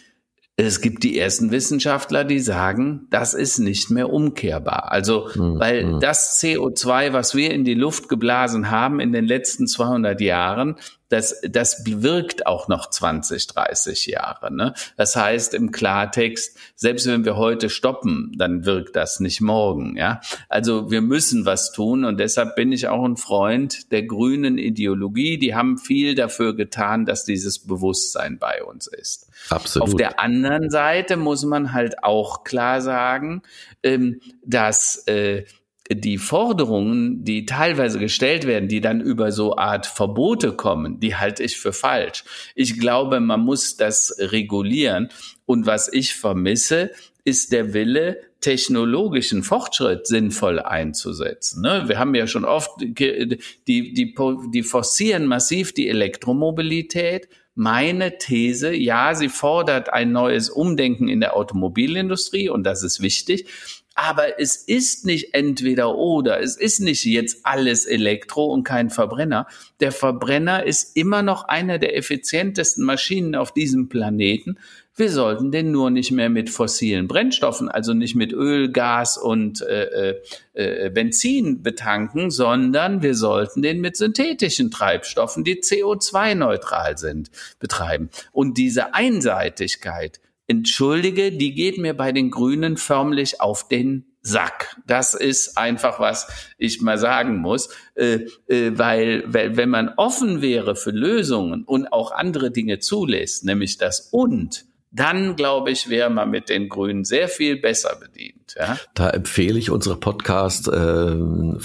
es 0.56 0.80
gibt 0.80 1.04
die 1.04 1.16
ersten 1.16 1.52
Wissenschaftler, 1.52 2.24
die 2.24 2.40
sagen, 2.40 3.06
das 3.10 3.34
ist 3.34 3.60
nicht 3.60 3.88
mehr 3.88 4.12
umkehrbar. 4.12 4.90
Also, 4.90 5.28
mhm. 5.32 5.60
weil 5.60 5.82
hm. 5.84 6.00
das 6.00 6.42
CO2, 6.42 7.12
was 7.12 7.36
wir 7.36 7.52
in 7.52 7.62
die 7.62 7.74
Luft 7.74 8.08
geblasen 8.08 8.72
haben 8.72 8.98
in 8.98 9.12
den 9.12 9.26
letzten 9.26 9.68
200 9.68 10.20
Jahren, 10.20 10.74
das, 11.10 11.40
das 11.42 11.82
wirkt 11.84 12.46
auch 12.46 12.68
noch 12.68 12.88
20, 12.88 13.48
30 13.48 14.06
Jahre. 14.06 14.54
Ne? 14.54 14.74
Das 14.96 15.16
heißt 15.16 15.54
im 15.54 15.72
Klartext, 15.72 16.56
selbst 16.76 17.06
wenn 17.06 17.24
wir 17.24 17.36
heute 17.36 17.68
stoppen, 17.68 18.32
dann 18.36 18.64
wirkt 18.64 18.96
das 18.96 19.20
nicht 19.20 19.40
morgen. 19.40 19.96
Ja, 19.96 20.20
also 20.48 20.90
wir 20.90 21.02
müssen 21.02 21.44
was 21.44 21.72
tun 21.72 22.04
und 22.04 22.18
deshalb 22.18 22.54
bin 22.54 22.72
ich 22.72 22.88
auch 22.88 23.04
ein 23.04 23.16
Freund 23.16 23.90
der 23.92 24.04
grünen 24.04 24.56
Ideologie. 24.56 25.36
Die 25.36 25.54
haben 25.54 25.78
viel 25.78 26.14
dafür 26.14 26.54
getan, 26.54 27.04
dass 27.06 27.24
dieses 27.24 27.58
Bewusstsein 27.58 28.38
bei 28.38 28.62
uns 28.62 28.86
ist. 28.86 29.28
Absolut. 29.48 29.88
Auf 29.88 29.94
der 29.96 30.20
anderen 30.20 30.70
Seite 30.70 31.16
muss 31.16 31.44
man 31.44 31.72
halt 31.72 32.04
auch 32.04 32.44
klar 32.44 32.80
sagen, 32.80 33.42
ähm, 33.82 34.20
dass 34.44 35.08
äh, 35.08 35.44
die 35.90 36.18
Forderungen, 36.18 37.24
die 37.24 37.46
teilweise 37.46 37.98
gestellt 37.98 38.46
werden, 38.46 38.68
die 38.68 38.80
dann 38.80 39.00
über 39.00 39.32
so 39.32 39.56
Art 39.56 39.86
Verbote 39.86 40.52
kommen, 40.52 41.00
die 41.00 41.16
halte 41.16 41.42
ich 41.42 41.56
für 41.56 41.72
falsch. 41.72 42.24
Ich 42.54 42.78
glaube, 42.78 43.18
man 43.18 43.40
muss 43.40 43.76
das 43.76 44.14
regulieren. 44.18 45.08
Und 45.46 45.66
was 45.66 45.92
ich 45.92 46.14
vermisse, 46.14 46.90
ist 47.24 47.52
der 47.52 47.74
Wille, 47.74 48.18
technologischen 48.40 49.42
Fortschritt 49.42 50.06
sinnvoll 50.06 50.60
einzusetzen. 50.60 51.60
Ne? 51.60 51.84
Wir 51.88 51.98
haben 51.98 52.14
ja 52.14 52.26
schon 52.26 52.44
oft, 52.44 52.70
die, 52.80 53.38
die, 53.68 54.14
die 54.52 54.62
forcieren 54.62 55.26
massiv 55.26 55.74
die 55.74 55.88
Elektromobilität. 55.88 57.28
Meine 57.54 58.16
These, 58.16 58.72
ja, 58.72 59.14
sie 59.14 59.28
fordert 59.28 59.92
ein 59.92 60.12
neues 60.12 60.48
Umdenken 60.48 61.08
in 61.08 61.20
der 61.20 61.36
Automobilindustrie 61.36 62.48
und 62.48 62.64
das 62.64 62.82
ist 62.82 63.02
wichtig. 63.02 63.46
Aber 63.94 64.40
es 64.40 64.56
ist 64.56 65.04
nicht 65.04 65.34
entweder 65.34 65.96
oder. 65.96 66.40
Es 66.40 66.56
ist 66.56 66.80
nicht 66.80 67.04
jetzt 67.04 67.40
alles 67.42 67.86
Elektro 67.86 68.46
und 68.46 68.64
kein 68.64 68.88
Verbrenner. 68.88 69.46
Der 69.80 69.92
Verbrenner 69.92 70.64
ist 70.64 70.96
immer 70.96 71.22
noch 71.22 71.44
einer 71.44 71.78
der 71.78 71.96
effizientesten 71.96 72.84
Maschinen 72.84 73.34
auf 73.34 73.52
diesem 73.52 73.88
Planeten. 73.88 74.58
Wir 74.96 75.10
sollten 75.10 75.50
den 75.50 75.70
nur 75.70 75.90
nicht 75.90 76.12
mehr 76.12 76.28
mit 76.28 76.50
fossilen 76.50 77.08
Brennstoffen, 77.08 77.68
also 77.68 77.94
nicht 77.94 78.14
mit 78.14 78.32
Öl, 78.32 78.70
Gas 78.70 79.16
und 79.16 79.62
äh, 79.62 80.10
äh, 80.10 80.20
äh 80.52 80.90
Benzin 80.90 81.62
betanken, 81.62 82.30
sondern 82.30 83.02
wir 83.02 83.14
sollten 83.14 83.62
den 83.62 83.80
mit 83.80 83.96
synthetischen 83.96 84.70
Treibstoffen, 84.70 85.42
die 85.42 85.62
CO2-neutral 85.62 86.98
sind, 86.98 87.30
betreiben. 87.58 88.10
Und 88.32 88.58
diese 88.58 88.94
Einseitigkeit, 88.94 90.20
entschuldige, 90.50 91.30
die 91.30 91.54
geht 91.54 91.78
mir 91.78 91.94
bei 91.94 92.10
den 92.10 92.32
Grünen 92.32 92.76
förmlich 92.76 93.40
auf 93.40 93.68
den 93.68 94.06
Sack. 94.20 94.76
Das 94.84 95.14
ist 95.14 95.56
einfach 95.56 96.00
was 96.00 96.26
ich 96.58 96.82
mal 96.82 96.98
sagen 96.98 97.38
muss, 97.38 97.70
äh, 97.94 98.26
äh, 98.48 98.72
weil, 98.76 99.22
weil 99.26 99.56
wenn 99.56 99.70
man 99.70 99.90
offen 99.96 100.42
wäre 100.42 100.74
für 100.74 100.90
Lösungen 100.90 101.62
und 101.62 101.92
auch 101.92 102.10
andere 102.10 102.50
Dinge 102.50 102.80
zulässt, 102.80 103.44
nämlich 103.44 103.78
das 103.78 104.08
und, 104.10 104.66
dann 104.92 105.36
glaube 105.36 105.70
ich, 105.70 105.88
wäre 105.88 106.10
man 106.10 106.30
mit 106.30 106.48
den 106.48 106.68
Grünen 106.68 107.04
sehr 107.04 107.28
viel 107.28 107.56
besser 107.56 107.96
bedient. 108.00 108.56
Ja? 108.58 108.76
Da 108.94 109.10
empfehle 109.10 109.58
ich 109.58 109.70
unsere 109.70 109.96
Podcast 109.96 110.66
äh, 110.66 111.14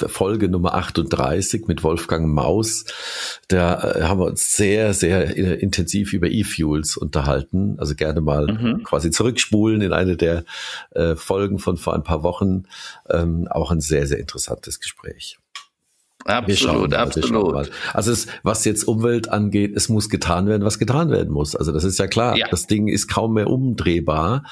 Folge 0.08 0.48
Nummer 0.48 0.76
38 0.76 1.68
mit 1.68 1.84
Wolfgang 1.84 2.28
Maus. 2.28 2.86
Da 3.48 3.96
äh, 3.96 4.04
haben 4.04 4.20
wir 4.20 4.28
uns 4.28 4.56
sehr, 4.56 4.94
sehr 4.94 5.36
äh, 5.36 5.56
intensiv 5.56 6.14
über 6.14 6.28
E-Fuels 6.28 6.98
unterhalten. 6.98 7.78
Also 7.80 7.96
gerne 7.96 8.22
mal 8.22 8.48
mhm. 8.48 8.84
quasi 8.84 9.10
zurückspulen 9.10 9.82
in 9.82 9.92
eine 9.92 10.18
der 10.18 10.46
äh, 10.92 11.16
Folgen 11.16 11.58
von 11.58 11.78
vor 11.78 11.96
ein 11.96 12.04
paar 12.04 12.22
Wochen. 12.22 12.66
Ähm, 13.10 13.48
auch 13.50 13.72
ein 13.72 13.82
sehr, 13.82 14.06
sehr 14.06 14.20
interessantes 14.20 14.80
Gespräch. 14.80 15.40
Absolut, 16.28 16.90
mal, 16.90 16.98
absolut. 16.98 17.72
Also 17.94 18.12
es, 18.12 18.26
was 18.42 18.66
jetzt 18.66 18.88
Umwelt 18.88 19.30
angeht, 19.30 19.74
es 19.76 19.90
muss 19.90 20.10
getan 20.10 20.48
werden, 20.48 20.66
was 20.66 20.80
getan 20.80 21.12
werden 21.12 21.32
muss. 21.32 21.56
Also 21.56 21.72
das 21.72 21.84
ist 21.84 22.00
ja 22.00 22.08
klar. 22.08 22.36
Ja. 22.36 22.48
Das 22.50 22.66
Ding 22.66 22.88
ist 22.88 23.08
kaum 23.08 23.36
mehr 23.36 23.48
umdrehbar 23.48 24.44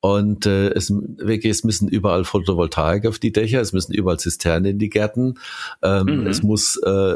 und 0.00 0.46
äh, 0.46 0.70
es, 0.70 0.90
wirklich, 0.90 1.52
es 1.52 1.62
müssen 1.62 1.86
überall 1.86 2.24
Photovoltaik 2.24 3.06
auf 3.06 3.20
die 3.20 3.30
Dächer, 3.30 3.60
es 3.60 3.72
müssen 3.72 3.92
überall 3.94 4.18
Zisternen 4.18 4.72
in 4.72 4.78
die 4.80 4.90
Gärten. 4.90 5.34
Ähm, 5.82 6.22
mhm. 6.22 6.26
Es 6.26 6.42
muss 6.42 6.76
äh, 6.84 7.14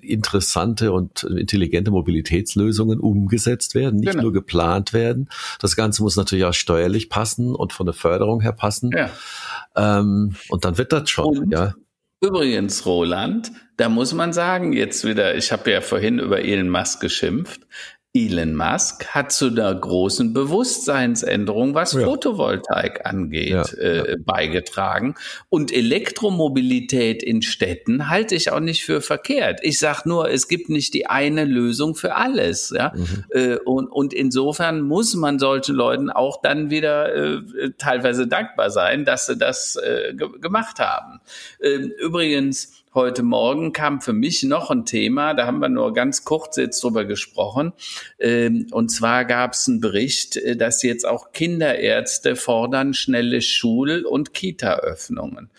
interessante 0.00 0.92
und 0.92 1.22
intelligente 1.22 1.90
Mobilitätslösungen 1.90 3.00
umgesetzt 3.00 3.74
werden, 3.74 4.00
nicht 4.00 4.10
genau. 4.10 4.24
nur 4.24 4.32
geplant 4.34 4.92
werden. 4.92 5.30
Das 5.58 5.74
Ganze 5.74 6.02
muss 6.02 6.16
natürlich 6.16 6.44
auch 6.44 6.52
steuerlich 6.52 7.08
passen 7.08 7.54
und 7.54 7.72
von 7.72 7.86
der 7.86 7.94
Förderung 7.94 8.42
her 8.42 8.52
passen. 8.52 8.90
Ja. 8.94 9.08
Ähm, 9.74 10.34
und 10.50 10.66
dann 10.66 10.76
wird 10.76 10.92
das 10.92 11.08
schon, 11.08 11.38
und, 11.38 11.50
ja. 11.50 11.72
Übrigens, 12.24 12.86
Roland, 12.86 13.52
da 13.76 13.90
muss 13.90 14.14
man 14.14 14.32
sagen, 14.32 14.72
jetzt 14.72 15.04
wieder, 15.04 15.34
ich 15.34 15.52
habe 15.52 15.70
ja 15.70 15.82
vorhin 15.82 16.18
über 16.18 16.40
Elon 16.40 16.70
Musk 16.70 17.00
geschimpft. 17.00 17.60
Elon 18.16 18.54
Musk 18.54 19.08
hat 19.08 19.32
zu 19.32 19.48
einer 19.48 19.74
großen 19.74 20.32
Bewusstseinsänderung, 20.32 21.74
was 21.74 21.94
ja. 21.94 22.02
Photovoltaik 22.02 23.04
angeht, 23.04 23.48
ja, 23.50 23.64
äh, 23.76 24.16
beigetragen. 24.24 25.16
Und 25.48 25.72
Elektromobilität 25.72 27.24
in 27.24 27.42
Städten 27.42 28.08
halte 28.08 28.36
ich 28.36 28.52
auch 28.52 28.60
nicht 28.60 28.84
für 28.84 29.00
verkehrt. 29.00 29.58
Ich 29.64 29.80
sage 29.80 30.08
nur, 30.08 30.30
es 30.30 30.46
gibt 30.46 30.68
nicht 30.68 30.94
die 30.94 31.08
eine 31.08 31.44
Lösung 31.44 31.96
für 31.96 32.14
alles. 32.14 32.70
Ja? 32.70 32.92
Mhm. 32.94 33.24
Äh, 33.30 33.56
und, 33.56 33.88
und 33.88 34.14
insofern 34.14 34.82
muss 34.82 35.16
man 35.16 35.40
solchen 35.40 35.74
Leuten 35.74 36.08
auch 36.08 36.40
dann 36.40 36.70
wieder 36.70 37.12
äh, 37.12 37.40
teilweise 37.78 38.28
dankbar 38.28 38.70
sein, 38.70 39.04
dass 39.04 39.26
sie 39.26 39.36
das 39.36 39.74
äh, 39.74 40.14
gemacht 40.14 40.78
haben. 40.78 41.18
Ähm, 41.60 41.92
übrigens, 41.98 42.83
Heute 42.94 43.24
Morgen 43.24 43.72
kam 43.72 44.00
für 44.00 44.12
mich 44.12 44.44
noch 44.44 44.70
ein 44.70 44.84
Thema, 44.84 45.34
da 45.34 45.46
haben 45.46 45.58
wir 45.58 45.68
nur 45.68 45.92
ganz 45.92 46.24
kurz 46.24 46.56
jetzt 46.58 46.84
drüber 46.84 47.04
gesprochen. 47.04 47.72
Ähm, 48.20 48.68
und 48.70 48.88
zwar 48.88 49.24
gab 49.24 49.54
es 49.54 49.66
einen 49.66 49.80
Bericht, 49.80 50.36
äh, 50.36 50.56
dass 50.56 50.80
jetzt 50.84 51.04
auch 51.04 51.32
Kinderärzte 51.32 52.36
fordern 52.36 52.94
schnelle 52.94 53.42
Schul- 53.42 54.04
und 54.04 54.32
Kita-Öffnungen. 54.32 55.50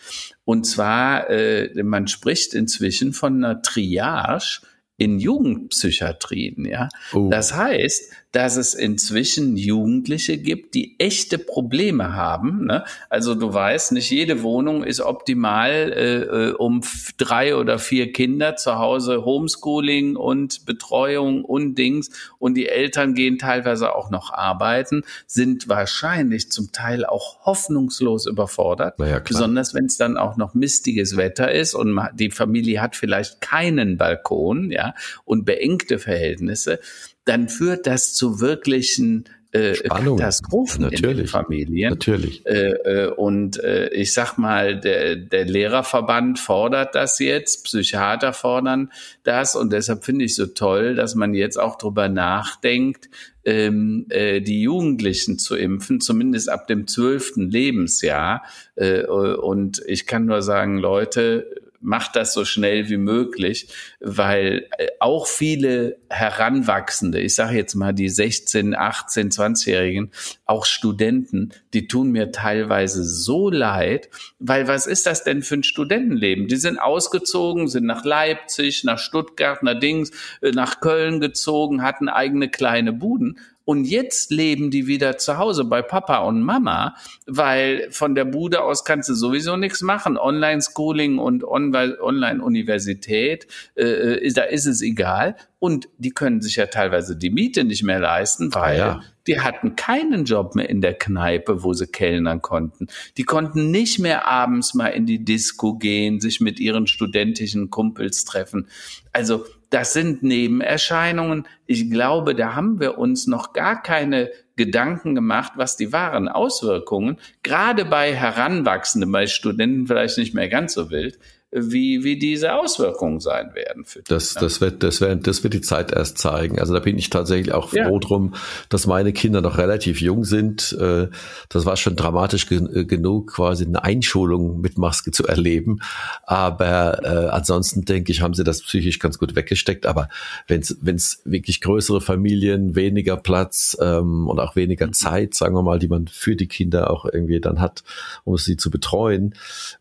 Und 0.46 0.64
zwar, 0.64 1.28
äh, 1.28 1.82
man 1.82 2.08
spricht 2.08 2.54
inzwischen 2.54 3.12
von 3.12 3.44
einer 3.44 3.60
Triage 3.60 4.62
in 4.96 5.18
Jugendpsychiatrien, 5.18 6.64
ja. 6.64 6.88
Oh. 7.12 7.28
Das 7.30 7.54
heißt, 7.54 8.12
dass 8.32 8.56
es 8.56 8.74
inzwischen 8.74 9.56
Jugendliche 9.56 10.36
gibt, 10.36 10.74
die 10.74 10.96
echte 10.98 11.38
Probleme 11.38 12.14
haben. 12.14 12.66
Ne? 12.66 12.84
Also 13.08 13.34
du 13.34 13.52
weißt, 13.54 13.92
nicht 13.92 14.10
jede 14.10 14.42
Wohnung 14.42 14.84
ist 14.84 15.00
optimal, 15.00 15.92
äh, 15.92 16.16
äh 16.20 16.52
um 16.52 16.82
drei 17.16 17.56
oder 17.56 17.78
vier 17.78 18.12
Kinder 18.12 18.56
zu 18.56 18.78
Hause 18.78 19.24
Homeschooling 19.24 20.16
und 20.16 20.66
Betreuung 20.66 21.44
und 21.44 21.76
Dings. 21.76 22.10
Und 22.38 22.54
die 22.54 22.68
Eltern 22.68 23.14
gehen 23.14 23.38
teilweise 23.38 23.94
auch 23.94 24.10
noch 24.10 24.32
arbeiten, 24.32 25.02
sind 25.26 25.68
wahrscheinlich 25.68 26.50
zum 26.50 26.72
Teil 26.72 27.06
auch 27.06 27.46
hoffnungslos 27.46 28.26
überfordert. 28.26 28.98
Ja, 28.98 29.18
besonders 29.20 29.72
wenn 29.72 29.86
es 29.86 29.96
dann 29.96 30.16
auch 30.16 30.36
noch 30.36 30.54
mistiges 30.54 31.16
Wetter 31.16 31.50
ist 31.52 31.74
und 31.74 31.98
die 32.14 32.30
Familie 32.30 32.82
hat 32.82 32.96
vielleicht 32.96 33.40
keinen 33.40 33.96
Balkon, 33.96 34.70
ja, 34.70 34.94
und 35.24 35.44
beengte 35.44 35.98
Verhältnisse 35.98 36.80
dann 37.26 37.48
führt 37.48 37.86
das 37.86 38.14
zu 38.14 38.40
wirklichen 38.40 39.28
äh, 39.52 39.74
Katastrophen 39.74 40.82
natürlich, 40.82 41.10
in 41.10 41.16
den 41.16 41.26
Familien. 41.26 41.90
Natürlich. 41.90 42.44
Äh, 42.46 42.70
äh, 42.70 43.08
und 43.08 43.62
äh, 43.62 43.88
ich 43.88 44.12
sag 44.12 44.38
mal, 44.38 44.78
der, 44.80 45.16
der 45.16 45.44
Lehrerverband 45.44 46.38
fordert 46.38 46.94
das 46.94 47.18
jetzt, 47.18 47.64
Psychiater 47.64 48.32
fordern 48.32 48.90
das 49.22 49.56
und 49.56 49.72
deshalb 49.72 50.04
finde 50.04 50.24
ich 50.24 50.34
so 50.34 50.46
toll, 50.46 50.94
dass 50.94 51.14
man 51.14 51.34
jetzt 51.34 51.58
auch 51.58 51.78
drüber 51.78 52.08
nachdenkt, 52.08 53.08
ähm, 53.44 54.06
äh, 54.10 54.40
die 54.40 54.62
Jugendlichen 54.62 55.38
zu 55.38 55.56
impfen, 55.56 56.00
zumindest 56.00 56.48
ab 56.48 56.66
dem 56.66 56.86
zwölften 56.86 57.50
Lebensjahr. 57.50 58.42
Äh, 58.74 59.04
und 59.04 59.82
ich 59.86 60.06
kann 60.06 60.26
nur 60.26 60.42
sagen, 60.42 60.78
Leute, 60.78 61.46
macht 61.80 62.16
das 62.16 62.32
so 62.34 62.44
schnell 62.44 62.88
wie 62.88 62.96
möglich, 62.96 63.68
weil 64.00 64.68
äh, 64.78 64.88
auch 65.00 65.26
viele 65.26 65.98
Heranwachsende, 66.08 67.20
ich 67.20 67.34
sage 67.34 67.56
jetzt 67.56 67.74
mal 67.74 67.92
die 67.92 68.08
16, 68.08 68.74
18, 68.74 69.30
20-Jährigen, 69.30 70.10
auch 70.44 70.66
Studenten, 70.66 71.52
die 71.74 71.88
tun 71.88 72.10
mir 72.10 72.32
teilweise 72.32 73.04
so 73.04 73.50
leid, 73.50 74.08
weil 74.38 74.68
was 74.68 74.86
ist 74.86 75.06
das 75.06 75.24
denn 75.24 75.42
für 75.42 75.56
ein 75.56 75.62
Studentenleben? 75.62 76.48
Die 76.48 76.56
sind 76.56 76.78
ausgezogen, 76.78 77.68
sind 77.68 77.86
nach 77.86 78.04
Leipzig, 78.04 78.84
nach 78.84 78.98
Stuttgart, 78.98 79.62
nach 79.62 79.78
Dings, 79.78 80.10
äh, 80.40 80.50
nach 80.50 80.80
Köln 80.80 81.20
gezogen, 81.20 81.82
hatten 81.82 82.08
eigene 82.08 82.48
kleine 82.48 82.92
Buden 82.92 83.38
und 83.66 83.84
jetzt 83.84 84.30
leben 84.30 84.70
die 84.70 84.86
wieder 84.86 85.18
zu 85.18 85.36
Hause 85.38 85.64
bei 85.64 85.82
Papa 85.82 86.18
und 86.18 86.40
Mama, 86.40 86.94
weil 87.26 87.88
von 87.90 88.14
der 88.14 88.24
Bude 88.24 88.62
aus 88.62 88.84
kannst 88.84 89.08
du 89.08 89.14
sowieso 89.14 89.56
nichts 89.56 89.82
machen. 89.82 90.16
Online-Schooling 90.16 91.18
und 91.18 91.42
Online-Universität, 91.42 93.48
äh, 93.74 94.32
da 94.32 94.44
ist 94.44 94.66
es 94.66 94.82
egal. 94.82 95.34
Und 95.58 95.88
die 95.98 96.10
können 96.10 96.42
sich 96.42 96.54
ja 96.54 96.66
teilweise 96.66 97.16
die 97.16 97.30
Miete 97.30 97.64
nicht 97.64 97.82
mehr 97.82 97.98
leisten, 97.98 98.50
ah, 98.52 98.60
weil 98.60 98.78
ja. 98.78 99.00
die 99.26 99.40
hatten 99.40 99.74
keinen 99.74 100.26
Job 100.26 100.54
mehr 100.54 100.70
in 100.70 100.80
der 100.80 100.94
Kneipe, 100.94 101.64
wo 101.64 101.72
sie 101.72 101.88
kellnern 101.88 102.42
konnten. 102.42 102.86
Die 103.16 103.24
konnten 103.24 103.72
nicht 103.72 103.98
mehr 103.98 104.28
abends 104.28 104.74
mal 104.74 104.90
in 104.90 105.06
die 105.06 105.24
Disco 105.24 105.74
gehen, 105.74 106.20
sich 106.20 106.40
mit 106.40 106.60
ihren 106.60 106.86
studentischen 106.86 107.70
Kumpels 107.70 108.24
treffen. 108.24 108.68
Also 109.12 109.44
das 109.70 109.92
sind 109.92 110.22
Nebenerscheinungen. 110.22 111.46
Ich 111.66 111.90
glaube, 111.90 112.34
da 112.34 112.54
haben 112.54 112.80
wir 112.80 112.98
uns 112.98 113.26
noch 113.26 113.52
gar 113.52 113.82
keine 113.82 114.30
Gedanken 114.56 115.14
gemacht, 115.14 115.52
was 115.56 115.76
die 115.76 115.92
wahren 115.92 116.28
Auswirkungen, 116.28 117.18
gerade 117.42 117.84
bei 117.84 118.14
Heranwachsenden, 118.14 119.12
bei 119.12 119.26
Studenten 119.26 119.86
vielleicht 119.86 120.18
nicht 120.18 120.34
mehr 120.34 120.48
ganz 120.48 120.72
so 120.74 120.90
wild, 120.90 121.18
wie, 121.56 122.04
wie 122.04 122.18
diese 122.18 122.54
Auswirkungen 122.54 123.20
sein 123.20 123.54
werden. 123.54 123.84
Für 123.84 124.00
die, 124.00 124.08
das, 124.08 124.34
das, 124.34 124.60
wird, 124.60 124.82
das, 124.82 125.00
wird, 125.00 125.26
das 125.26 125.42
wird 125.42 125.54
die 125.54 125.62
Zeit 125.62 125.90
erst 125.90 126.18
zeigen. 126.18 126.58
Also 126.58 126.74
da 126.74 126.80
bin 126.80 126.98
ich 126.98 127.08
tatsächlich 127.08 127.54
auch 127.54 127.70
froh 127.70 127.76
ja. 127.76 127.98
drum, 127.98 128.34
dass 128.68 128.86
meine 128.86 129.12
Kinder 129.12 129.40
noch 129.40 129.56
relativ 129.56 130.00
jung 130.00 130.24
sind. 130.24 130.76
Äh, 130.78 131.08
das 131.48 131.64
war 131.64 131.76
schon 131.76 131.96
dramatisch 131.96 132.50
äh, 132.50 132.84
genug, 132.84 133.32
quasi 133.32 133.64
eine 133.64 133.82
Einschulung 133.82 134.60
mit 134.60 134.76
Maske 134.76 135.10
zu 135.12 135.26
erleben. 135.26 135.80
Aber 136.24 137.02
äh, 137.04 137.28
ansonsten 137.30 137.84
denke 137.84 138.12
ich, 138.12 138.20
haben 138.20 138.34
sie 138.34 138.44
das 138.44 138.62
psychisch 138.62 138.98
ganz 138.98 139.18
gut 139.18 139.34
weggesteckt. 139.34 139.86
Aber 139.86 140.08
wenn 140.46 140.60
es 140.60 141.22
wirklich 141.24 141.62
größere 141.62 142.02
Familien, 142.02 142.74
weniger 142.74 143.16
Platz 143.16 143.76
ähm, 143.80 144.28
und 144.28 144.38
auch 144.40 144.56
weniger 144.56 144.88
mhm. 144.88 144.92
Zeit, 144.92 145.34
sagen 145.34 145.54
wir 145.54 145.62
mal, 145.62 145.78
die 145.78 145.88
man 145.88 146.06
für 146.06 146.36
die 146.36 146.48
Kinder 146.48 146.90
auch 146.90 147.06
irgendwie 147.06 147.40
dann 147.40 147.60
hat, 147.60 147.82
um 148.24 148.36
sie 148.36 148.56
zu 148.56 148.70
betreuen, 148.70 149.34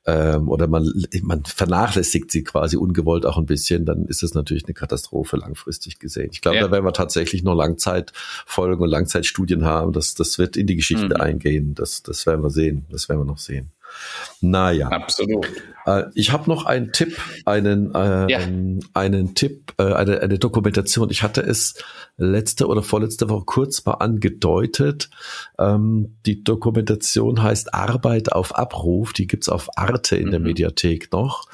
ähm, 0.05 0.47
oder 0.47 0.67
man, 0.67 0.91
man 1.21 1.43
vernachlässigt 1.65 2.31
sie 2.31 2.43
quasi 2.43 2.77
ungewollt 2.77 3.25
auch 3.25 3.37
ein 3.37 3.45
bisschen, 3.45 3.85
dann 3.85 4.05
ist 4.05 4.21
es 4.21 4.35
natürlich 4.35 4.65
eine 4.65 4.75
Katastrophe 4.75 5.37
langfristig 5.37 5.97
gesehen. 5.97 6.29
Ich 6.31 6.41
glaube, 6.41 6.57
ja. 6.57 6.63
da 6.63 6.71
werden 6.71 6.85
wir 6.85 6.93
tatsächlich 6.93 7.43
noch 7.43 7.55
Langzeitfolgen 7.55 8.83
und 8.83 8.89
Langzeitstudien 8.89 9.65
haben. 9.65 9.91
Das, 9.91 10.13
das 10.13 10.37
wird 10.37 10.57
in 10.57 10.67
die 10.67 10.75
Geschichte 10.75 11.15
mhm. 11.15 11.21
eingehen. 11.21 11.73
Das, 11.73 12.03
das 12.03 12.25
werden 12.27 12.43
wir 12.43 12.51
sehen. 12.51 12.85
Das 12.89 13.09
werden 13.09 13.21
wir 13.21 13.25
noch 13.25 13.39
sehen. 13.39 13.71
Naja. 14.41 14.89
Absolut. 14.89 15.47
Äh, 15.85 16.05
ich 16.13 16.31
habe 16.31 16.49
noch 16.49 16.65
einen 16.65 16.91
Tipp, 16.91 17.17
einen, 17.45 17.93
äh, 17.93 18.31
ja. 18.31 18.39
einen 18.93 19.35
Tipp, 19.35 19.73
äh, 19.77 19.93
eine, 19.93 20.21
eine 20.21 20.39
Dokumentation. 20.39 21.09
Ich 21.09 21.23
hatte 21.23 21.41
es 21.41 21.75
letzte 22.17 22.67
oder 22.67 22.83
vorletzte 22.83 23.29
Woche 23.29 23.45
kurz 23.45 23.85
mal 23.85 23.93
angedeutet. 23.93 25.09
Ähm, 25.59 26.17
die 26.25 26.43
Dokumentation 26.43 27.41
heißt 27.41 27.73
Arbeit 27.73 28.31
auf 28.31 28.55
Abruf. 28.55 29.13
Die 29.13 29.27
gibt's 29.27 29.49
auf 29.49 29.77
Arte 29.77 30.15
in 30.15 30.27
mhm. 30.27 30.31
der 30.31 30.39
Mediathek 30.39 31.11
noch. 31.11 31.47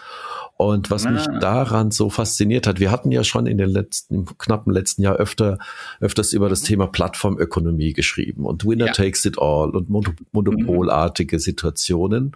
Und 0.62 0.92
was 0.92 1.08
ah. 1.08 1.10
mich 1.10 1.26
daran 1.40 1.90
so 1.90 2.12
fasziniert 2.12 2.68
hat, 2.68 2.80
wir 2.80 2.92
hatten 2.92 3.12
ja 3.12 3.24
schon 3.24 3.48
in 3.48 3.58
den 3.58 3.70
letzten, 3.70 4.14
im 4.14 4.38
knappen 4.38 4.72
letzten 4.72 5.02
Jahr 5.02 5.16
öfter, 5.16 5.58
öfters 6.00 6.34
über 6.34 6.50
das 6.50 6.62
mhm. 6.62 6.68
Thema 6.68 6.88
Plattformökonomie 6.88 7.94
geschrieben 7.94 8.46
und 8.46 8.64
Winner 8.64 8.86
ja. 8.86 8.92
takes 8.92 9.26
it 9.26 9.40
all 9.40 9.72
und 9.72 9.90
monopolartige 9.90 11.38
mhm. 11.38 11.40
Situationen. 11.40 12.36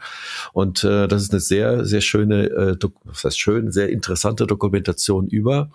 Und 0.53 0.83
äh, 0.83 1.07
das 1.07 1.21
ist 1.21 1.33
eine 1.33 1.39
sehr, 1.39 1.85
sehr 1.85 2.01
schöne, 2.01 2.45
äh, 2.45 2.77
was 3.03 3.25
heißt 3.25 3.39
schön, 3.39 3.71
sehr 3.71 3.89
interessante 3.89 4.47
Dokumentation 4.47 5.27
über 5.27 5.69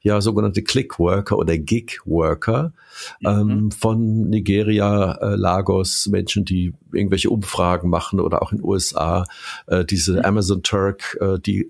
ja 0.00 0.20
sogenannte 0.20 0.62
Click-Worker 0.62 1.36
oder 1.36 1.58
Gig-Worker 1.58 2.72
mhm. 3.20 3.28
ähm, 3.28 3.70
von 3.70 4.28
Nigeria, 4.28 5.12
äh, 5.20 5.36
Lagos, 5.36 6.06
Menschen, 6.06 6.44
die 6.44 6.72
irgendwelche 6.92 7.30
Umfragen 7.30 7.90
machen 7.90 8.20
oder 8.20 8.42
auch 8.42 8.52
in 8.52 8.62
USA 8.62 9.24
äh, 9.66 9.84
diese 9.84 10.14
mhm. 10.14 10.24
Amazon 10.24 10.62
Turk, 10.62 11.18
äh, 11.20 11.38
die 11.38 11.68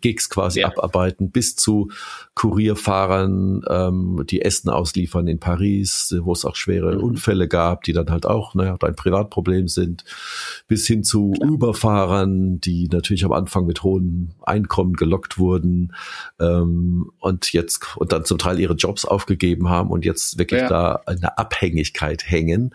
Gigs 0.00 0.28
quasi 0.30 0.60
ja. 0.60 0.68
abarbeiten, 0.68 1.30
bis 1.30 1.56
zu 1.56 1.90
Kurierfahrern, 2.34 3.62
ähm, 3.68 4.24
die 4.28 4.42
Essen 4.42 4.70
ausliefern 4.70 5.26
in 5.26 5.38
Paris, 5.38 6.14
wo 6.20 6.32
es 6.32 6.44
auch 6.44 6.56
schwere 6.56 6.96
mhm. 6.96 7.02
Unfälle 7.02 7.48
gab, 7.48 7.84
die 7.84 7.92
dann 7.92 8.10
halt 8.10 8.26
auch 8.26 8.54
naja, 8.54 8.76
ein 8.80 8.96
Privatproblem 8.96 9.68
sind, 9.68 10.04
bis 10.68 10.86
hin 10.86 11.04
zu 11.04 11.32
Uberfahrern, 11.40 12.60
die 12.60 12.88
natürlich 12.88 13.24
am 13.24 13.32
Anfang 13.32 13.66
mit 13.66 13.82
hohen 13.82 14.34
Einkommen 14.42 14.94
gelockt 14.94 15.38
wurden 15.38 15.92
ähm, 16.38 17.10
und 17.18 17.52
jetzt 17.52 17.96
und 17.96 18.12
dann 18.12 18.24
zum 18.24 18.38
Teil 18.38 18.58
ihre 18.58 18.74
Jobs 18.74 19.04
aufgegeben 19.04 19.68
haben 19.68 19.90
und 19.90 20.04
jetzt 20.04 20.38
wirklich 20.50 20.62
ja. 20.62 20.68
da 20.68 21.02
eine 21.06 21.38
Abhängigkeit 21.38 22.30
hängen. 22.30 22.74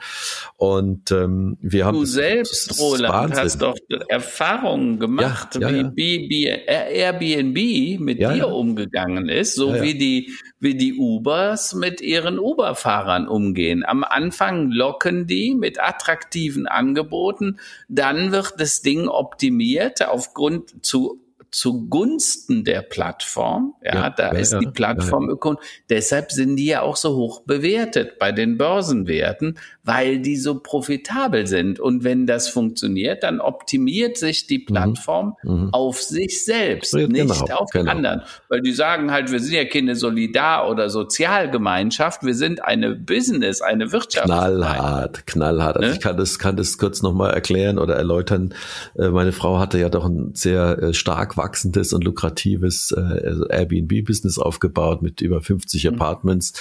Und 0.57 1.11
ähm, 1.11 1.57
wir 1.61 1.85
haben 1.85 1.95
du 1.95 2.05
selbst, 2.05 2.79
Roland, 2.79 3.35
hast 3.35 3.61
doch 3.61 3.75
Erfahrungen 4.07 4.99
gemacht, 4.99 5.55
ja, 5.55 5.69
ja, 5.69 5.91
wie, 5.95 6.29
wie 6.29 6.45
Airbnb 6.47 7.99
mit 7.99 8.19
dir 8.19 8.47
umgegangen 8.47 9.29
ist, 9.29 9.55
so 9.55 9.81
wie 9.81 9.95
die 9.95 10.31
wie 10.59 10.75
die 10.75 10.95
Ubers 10.95 11.75
mit 11.75 12.01
ihren 12.01 12.39
Uber-Fahrern 12.39 13.27
umgehen. 13.27 13.85
Am 13.85 14.03
Anfang 14.03 14.71
locken 14.71 15.27
die 15.27 15.53
mit 15.53 15.79
attraktiven 15.79 16.65
Angeboten, 16.65 17.59
dann 17.87 18.31
wird 18.31 18.53
das 18.57 18.81
Ding 18.81 19.07
optimiert 19.07 20.07
aufgrund 20.07 20.83
zu 20.83 21.24
zugunsten 21.55 22.65
der 22.65 22.81
Plattform. 22.81 23.75
Ja, 23.81 23.95
ja 23.95 24.09
da 24.09 24.33
ja, 24.33 24.39
ist 24.39 24.57
die 24.59 24.67
Plattform 24.67 25.29
ja, 25.29 25.55
Deshalb 25.89 26.33
sind 26.33 26.57
die 26.57 26.65
ja 26.65 26.81
auch 26.81 26.97
so 26.97 27.15
hoch 27.15 27.43
bewertet 27.43 28.19
bei 28.19 28.33
den 28.33 28.57
Börsenwerten, 28.57 29.57
weil 29.83 30.19
die 30.19 30.35
so 30.35 30.59
profitabel 30.59 31.47
sind. 31.47 31.79
Und 31.79 32.03
wenn 32.03 32.27
das 32.27 32.49
funktioniert, 32.49 33.23
dann 33.23 33.39
optimiert 33.39 34.17
sich 34.17 34.47
die 34.47 34.59
mhm. 34.59 34.65
Plattform 34.65 35.37
mhm. 35.43 35.69
auf 35.71 36.01
sich 36.01 36.43
selbst, 36.43 36.93
nicht 36.93 37.13
genau, 37.13 37.55
auf 37.55 37.69
genau. 37.69 37.89
anderen. 37.89 38.23
Weil 38.49 38.59
die 38.59 38.73
sagen 38.73 39.11
halt, 39.11 39.31
wir 39.31 39.39
sind 39.39 39.53
ja 39.53 39.63
keine 39.63 39.95
Solidar- 39.95 40.69
oder 40.69 40.89
Sozialgemeinschaft, 40.89 42.23
wir 42.23 42.35
sind 42.35 42.65
eine 42.65 42.95
Business, 42.95 43.61
eine 43.61 43.93
Wirtschaft. 43.93 44.25
Knallhart, 44.25 45.25
knallhart. 45.25 45.77
Also 45.77 45.87
ne? 45.87 45.93
ich 45.93 46.01
kann 46.01 46.17
das, 46.17 46.37
kann 46.37 46.57
das 46.57 46.77
kurz 46.77 47.01
nochmal 47.01 47.33
erklären 47.33 47.79
oder 47.79 47.95
erläutern. 47.95 48.53
Äh, 48.97 49.07
meine 49.07 49.31
Frau 49.31 49.57
hatte 49.57 49.79
ja 49.79 49.87
doch 49.87 50.05
ein 50.05 50.31
sehr 50.33 50.79
äh, 50.79 50.93
stark 50.93 51.37
wachsendes 51.45 51.93
und 51.93 52.03
lukratives 52.03 52.91
äh, 52.91 53.35
Airbnb-Business 53.49 54.39
aufgebaut 54.39 55.03
mit 55.03 55.21
über 55.21 55.41
50 55.41 55.83
mhm. 55.83 55.93
Apartments. 55.93 56.53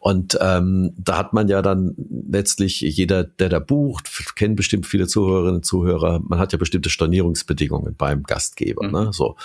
Und 0.00 0.36
ähm, 0.40 0.92
da 0.98 1.18
hat 1.18 1.32
man 1.32 1.46
ja 1.48 1.62
dann 1.62 1.94
letztlich 2.28 2.80
jeder, 2.80 3.22
der 3.22 3.48
da 3.48 3.60
bucht, 3.60 4.34
kennen 4.34 4.56
bestimmt 4.56 4.86
viele 4.86 5.06
Zuhörerinnen 5.06 5.56
und 5.56 5.64
Zuhörer, 5.64 6.20
man 6.26 6.40
hat 6.40 6.52
ja 6.52 6.58
bestimmte 6.58 6.90
Stornierungsbedingungen 6.90 7.94
beim 7.96 8.24
Gastgeber. 8.24 8.86
Mhm. 8.86 8.92
Ne? 8.92 9.10
So. 9.12 9.36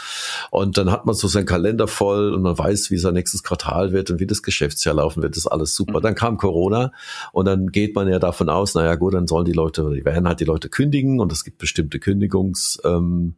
Und 0.49 0.79
dann 0.79 0.91
hat 0.91 1.05
man 1.05 1.13
so 1.13 1.27
seinen 1.27 1.45
Kalender 1.45 1.88
voll 1.88 2.34
und 2.34 2.41
man 2.41 2.57
weiß, 2.57 2.89
wie 2.89 2.97
sein 2.97 3.13
nächstes 3.13 3.43
Quartal 3.43 3.91
wird 3.91 4.09
und 4.09 4.19
wie 4.19 4.27
das 4.27 4.41
Geschäftsjahr 4.41 4.95
laufen 4.95 5.21
wird. 5.21 5.36
Das 5.36 5.45
ist 5.45 5.47
alles 5.47 5.75
super. 5.75 5.99
Mhm. 5.99 6.03
Dann 6.03 6.15
kam 6.15 6.38
Corona 6.38 6.91
und 7.34 7.45
dann 7.45 7.67
geht 7.67 7.93
man 7.93 8.07
ja 8.07 8.17
davon 8.17 8.49
aus, 8.49 8.73
naja 8.73 8.95
gut, 8.95 9.13
dann 9.13 9.27
sollen 9.27 9.45
die 9.45 9.51
Leute, 9.51 9.91
die 9.93 10.03
werden 10.05 10.27
halt 10.27 10.39
die 10.39 10.45
Leute 10.45 10.69
kündigen 10.69 11.19
und 11.19 11.32
es 11.32 11.43
gibt 11.43 11.59
bestimmte 11.59 11.99
Kündigungs 11.99 12.79
ähm, 12.84 13.36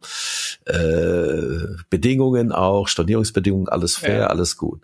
äh, 0.64 1.33
Bedingungen 1.90 2.52
auch, 2.52 2.88
Stornierungsbedingungen, 2.88 3.68
alles 3.68 3.96
fair, 3.96 4.20
ja. 4.20 4.26
alles 4.26 4.56
gut. 4.56 4.82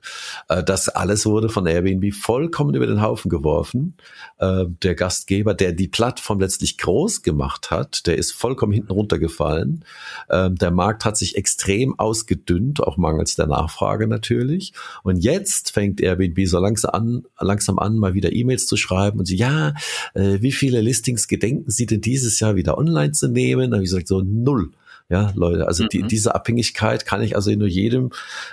Äh, 0.49 0.63
das 0.63 0.89
alles 0.89 1.27
wurde 1.27 1.49
von 1.49 1.67
Airbnb 1.67 2.15
vollkommen 2.15 2.75
über 2.75 2.87
den 2.87 3.03
Haufen 3.03 3.31
geworfen. 3.31 3.97
Äh, 4.39 4.65
der 4.83 4.95
Gastgeber, 4.95 5.55
der 5.55 5.73
die 5.73 5.89
Plattform 5.89 6.41
letztlich 6.41 6.79
groß 6.79 7.23
gemacht 7.23 7.71
hat, 7.71 8.07
der 8.07 8.19
ist 8.19 8.33
vollkommen 8.33 8.73
hinten 8.73 8.93
runtergefallen. 8.93 9.85
Äh, 10.29 10.51
der 10.51 10.71
Markt 10.71 11.05
hat 11.05 11.17
sich 11.17 11.37
extrem 11.37 11.99
ausgedünnt, 11.99 12.83
auch 12.83 12.97
mangels 12.97 13.37
der 13.37 13.47
Nachfrage 13.47 14.07
natürlich. 14.07 14.73
Und 15.03 15.19
jetzt 15.19 15.73
fängt 15.73 16.01
Airbnb 16.01 16.47
so 16.47 16.59
langsam 16.59 16.91
an, 16.93 17.23
langsam 17.39 17.79
an, 17.79 17.97
mal 17.97 18.15
wieder 18.15 18.33
E-Mails 18.33 18.67
zu 18.67 18.77
schreiben 18.77 19.19
und 19.19 19.27
sie, 19.27 19.37
ja, 19.37 19.75
wie 20.15 20.53
viele 20.53 20.81
Listings 20.81 21.29
gedenken 21.29 21.71
Sie 21.71 21.87
denn 21.87 22.01
dieses 22.01 22.41
Jahr 22.41 22.57
wieder 22.57 22.79
online 22.79 23.13
zu 23.13 23.29
nehmen? 23.29 23.71
Da 23.71 23.77
habe 23.77 23.85
ich 23.85 23.91
gesagt, 23.91 24.09
so 24.09 24.21
null. 24.21 24.71
Ja, 25.11 25.33
Leute, 25.35 25.67
also 25.67 25.85
mhm. 25.85 25.89
die, 25.89 26.03
diese 26.05 26.35
Abhängigkeit 26.35 27.05
kann 27.05 27.21
ich 27.21 27.35
also 27.35 27.51
nur 27.51 27.69
jedem 27.69 28.11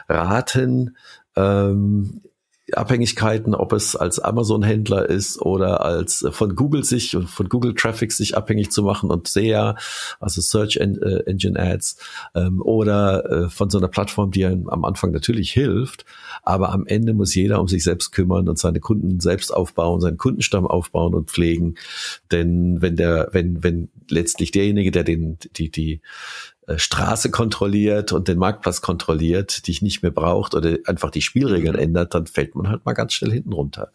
raten, 0.09 0.97
ähm, 1.35 2.21
Abhängigkeiten, 2.73 3.55
ob 3.55 3.71
es 3.71 3.95
als 3.95 4.19
Amazon-Händler 4.19 5.09
ist 5.09 5.41
oder 5.41 5.85
als 5.85 6.25
von 6.31 6.55
Google 6.55 6.83
sich 6.83 7.15
und 7.15 7.29
von 7.29 7.47
Google 7.47 7.73
Traffic 7.73 8.11
sich 8.11 8.35
abhängig 8.35 8.71
zu 8.71 8.83
machen 8.83 9.09
und 9.09 9.27
SEA, 9.27 9.75
also 10.19 10.41
Search 10.41 10.75
äh, 10.75 11.23
Engine 11.25 11.57
Ads, 11.57 11.97
ähm, 12.35 12.61
oder 12.61 13.45
äh, 13.45 13.49
von 13.49 13.69
so 13.69 13.77
einer 13.77 13.87
Plattform, 13.87 14.31
die 14.31 14.45
einem 14.45 14.67
am 14.67 14.83
Anfang 14.83 15.11
natürlich 15.11 15.51
hilft, 15.51 16.05
aber 16.43 16.73
am 16.73 16.85
Ende 16.85 17.13
muss 17.13 17.33
jeder 17.35 17.61
um 17.61 17.67
sich 17.69 17.83
selbst 17.83 18.11
kümmern 18.11 18.49
und 18.49 18.59
seine 18.59 18.81
Kunden 18.81 19.21
selbst 19.21 19.53
aufbauen, 19.53 20.01
seinen 20.01 20.17
Kundenstamm 20.17 20.67
aufbauen 20.67 21.13
und 21.13 21.29
pflegen. 21.29 21.75
Denn 22.31 22.81
wenn 22.81 22.97
der, 22.97 23.29
wenn, 23.31 23.63
wenn 23.63 23.89
letztlich 24.09 24.51
derjenige, 24.51 24.91
der 24.91 25.03
den, 25.03 25.37
die, 25.55 25.71
die 25.71 25.93
äh, 25.93 26.56
Straße 26.75 27.31
kontrolliert 27.31 28.11
und 28.11 28.27
den 28.27 28.37
Marktplatz 28.37 28.81
kontrolliert, 28.81 29.65
die 29.67 29.71
ich 29.71 29.81
nicht 29.81 30.01
mehr 30.01 30.11
braucht 30.11 30.53
oder 30.53 30.77
einfach 30.85 31.11
die 31.11 31.21
Spielregeln 31.21 31.75
mhm. 31.75 31.81
ändert, 31.81 32.13
dann 32.13 32.27
fällt 32.27 32.55
man 32.55 32.67
halt 32.67 32.85
mal 32.85 32.93
ganz 32.93 33.13
schnell 33.13 33.31
hinten 33.31 33.53
runter. 33.53 33.91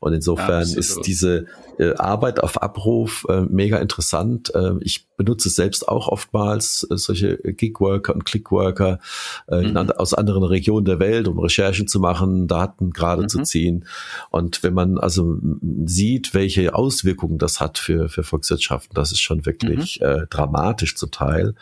Und 0.00 0.12
insofern 0.12 0.66
ja, 0.66 0.76
ist 0.76 1.02
diese 1.06 1.46
äh, 1.78 1.94
Arbeit 1.94 2.42
auf 2.42 2.60
Abruf 2.60 3.26
äh, 3.28 3.42
mega 3.42 3.78
interessant. 3.78 4.52
Äh, 4.54 4.72
ich 4.80 5.06
benutze 5.16 5.48
es 5.48 5.56
selbst 5.56 5.88
auch 5.88 6.08
oftmals, 6.08 6.86
äh, 6.90 6.96
solche 6.96 7.36
Gigworker 7.38 8.14
und 8.14 8.24
Clickworker 8.24 9.00
äh, 9.48 9.62
mhm. 9.62 9.76
aus 9.76 10.14
anderen 10.14 10.44
Regionen 10.44 10.84
der 10.84 10.98
Welt, 10.98 11.28
um 11.28 11.38
Recherchen 11.38 11.88
zu 11.88 12.00
machen, 12.00 12.46
Daten 12.48 12.90
gerade 12.90 13.22
mhm. 13.22 13.28
zu 13.28 13.42
ziehen. 13.42 13.84
Und 14.30 14.62
wenn 14.62 14.74
man 14.74 14.98
also 14.98 15.38
sieht, 15.84 16.34
welche 16.34 16.74
Auswirkungen 16.74 17.38
das 17.38 17.60
hat 17.60 17.78
für, 17.78 18.08
für 18.08 18.22
Volkswirtschaften, 18.22 18.94
das 18.94 19.12
ist 19.12 19.20
schon 19.20 19.46
wirklich 19.46 20.00
mhm. 20.00 20.06
äh, 20.06 20.26
dramatisch 20.28 20.96
zum 20.96 21.10
Teil. 21.10 21.54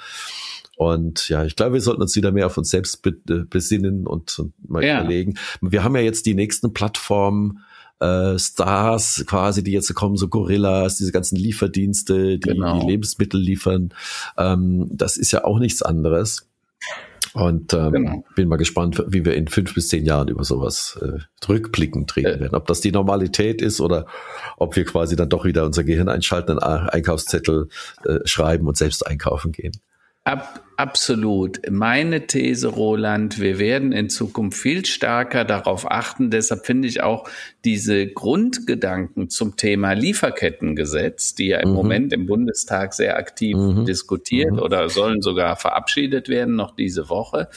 Und 0.76 1.28
ja, 1.28 1.44
ich 1.44 1.56
glaube, 1.56 1.74
wir 1.74 1.80
sollten 1.80 2.02
uns 2.02 2.16
wieder 2.16 2.32
mehr 2.32 2.46
auf 2.46 2.58
uns 2.58 2.70
selbst 2.70 3.06
äh, 3.06 3.12
besinnen 3.48 4.06
und, 4.06 4.38
und 4.38 4.52
mal 4.68 4.84
ja. 4.84 5.00
überlegen. 5.00 5.34
Wir 5.60 5.84
haben 5.84 5.94
ja 5.94 6.02
jetzt 6.02 6.26
die 6.26 6.34
nächsten 6.34 6.72
Plattformen, 6.72 7.60
äh, 8.00 8.38
Stars 8.38 9.24
quasi, 9.26 9.62
die 9.62 9.72
jetzt 9.72 9.92
kommen, 9.94 10.16
so 10.16 10.28
Gorillas, 10.28 10.96
diese 10.96 11.12
ganzen 11.12 11.36
Lieferdienste, 11.36 12.38
die, 12.38 12.50
genau. 12.50 12.80
die 12.80 12.86
Lebensmittel 12.86 13.40
liefern. 13.40 13.94
Ähm, 14.36 14.88
das 14.90 15.16
ist 15.16 15.32
ja 15.32 15.44
auch 15.44 15.58
nichts 15.58 15.82
anderes. 15.82 16.48
Und 17.34 17.74
ähm, 17.74 17.92
genau. 17.92 18.24
bin 18.36 18.48
mal 18.48 18.56
gespannt, 18.56 19.02
wie 19.08 19.24
wir 19.24 19.34
in 19.34 19.48
fünf 19.48 19.74
bis 19.74 19.88
zehn 19.88 20.04
Jahren 20.04 20.28
über 20.28 20.44
sowas 20.44 20.96
äh, 21.02 21.18
rückblickend 21.48 22.14
reden 22.14 22.36
äh. 22.36 22.40
werden. 22.40 22.54
Ob 22.54 22.66
das 22.68 22.80
die 22.80 22.92
Normalität 22.92 23.60
ist 23.60 23.80
oder 23.80 24.06
ob 24.56 24.76
wir 24.76 24.84
quasi 24.84 25.16
dann 25.16 25.30
doch 25.30 25.44
wieder 25.44 25.64
unser 25.64 25.82
Gehirn 25.82 26.08
einschalten, 26.08 26.60
einen 26.60 26.88
Einkaufszettel 26.88 27.68
äh, 28.04 28.20
schreiben 28.24 28.68
und 28.68 28.76
selbst 28.76 29.04
einkaufen 29.04 29.50
gehen. 29.50 29.72
Ab, 30.26 30.64
absolut. 30.78 31.60
Meine 31.70 32.26
These, 32.26 32.68
Roland, 32.68 33.40
wir 33.40 33.58
werden 33.58 33.92
in 33.92 34.08
Zukunft 34.08 34.58
viel 34.58 34.86
stärker 34.86 35.44
darauf 35.44 35.90
achten. 35.90 36.30
Deshalb 36.30 36.64
finde 36.64 36.88
ich 36.88 37.02
auch 37.02 37.28
diese 37.66 38.06
Grundgedanken 38.06 39.28
zum 39.28 39.56
Thema 39.58 39.92
Lieferkettengesetz, 39.92 41.34
die 41.34 41.48
ja 41.48 41.58
im 41.58 41.68
mhm. 41.68 41.74
Moment 41.74 42.12
im 42.14 42.24
Bundestag 42.24 42.94
sehr 42.94 43.18
aktiv 43.18 43.54
mhm. 43.54 43.84
diskutiert 43.84 44.52
mhm. 44.52 44.60
oder 44.60 44.88
sollen 44.88 45.20
sogar 45.20 45.56
verabschiedet 45.56 46.30
werden, 46.30 46.56
noch 46.56 46.74
diese 46.74 47.10
Woche, 47.10 47.50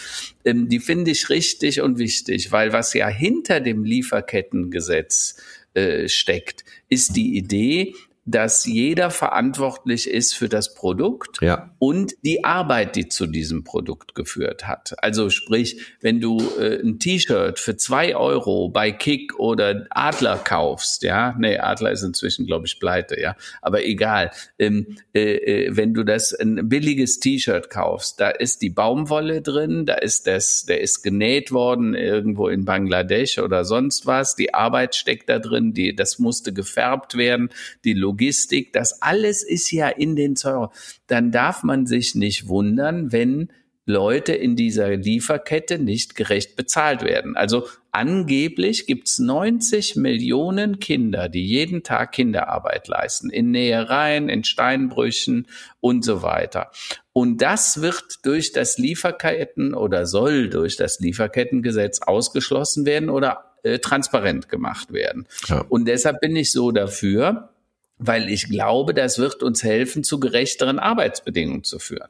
ähm, 0.44 0.68
die 0.68 0.80
finde 0.80 1.12
ich 1.12 1.30
richtig 1.30 1.80
und 1.80 2.00
wichtig, 2.00 2.52
weil 2.52 2.74
was 2.74 2.94
ja 2.94 3.08
hinter 3.08 3.62
dem 3.62 3.86
Lieferkettengesetz 3.86 5.38
äh, 5.74 6.10
steckt, 6.10 6.66
ist 6.90 7.16
die 7.16 7.38
Idee, 7.38 7.94
dass 8.28 8.66
jeder 8.66 9.10
verantwortlich 9.10 10.10
ist 10.10 10.34
für 10.34 10.50
das 10.50 10.74
Produkt 10.74 11.42
ja. 11.42 11.72
und 11.80 12.14
die 12.24 12.44
Arbeit, 12.44 12.98
die 12.98 13.08
zu 13.08 13.26
diesem 13.26 13.64
Produkt 13.64 14.16
geführt 14.16 14.68
hat. 14.68 14.94
Also 15.02 15.30
sprich, 15.30 15.82
wenn 16.02 16.20
du 16.20 16.38
äh, 16.60 16.82
ein 16.82 17.00
T-Shirt 17.00 17.58
für 17.58 17.78
zwei 17.78 18.16
Euro 18.18 18.68
bei 18.68 18.92
Kick 18.92 19.40
oder 19.40 19.88
Adler 19.90 20.38
kaufst, 20.38 21.04
ja, 21.04 21.36
nee, 21.40 21.58
Adler 21.58 21.92
ist 21.92 22.04
inzwischen, 22.04 22.46
glaube 22.46 22.68
ich, 22.68 22.80
pleite, 22.82 23.20
ja, 23.20 23.38
aber 23.62 23.86
egal. 23.86 24.32
Ähm, 24.60 24.98
äh, 25.14 25.68
äh, 25.68 25.78
wenn 25.78 25.94
du 25.94 26.04
das 26.04 26.34
ein 26.34 26.68
billiges 26.68 27.22
T-Shirt 27.22 27.70
kaufst, 27.70 28.20
da 28.20 28.30
ist 28.30 28.62
die 28.62 28.70
Baumwolle 28.70 29.42
drin, 29.42 29.86
da 29.86 29.96
ist 29.96 30.28
das, 30.28 30.66
der 30.66 30.82
ist 30.82 31.02
genäht 31.02 31.54
worden 31.54 31.94
irgendwo 31.94 32.50
in 32.50 32.66
Bangladesch 32.66 33.40
oder 33.40 33.64
sonst 33.64 34.06
was, 34.06 34.36
die 34.36 34.54
Arbeit 34.54 34.96
steckt 34.96 35.30
da 35.30 35.40
drin, 35.40 35.74
die, 35.74 35.96
das 35.96 36.20
musste 36.20 36.52
gefärbt 36.52 37.16
werden, 37.16 37.50
die 37.86 37.94
Logistik, 38.18 38.74
das 38.74 39.02
alles 39.02 39.44
ist 39.44 39.72
ja 39.72 39.90
in 39.90 40.16
den 40.16 40.36
Zeugen. 40.36 40.74
Dann 41.06 41.32
darf 41.32 41.64
man 41.64 41.86
sich 41.86 42.16
nicht 42.16 42.48
wundern, 42.48 43.12
wenn 43.12 43.50
Leute 43.86 44.34
in 44.34 44.58
dieser 44.58 44.98
Lieferkette 44.98 45.80
nicht 45.80 46.16
gerecht 46.16 46.58
bezahlt 46.58 47.04
werden. 47.04 47.38
Also 47.38 47.68
angeblich 47.92 48.86
gibt's 48.86 49.18
90 49.18 49.96
Millionen 49.96 50.80
Kinder, 50.80 51.30
die 51.30 51.46
jeden 51.46 51.84
Tag 51.84 52.12
Kinderarbeit 52.12 52.90
leisten, 52.90 53.30
in 53.30 53.52
Nähereien, 53.52 54.28
in 54.28 54.44
Steinbrüchen 54.44 55.48
und 55.80 56.04
so 56.04 56.22
weiter. 56.22 56.72
Und 57.14 57.42
das 57.42 57.82
wird 57.82 58.26
durch 58.26 58.52
das 58.52 58.78
Lieferketten 58.78 59.74
oder 59.74 60.06
soll 60.06 60.50
durch 60.50 60.76
das 60.76 61.00
Lieferkettengesetz 61.00 62.02
ausgeschlossen 62.02 62.86
werden 62.86 63.10
oder 63.10 63.48
äh, 63.64 63.80
transparent 63.80 64.50
gemacht 64.50 64.92
werden. 64.92 65.28
Ja. 65.48 65.66
Und 65.70 65.88
deshalb 65.88 66.20
bin 66.20 66.36
ich 66.36 66.52
so 66.52 66.72
dafür, 66.72 67.50
weil 67.98 68.30
ich 68.30 68.50
glaube, 68.50 68.94
das 68.94 69.20
wird 69.20 69.44
uns 69.44 69.64
helfen, 69.64 70.04
zu 70.04 70.20
gerechteren 70.20 70.80
Arbeitsbedingungen 70.80 71.64
zu 71.64 71.80
führen. 71.80 72.10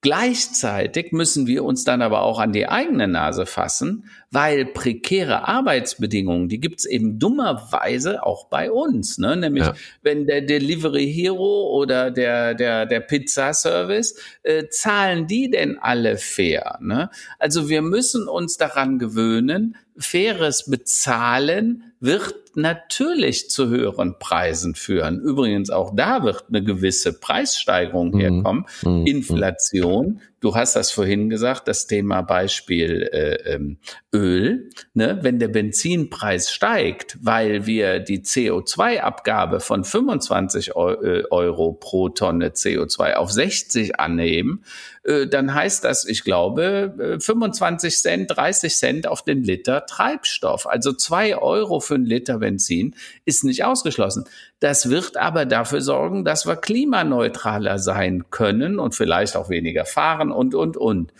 Gleichzeitig 0.00 1.10
müssen 1.10 1.48
wir 1.48 1.64
uns 1.64 1.82
dann 1.82 2.02
aber 2.02 2.22
auch 2.22 2.38
an 2.38 2.52
die 2.52 2.68
eigene 2.68 3.08
Nase 3.08 3.46
fassen, 3.46 4.04
weil 4.30 4.64
prekäre 4.64 5.48
Arbeitsbedingungen, 5.48 6.48
die 6.48 6.60
gibt's 6.60 6.84
eben 6.84 7.18
dummerweise 7.18 8.22
auch 8.22 8.48
bei 8.48 8.70
uns. 8.70 9.18
Ne? 9.18 9.36
Nämlich, 9.36 9.64
ja. 9.64 9.74
wenn 10.02 10.28
der 10.28 10.42
Delivery 10.42 11.12
Hero 11.12 11.72
oder 11.72 12.12
der, 12.12 12.54
der, 12.54 12.86
der 12.86 13.00
Pizza-Service, 13.00 14.20
äh, 14.44 14.68
zahlen 14.68 15.26
die 15.26 15.50
denn 15.50 15.78
alle 15.80 16.16
fair? 16.16 16.78
Ne? 16.80 17.10
Also 17.40 17.68
wir 17.68 17.82
müssen 17.82 18.28
uns 18.28 18.56
daran 18.56 19.00
gewöhnen, 19.00 19.74
faires 19.98 20.70
Bezahlen 20.70 21.92
wird 22.00 22.34
natürlich 22.54 23.50
zu 23.50 23.68
höheren 23.68 24.18
Preisen 24.18 24.74
führen. 24.74 25.20
Übrigens 25.20 25.70
auch 25.70 25.94
da 25.94 26.22
wird 26.22 26.44
eine 26.48 26.62
gewisse 26.62 27.12
Preissteigerung 27.12 28.10
mhm. 28.10 28.20
herkommen. 28.20 28.64
Mhm. 28.82 29.06
Inflation 29.06 30.20
Du 30.40 30.54
hast 30.54 30.76
das 30.76 30.92
vorhin 30.92 31.30
gesagt, 31.30 31.66
das 31.66 31.88
Thema 31.88 32.22
Beispiel 32.22 33.08
äh, 33.12 33.54
ähm, 33.54 33.78
Öl. 34.14 34.70
Ne? 34.94 35.18
Wenn 35.22 35.40
der 35.40 35.48
Benzinpreis 35.48 36.52
steigt, 36.52 37.18
weil 37.20 37.66
wir 37.66 37.98
die 37.98 38.20
CO2-Abgabe 38.20 39.58
von 39.58 39.82
25 39.82 40.68
äh, 40.68 40.72
Euro 40.72 41.72
pro 41.72 42.08
Tonne 42.08 42.50
CO2 42.50 43.14
auf 43.14 43.32
60 43.32 43.98
annehmen, 43.98 44.64
äh, 45.02 45.26
dann 45.26 45.52
heißt 45.52 45.82
das, 45.84 46.04
ich 46.04 46.22
glaube, 46.22 47.18
25 47.20 47.92
äh, 47.92 47.96
Cent, 47.96 48.30
30 48.36 48.76
Cent 48.76 49.06
auf 49.08 49.24
den 49.24 49.42
Liter 49.42 49.86
Treibstoff. 49.86 50.68
Also 50.68 50.92
zwei 50.92 51.36
Euro 51.36 51.80
für 51.80 51.96
einen 51.96 52.06
Liter 52.06 52.38
Benzin 52.38 52.94
ist 53.24 53.42
nicht 53.42 53.64
ausgeschlossen. 53.64 54.24
Das 54.60 54.90
wird 54.90 55.16
aber 55.16 55.46
dafür 55.46 55.80
sorgen, 55.80 56.24
dass 56.24 56.46
wir 56.46 56.56
klimaneutraler 56.56 57.78
sein 57.78 58.24
können 58.30 58.78
und 58.78 58.94
vielleicht 58.94 59.36
auch 59.36 59.48
weniger 59.48 59.84
fahren 59.84 60.32
und, 60.32 60.54
und, 60.54 60.76
und. 60.76 61.12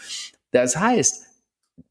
Das 0.50 0.76
heißt, 0.76 1.27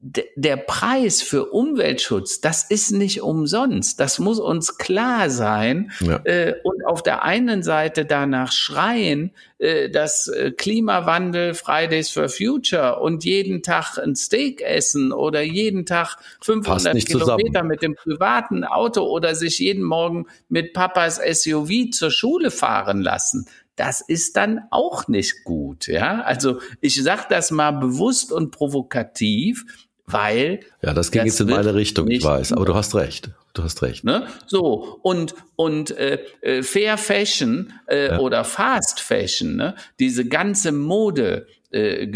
der 0.00 0.56
Preis 0.56 1.22
für 1.22 1.46
Umweltschutz, 1.46 2.40
das 2.40 2.62
ist 2.70 2.92
nicht 2.92 3.20
umsonst. 3.20 3.98
Das 3.98 4.20
muss 4.20 4.38
uns 4.38 4.78
klar 4.78 5.28
sein. 5.28 5.90
Ja. 5.98 6.20
Äh, 6.22 6.54
und 6.62 6.86
auf 6.86 7.02
der 7.02 7.24
einen 7.24 7.64
Seite 7.64 8.04
danach 8.04 8.52
schreien, 8.52 9.32
äh, 9.58 9.90
dass 9.90 10.28
äh, 10.28 10.52
Klimawandel, 10.52 11.54
Fridays 11.54 12.10
for 12.10 12.28
Future 12.28 13.00
und 13.00 13.24
jeden 13.24 13.64
Tag 13.64 13.98
ein 13.98 14.14
Steak 14.14 14.60
essen 14.60 15.12
oder 15.12 15.42
jeden 15.42 15.84
Tag 15.84 16.16
500 16.42 17.04
Kilometer 17.04 17.48
zusammen. 17.48 17.68
mit 17.68 17.82
dem 17.82 17.96
privaten 17.96 18.62
Auto 18.62 19.02
oder 19.02 19.34
sich 19.34 19.58
jeden 19.58 19.82
Morgen 19.82 20.26
mit 20.48 20.74
Papas 20.74 21.16
SUV 21.16 21.90
zur 21.90 22.12
Schule 22.12 22.52
fahren 22.52 23.02
lassen 23.02 23.48
das 23.78 24.00
ist 24.00 24.36
dann 24.36 24.62
auch 24.70 25.06
nicht 25.06 25.44
gut. 25.44 25.86
Ja, 25.86 26.22
also 26.22 26.60
ich 26.80 27.00
sage 27.00 27.26
das 27.30 27.52
mal 27.52 27.70
bewusst 27.70 28.32
und 28.32 28.50
provokativ, 28.50 29.64
weil 30.12 30.60
ja, 30.82 30.94
das 30.94 31.10
ging 31.10 31.24
das 31.24 31.38
jetzt 31.38 31.40
in 31.40 31.48
meine 31.48 31.74
Richtung, 31.74 32.08
ich 32.10 32.24
weiß, 32.24 32.52
aber 32.52 32.64
du 32.64 32.74
hast 32.74 32.94
recht. 32.94 33.30
Du 33.54 33.62
hast 33.62 33.82
recht. 33.82 34.04
Ne? 34.04 34.26
So 34.46 34.98
und 35.02 35.34
und 35.56 35.90
äh, 35.96 36.18
äh, 36.42 36.62
Fair 36.62 36.96
Fashion 36.98 37.72
äh, 37.86 38.08
ja. 38.08 38.18
oder 38.18 38.44
Fast 38.44 39.00
Fashion, 39.00 39.56
ne? 39.56 39.74
diese 39.98 40.26
ganze 40.26 40.72
Mode 40.72 41.46
äh. 41.70 42.06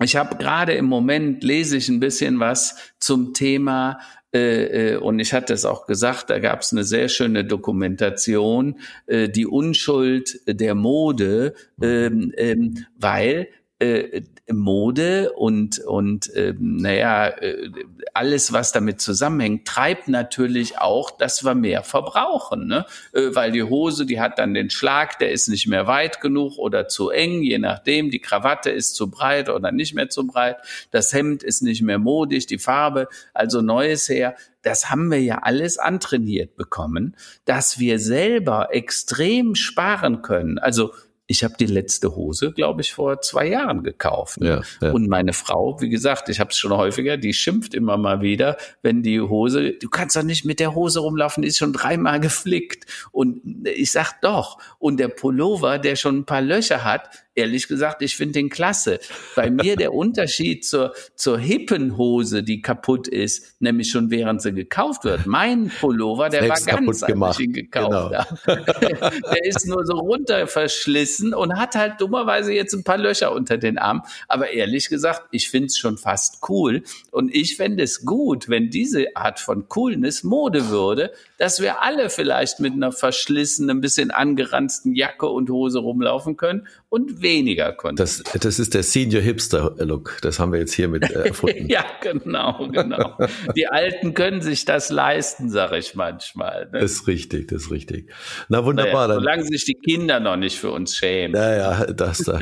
Ich 0.00 0.14
habe 0.14 0.36
gerade 0.36 0.74
im 0.74 0.84
Moment 0.84 1.42
lese 1.42 1.76
ich 1.76 1.88
ein 1.88 1.98
bisschen 2.00 2.38
was 2.38 2.76
zum 3.00 3.34
Thema 3.34 3.98
äh, 4.32 4.92
äh, 4.92 4.96
und 4.96 5.20
ich 5.20 5.32
hatte 5.32 5.54
es 5.54 5.64
auch 5.64 5.86
gesagt, 5.86 6.28
da 6.28 6.38
gab 6.38 6.60
es 6.60 6.72
eine 6.72 6.84
sehr 6.84 7.08
schöne 7.08 7.44
Dokumentation, 7.44 8.78
äh, 9.06 9.28
die 9.28 9.46
Unschuld 9.46 10.40
der 10.46 10.74
Mode, 10.74 11.54
ähm, 11.80 12.32
ähm, 12.36 12.86
weil 12.98 13.48
äh, 13.80 14.22
Mode 14.50 15.32
und 15.34 15.78
und 15.78 16.34
äh, 16.34 16.54
naja 16.58 17.28
äh, 17.28 17.70
alles 18.12 18.52
was 18.52 18.72
damit 18.72 19.00
zusammenhängt 19.00 19.68
treibt 19.68 20.08
natürlich 20.08 20.78
auch 20.78 21.10
dass 21.10 21.44
wir 21.44 21.54
mehr 21.54 21.84
verbrauchen 21.84 22.66
ne? 22.66 22.86
Äh, 23.12 23.34
weil 23.34 23.52
die 23.52 23.62
Hose 23.62 24.04
die 24.04 24.20
hat 24.20 24.38
dann 24.38 24.54
den 24.54 24.70
Schlag 24.70 25.18
der 25.20 25.30
ist 25.30 25.48
nicht 25.48 25.68
mehr 25.68 25.86
weit 25.86 26.20
genug 26.20 26.58
oder 26.58 26.88
zu 26.88 27.10
eng 27.10 27.42
je 27.42 27.58
nachdem. 27.58 28.10
Die 28.10 28.20
Krawatte 28.20 28.70
ist 28.70 28.96
zu 28.96 29.10
breit 29.10 29.48
oder 29.48 29.70
nicht 29.70 29.94
mehr 29.94 30.08
zu 30.08 30.26
breit. 30.26 30.56
Das 30.90 31.12
Hemd 31.12 31.42
ist 31.42 31.62
nicht 31.62 31.82
mehr 31.82 31.98
modisch 31.98 32.46
die 32.46 32.58
Farbe 32.58 33.08
also 33.34 33.60
neues 33.60 34.08
her 34.08 34.34
das 34.62 34.90
haben 34.90 35.10
wir 35.10 35.22
ja 35.22 35.38
alles 35.42 35.78
antrainiert 35.78 36.56
bekommen 36.56 37.14
dass 37.44 37.78
wir 37.78 38.00
selber 38.00 38.68
extrem 38.72 39.54
sparen 39.54 40.22
können. 40.22 40.58
Also 40.58 40.92
ich 41.30 41.44
habe 41.44 41.54
die 41.60 41.66
letzte 41.66 42.16
Hose, 42.16 42.52
glaube 42.52 42.80
ich, 42.80 42.94
vor 42.94 43.20
zwei 43.20 43.48
Jahren 43.48 43.82
gekauft. 43.82 44.38
Ja, 44.40 44.62
ja. 44.80 44.92
Und 44.92 45.08
meine 45.08 45.34
Frau, 45.34 45.78
wie 45.78 45.90
gesagt, 45.90 46.30
ich 46.30 46.40
habe 46.40 46.50
es 46.50 46.56
schon 46.56 46.72
häufiger, 46.72 47.18
die 47.18 47.34
schimpft 47.34 47.74
immer 47.74 47.98
mal 47.98 48.22
wieder, 48.22 48.56
wenn 48.80 49.02
die 49.02 49.20
Hose, 49.20 49.72
du 49.74 49.90
kannst 49.90 50.16
doch 50.16 50.22
nicht 50.22 50.46
mit 50.46 50.58
der 50.58 50.74
Hose 50.74 51.00
rumlaufen, 51.00 51.42
die 51.42 51.48
ist 51.48 51.58
schon 51.58 51.74
dreimal 51.74 52.18
geflickt. 52.28 52.86
Und 53.12 53.42
ich 53.66 53.92
sag 53.92 54.22
doch. 54.22 54.58
Und 54.78 54.98
der 54.98 55.08
Pullover, 55.08 55.78
der 55.78 55.96
schon 55.96 56.20
ein 56.20 56.24
paar 56.24 56.40
Löcher 56.40 56.82
hat, 56.82 57.10
ehrlich 57.38 57.68
gesagt, 57.68 58.02
ich 58.02 58.16
finde 58.16 58.34
den 58.34 58.50
klasse. 58.50 58.98
Bei 59.34 59.50
mir 59.50 59.76
der 59.76 59.94
Unterschied 59.94 60.66
zur, 60.66 60.92
zur 61.14 61.38
Hippenhose, 61.38 62.42
die 62.42 62.60
kaputt 62.60 63.08
ist, 63.08 63.60
nämlich 63.60 63.90
schon 63.90 64.10
während 64.10 64.42
sie 64.42 64.52
gekauft 64.52 65.04
wird. 65.04 65.26
Mein 65.26 65.70
Pullover, 65.80 66.28
der 66.28 66.42
Selbst 66.42 66.66
war 66.66 66.74
ganz, 66.74 67.00
kaputt 67.00 67.06
gemacht. 67.08 67.38
gekauft 67.38 67.68
Genau. 67.78 68.08
der 68.46 69.44
ist 69.44 69.66
nur 69.66 69.86
so 69.86 69.94
runter 69.94 70.46
verschlissen 70.46 71.32
und 71.32 71.56
hat 71.58 71.76
halt 71.76 72.00
dummerweise 72.00 72.52
jetzt 72.52 72.74
ein 72.74 72.84
paar 72.84 72.98
Löcher 72.98 73.32
unter 73.32 73.56
den 73.56 73.78
Armen. 73.78 74.02
Aber 74.26 74.50
ehrlich 74.50 74.88
gesagt, 74.88 75.22
ich 75.30 75.48
finde 75.48 75.66
es 75.66 75.78
schon 75.78 75.96
fast 75.96 76.38
cool. 76.48 76.82
Und 77.12 77.34
ich 77.34 77.56
fände 77.56 77.84
es 77.84 78.04
gut, 78.04 78.48
wenn 78.48 78.70
diese 78.70 79.06
Art 79.14 79.38
von 79.38 79.68
Coolness 79.68 80.24
Mode 80.24 80.70
würde, 80.70 81.12
dass 81.38 81.60
wir 81.60 81.82
alle 81.82 82.10
vielleicht 82.10 82.58
mit 82.58 82.72
einer 82.72 82.90
verschlissenen, 82.90 83.78
ein 83.78 83.80
bisschen 83.80 84.10
angeranzten 84.10 84.94
Jacke 84.94 85.26
und 85.26 85.50
Hose 85.50 85.78
rumlaufen 85.78 86.36
können 86.36 86.66
und 86.90 87.20
weniger 87.20 87.72
konsumieren. 87.72 88.22
Das, 88.32 88.40
das 88.40 88.58
ist 88.58 88.72
der 88.74 88.82
Senior 88.82 89.20
Hipster 89.22 89.74
Look. 89.78 90.18
Das 90.22 90.38
haben 90.38 90.52
wir 90.52 90.60
jetzt 90.60 90.72
hier 90.72 90.88
mit 90.88 91.02
äh, 91.10 91.14
erfunden. 91.28 91.68
Ja, 91.68 91.84
genau, 92.00 92.68
genau. 92.72 93.16
Die 93.54 93.66
Alten 93.66 94.14
können 94.14 94.40
sich 94.40 94.64
das 94.64 94.90
leisten, 94.90 95.50
sage 95.50 95.78
ich 95.78 95.94
manchmal. 95.94 96.68
Ne? 96.72 96.80
Das 96.80 96.92
ist 96.92 97.06
richtig, 97.06 97.48
das 97.48 97.64
ist 97.64 97.70
richtig. 97.70 98.10
Na 98.48 98.58
Naja, 98.58 98.66
wunderbar. 98.66 99.08
dann, 99.08 99.18
solange 99.18 99.44
sich 99.44 99.64
die 99.64 99.74
Kinder 99.74 100.20
noch 100.20 100.36
nicht 100.36 100.58
für 100.58 100.70
uns 100.70 100.96
schämen. 100.96 101.36
ja, 101.36 101.56
ja, 101.56 101.84
das 101.86 102.18
da. 102.18 102.38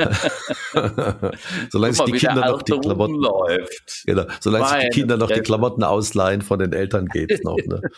solange 1.70 1.94
sich 1.94 2.04
die 2.04 2.12
Kinder 2.12 2.50
noch 2.50 2.62
die 2.62 2.72
Klamotten, 2.78 3.14
rumläuft. 3.14 4.02
genau, 4.06 4.26
solange 4.40 4.68
sich 4.68 4.78
die 4.90 5.00
Kinder 5.00 5.16
noch 5.16 5.30
die. 5.30 5.40
Klamotten 5.40 5.82
ausleihen 5.84 6.42
von 6.42 6.58
den 6.58 6.72
Eltern 6.72 7.06
geht's 7.06 7.42
noch. 7.42 7.56
Ne? 7.56 7.80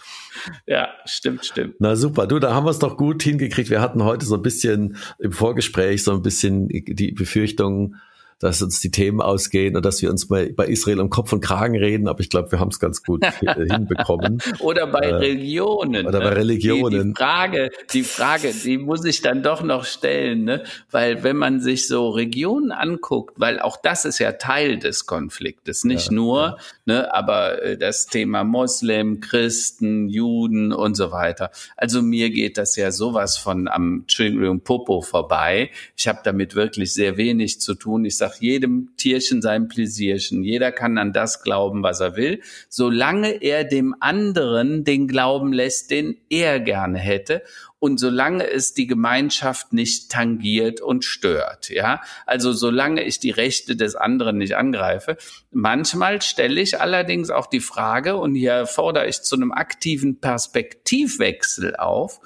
Ja, 0.66 0.90
stimmt, 1.04 1.44
stimmt. 1.44 1.74
Na 1.80 1.96
super, 1.96 2.28
du, 2.28 2.38
da 2.38 2.54
haben 2.54 2.64
wir 2.64 2.70
es 2.70 2.78
doch 2.78 2.96
gut 2.96 3.24
hingekriegt. 3.24 3.70
Wir 3.70 3.80
hatten 3.80 4.04
heute 4.04 4.24
so 4.24 4.36
ein 4.36 4.42
bisschen 4.42 4.96
im 5.18 5.32
Vorgespräch 5.32 6.04
so 6.04 6.12
ein 6.12 6.22
bisschen 6.22 6.37
die 6.42 7.12
Befürchtung, 7.12 7.96
dass 8.40 8.62
uns 8.62 8.80
die 8.80 8.90
Themen 8.90 9.20
ausgehen 9.20 9.76
und 9.76 9.84
dass 9.84 10.00
wir 10.02 10.10
uns 10.10 10.28
bei, 10.28 10.52
bei 10.54 10.66
Israel 10.66 11.00
um 11.00 11.10
Kopf 11.10 11.32
und 11.32 11.40
Kragen 11.40 11.76
reden, 11.76 12.08
aber 12.08 12.20
ich 12.20 12.30
glaube, 12.30 12.52
wir 12.52 12.60
haben 12.60 12.68
es 12.68 12.78
ganz 12.78 13.02
gut 13.02 13.24
hinbekommen. 13.56 14.40
Oder 14.60 14.86
bei 14.86 15.00
Äh, 15.00 15.14
Religionen. 15.14 16.06
oder 16.06 16.20
bei 16.20 16.30
ne? 16.30 16.36
Religionen. 16.36 17.00
Die, 17.00 17.08
die 17.08 17.14
Frage, 17.14 17.70
die 17.92 18.02
Frage, 18.02 18.52
die 18.52 18.78
muss 18.78 19.04
ich 19.04 19.20
dann 19.22 19.42
doch 19.42 19.62
noch 19.62 19.84
stellen, 19.84 20.44
ne? 20.44 20.62
Weil 20.90 21.22
wenn 21.22 21.36
man 21.36 21.60
sich 21.60 21.88
so 21.88 22.10
Regionen 22.10 22.70
anguckt, 22.72 23.34
weil 23.38 23.58
auch 23.60 23.76
das 23.76 24.04
ist 24.04 24.18
ja 24.18 24.32
Teil 24.32 24.78
des 24.78 25.06
Konfliktes, 25.06 25.84
nicht 25.84 26.06
Ja, 26.08 26.12
nur, 26.14 26.58
ne, 26.86 27.12
aber 27.12 27.62
äh, 27.62 27.76
das 27.78 28.06
Thema 28.06 28.44
Moslem, 28.44 29.20
Christen, 29.20 30.08
Juden 30.08 30.72
und 30.72 30.94
so 30.96 31.10
weiter. 31.12 31.50
Also 31.76 32.02
mir 32.02 32.30
geht 32.30 32.58
das 32.58 32.76
ja 32.76 32.90
sowas 32.92 33.36
von 33.36 33.68
am 33.68 34.00
Entschuldigung 34.00 34.60
Popo 34.60 35.00
vorbei. 35.00 35.70
Ich 35.96 36.06
habe 36.08 36.20
damit 36.24 36.54
wirklich 36.54 36.92
sehr 36.92 37.16
wenig 37.16 37.60
zu 37.60 37.74
tun. 37.74 38.04
Ich 38.04 38.16
sage 38.16 38.27
jedem 38.34 38.90
Tierchen 38.96 39.42
sein 39.42 39.68
Pläsierchen. 39.68 40.42
Jeder 40.42 40.72
kann 40.72 40.98
an 40.98 41.12
das 41.12 41.42
glauben, 41.42 41.82
was 41.82 42.00
er 42.00 42.16
will, 42.16 42.40
solange 42.68 43.42
er 43.42 43.64
dem 43.64 43.94
anderen 44.00 44.84
den 44.84 45.08
Glauben 45.08 45.52
lässt, 45.52 45.90
den 45.90 46.16
er 46.28 46.60
gerne 46.60 46.98
hätte 46.98 47.42
und 47.78 47.98
solange 47.98 48.48
es 48.50 48.74
die 48.74 48.86
Gemeinschaft 48.86 49.72
nicht 49.72 50.10
tangiert 50.10 50.80
und 50.80 51.04
stört, 51.04 51.70
ja. 51.70 52.00
Also 52.26 52.52
solange 52.52 53.04
ich 53.04 53.20
die 53.20 53.30
Rechte 53.30 53.76
des 53.76 53.94
anderen 53.94 54.38
nicht 54.38 54.56
angreife. 54.56 55.16
Manchmal 55.50 56.20
stelle 56.22 56.60
ich 56.60 56.80
allerdings 56.80 57.30
auch 57.30 57.46
die 57.46 57.60
Frage, 57.60 58.16
und 58.16 58.34
hier 58.34 58.66
fordere 58.66 59.06
ich 59.06 59.22
zu 59.22 59.36
einem 59.36 59.52
aktiven 59.52 60.20
Perspektivwechsel 60.20 61.76
auf. 61.76 62.20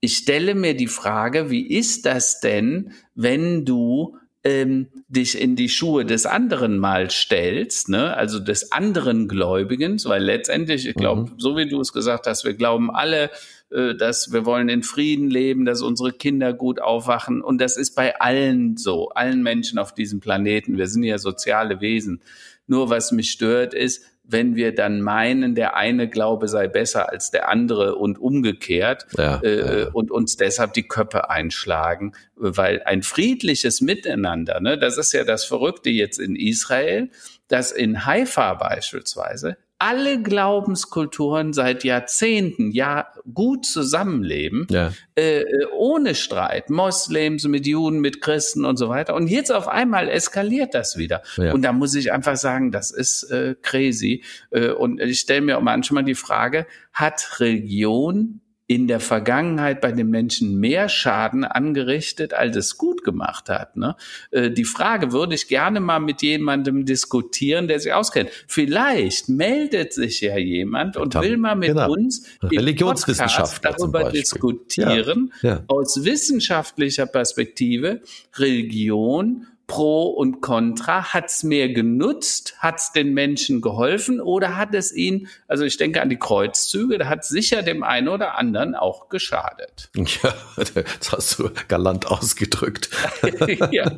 Ich 0.00 0.16
stelle 0.16 0.54
mir 0.54 0.74
die 0.74 0.86
Frage, 0.86 1.50
wie 1.50 1.66
ist 1.66 2.06
das 2.06 2.40
denn, 2.40 2.92
wenn 3.14 3.66
du 3.66 4.16
ähm, 4.42 4.88
dich 5.08 5.38
in 5.38 5.54
die 5.54 5.68
Schuhe 5.68 6.04
des 6.06 6.24
anderen 6.24 6.78
mal 6.78 7.10
stellst, 7.10 7.88
ne? 7.90 8.16
also 8.16 8.38
des 8.38 8.72
anderen 8.72 9.28
Gläubigen, 9.28 10.00
weil 10.04 10.22
letztendlich, 10.22 10.86
ich 10.86 10.94
glaube, 10.94 11.30
Mhm. 11.30 11.34
so 11.36 11.56
wie 11.56 11.68
du 11.68 11.80
es 11.80 11.92
gesagt 11.92 12.26
hast, 12.26 12.44
wir 12.44 12.54
glauben 12.54 12.90
alle, 12.90 13.30
äh, 13.70 13.94
dass 13.94 14.32
wir 14.32 14.46
wollen 14.46 14.70
in 14.70 14.82
Frieden 14.82 15.28
leben, 15.30 15.66
dass 15.66 15.82
unsere 15.82 16.12
Kinder 16.12 16.54
gut 16.54 16.80
aufwachen 16.80 17.42
und 17.42 17.60
das 17.60 17.76
ist 17.76 17.94
bei 17.94 18.18
allen 18.18 18.78
so, 18.78 19.10
allen 19.10 19.42
Menschen 19.42 19.78
auf 19.78 19.92
diesem 19.92 20.20
Planeten. 20.20 20.78
Wir 20.78 20.86
sind 20.86 21.02
ja 21.02 21.18
soziale 21.18 21.80
Wesen. 21.82 22.22
Nur 22.66 22.88
was 22.88 23.12
mich 23.12 23.32
stört 23.32 23.74
ist, 23.74 24.04
wenn 24.32 24.56
wir 24.56 24.74
dann 24.74 25.00
meinen, 25.00 25.54
der 25.54 25.76
eine 25.76 26.08
Glaube 26.08 26.48
sei 26.48 26.68
besser 26.68 27.10
als 27.10 27.30
der 27.30 27.48
andere 27.48 27.96
und 27.96 28.18
umgekehrt 28.18 29.06
Ja, 29.16 29.40
äh, 29.42 29.82
ja. 29.82 29.88
und 29.92 30.10
uns 30.10 30.36
deshalb 30.36 30.72
die 30.74 30.86
Köpfe 30.86 31.30
einschlagen, 31.30 32.12
weil 32.36 32.82
ein 32.84 33.02
friedliches 33.02 33.80
Miteinander, 33.80 34.60
ne, 34.60 34.78
das 34.78 34.98
ist 34.98 35.12
ja 35.12 35.24
das 35.24 35.44
Verrückte 35.44 35.90
jetzt 35.90 36.18
in 36.18 36.36
Israel, 36.36 37.10
dass 37.48 37.72
in 37.72 38.06
Haifa 38.06 38.54
beispielsweise 38.54 39.56
alle 39.80 40.22
Glaubenskulturen 40.22 41.52
seit 41.52 41.84
Jahrzehnten 41.84 42.70
ja 42.70 43.08
gut 43.32 43.64
zusammenleben, 43.66 44.66
Ja. 44.70 44.92
äh, 45.16 45.40
äh, 45.40 45.66
ohne 45.76 46.14
Streit, 46.14 46.70
Moslems 46.70 47.44
mit 47.48 47.66
Juden, 47.66 48.00
mit 48.00 48.20
Christen 48.20 48.64
und 48.64 48.76
so 48.76 48.88
weiter. 48.88 49.14
Und 49.14 49.28
jetzt 49.28 49.50
auf 49.50 49.68
einmal 49.68 50.08
eskaliert 50.08 50.74
das 50.74 50.96
wieder. 50.96 51.22
Ja. 51.36 51.52
Und 51.52 51.62
da 51.62 51.72
muss 51.72 51.94
ich 51.94 52.12
einfach 52.12 52.36
sagen, 52.36 52.70
das 52.72 52.90
ist 52.90 53.24
äh, 53.30 53.54
crazy. 53.62 54.22
Äh, 54.50 54.68
und 54.70 55.00
ich 55.00 55.20
stelle 55.20 55.40
mir 55.40 55.58
manchmal 55.60 56.04
die 56.04 56.14
Frage, 56.14 56.66
hat 56.92 57.40
Religion 57.40 58.40
in 58.70 58.86
der 58.86 59.00
Vergangenheit 59.00 59.80
bei 59.80 59.90
den 59.90 60.10
Menschen 60.10 60.60
mehr 60.60 60.88
Schaden 60.88 61.42
angerichtet, 61.42 62.34
als 62.34 62.54
es 62.54 62.78
gut 62.78 63.02
gemacht 63.02 63.48
hat. 63.48 63.76
Ne? 63.76 63.96
Äh, 64.30 64.52
die 64.52 64.64
Frage 64.64 65.10
würde 65.10 65.34
ich 65.34 65.48
gerne 65.48 65.80
mal 65.80 65.98
mit 65.98 66.22
jemandem 66.22 66.84
diskutieren, 66.84 67.66
der 67.66 67.80
sich 67.80 67.92
auskennt. 67.92 68.30
Vielleicht 68.46 69.28
meldet 69.28 69.92
sich 69.92 70.20
ja 70.20 70.38
jemand 70.38 70.96
und 70.96 71.16
will 71.16 71.36
mal 71.36 71.56
mit 71.56 71.70
genau. 71.70 71.90
uns 71.90 72.22
zum 72.38 73.26
darüber 73.60 74.08
diskutieren, 74.08 75.32
Ja, 75.42 75.48
ja. 75.48 75.64
aus 75.66 76.04
wissenschaftlicher 76.04 77.06
Perspektive, 77.06 78.02
Religion, 78.36 79.48
Pro 79.70 80.08
und 80.08 80.40
Contra, 80.40 81.14
hat's 81.14 81.44
mehr 81.44 81.68
genutzt, 81.68 82.56
hat's 82.58 82.90
den 82.92 83.14
Menschen 83.14 83.60
geholfen 83.60 84.20
oder 84.20 84.56
hat 84.56 84.74
es 84.74 84.92
ihnen, 84.92 85.28
also 85.46 85.62
ich 85.62 85.76
denke 85.76 86.02
an 86.02 86.08
die 86.08 86.18
Kreuzzüge, 86.18 86.98
da 86.98 87.06
hat 87.08 87.24
sicher 87.24 87.62
dem 87.62 87.84
einen 87.84 88.08
oder 88.08 88.36
anderen 88.36 88.74
auch 88.74 89.08
geschadet. 89.08 89.88
Ja, 89.94 90.34
das 90.56 91.12
hast 91.12 91.38
du 91.38 91.50
galant 91.68 92.08
ausgedrückt. 92.08 92.90
ja. 93.70 93.92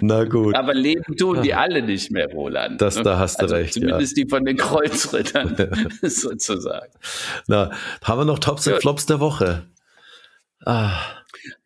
Na 0.00 0.24
gut. 0.24 0.56
Aber 0.56 0.74
leben 0.74 1.16
tun 1.16 1.40
die 1.42 1.54
alle 1.54 1.82
nicht 1.82 2.10
mehr, 2.10 2.28
Roland. 2.28 2.82
Das- 2.82 2.96
ne? 2.96 3.04
da 3.04 3.20
hast 3.20 3.36
du 3.38 3.42
also 3.44 3.54
recht, 3.54 3.76
ja. 3.76 3.80
Zumindest 3.82 4.16
die 4.16 4.26
von 4.28 4.44
den 4.44 4.56
Kreuzrittern, 4.56 5.56
sozusagen. 6.02 6.92
Na, 7.46 7.70
haben 8.02 8.20
wir 8.20 8.24
noch 8.24 8.40
Tops 8.40 8.66
und. 8.66 8.80
Flops 8.80 9.06
der 9.06 9.20
Woche? 9.20 9.66
Ah, 10.66 10.98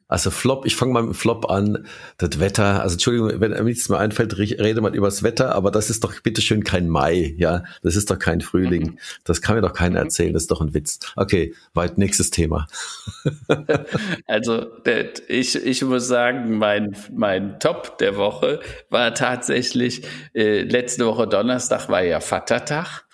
also 0.08 0.30
Flop, 0.30 0.66
ich 0.66 0.76
fange 0.76 0.92
mal 0.92 1.02
mit 1.02 1.12
dem 1.12 1.14
Flop 1.14 1.50
an. 1.50 1.86
Das 2.18 2.38
Wetter, 2.38 2.82
also 2.82 2.94
Entschuldigung, 2.94 3.40
wenn 3.40 3.50
mir 3.50 3.62
nichts 3.64 3.88
mehr 3.88 3.98
einfällt, 3.98 4.38
re- 4.38 4.56
rede 4.58 4.80
mal 4.80 4.94
übers 4.94 5.22
Wetter, 5.22 5.54
aber 5.54 5.70
das 5.70 5.90
ist 5.90 6.04
doch 6.04 6.20
bitteschön 6.20 6.64
kein 6.64 6.88
Mai, 6.88 7.34
ja. 7.38 7.64
Das 7.82 7.96
ist 7.96 8.10
doch 8.10 8.18
kein 8.18 8.40
Frühling. 8.40 8.92
Mhm. 8.92 8.98
Das 9.24 9.42
kann 9.42 9.56
mir 9.56 9.62
doch 9.62 9.72
keiner 9.72 9.98
erzählen, 10.00 10.32
das 10.32 10.42
ist 10.44 10.50
doch 10.50 10.60
ein 10.60 10.74
Witz. 10.74 11.00
Okay, 11.16 11.54
weit 11.74 11.98
nächstes 11.98 12.30
Thema. 12.30 12.66
Also 14.26 14.66
ich, 15.28 15.54
ich 15.56 15.82
muss 15.84 16.06
sagen, 16.08 16.58
mein, 16.58 16.96
mein 17.12 17.58
Top 17.60 17.98
der 17.98 18.16
Woche 18.16 18.60
war 18.90 19.14
tatsächlich, 19.14 20.02
äh, 20.34 20.62
letzte 20.62 21.06
Woche 21.06 21.26
Donnerstag 21.26 21.88
war 21.88 22.02
ja 22.02 22.20
Vatertag 22.20 23.04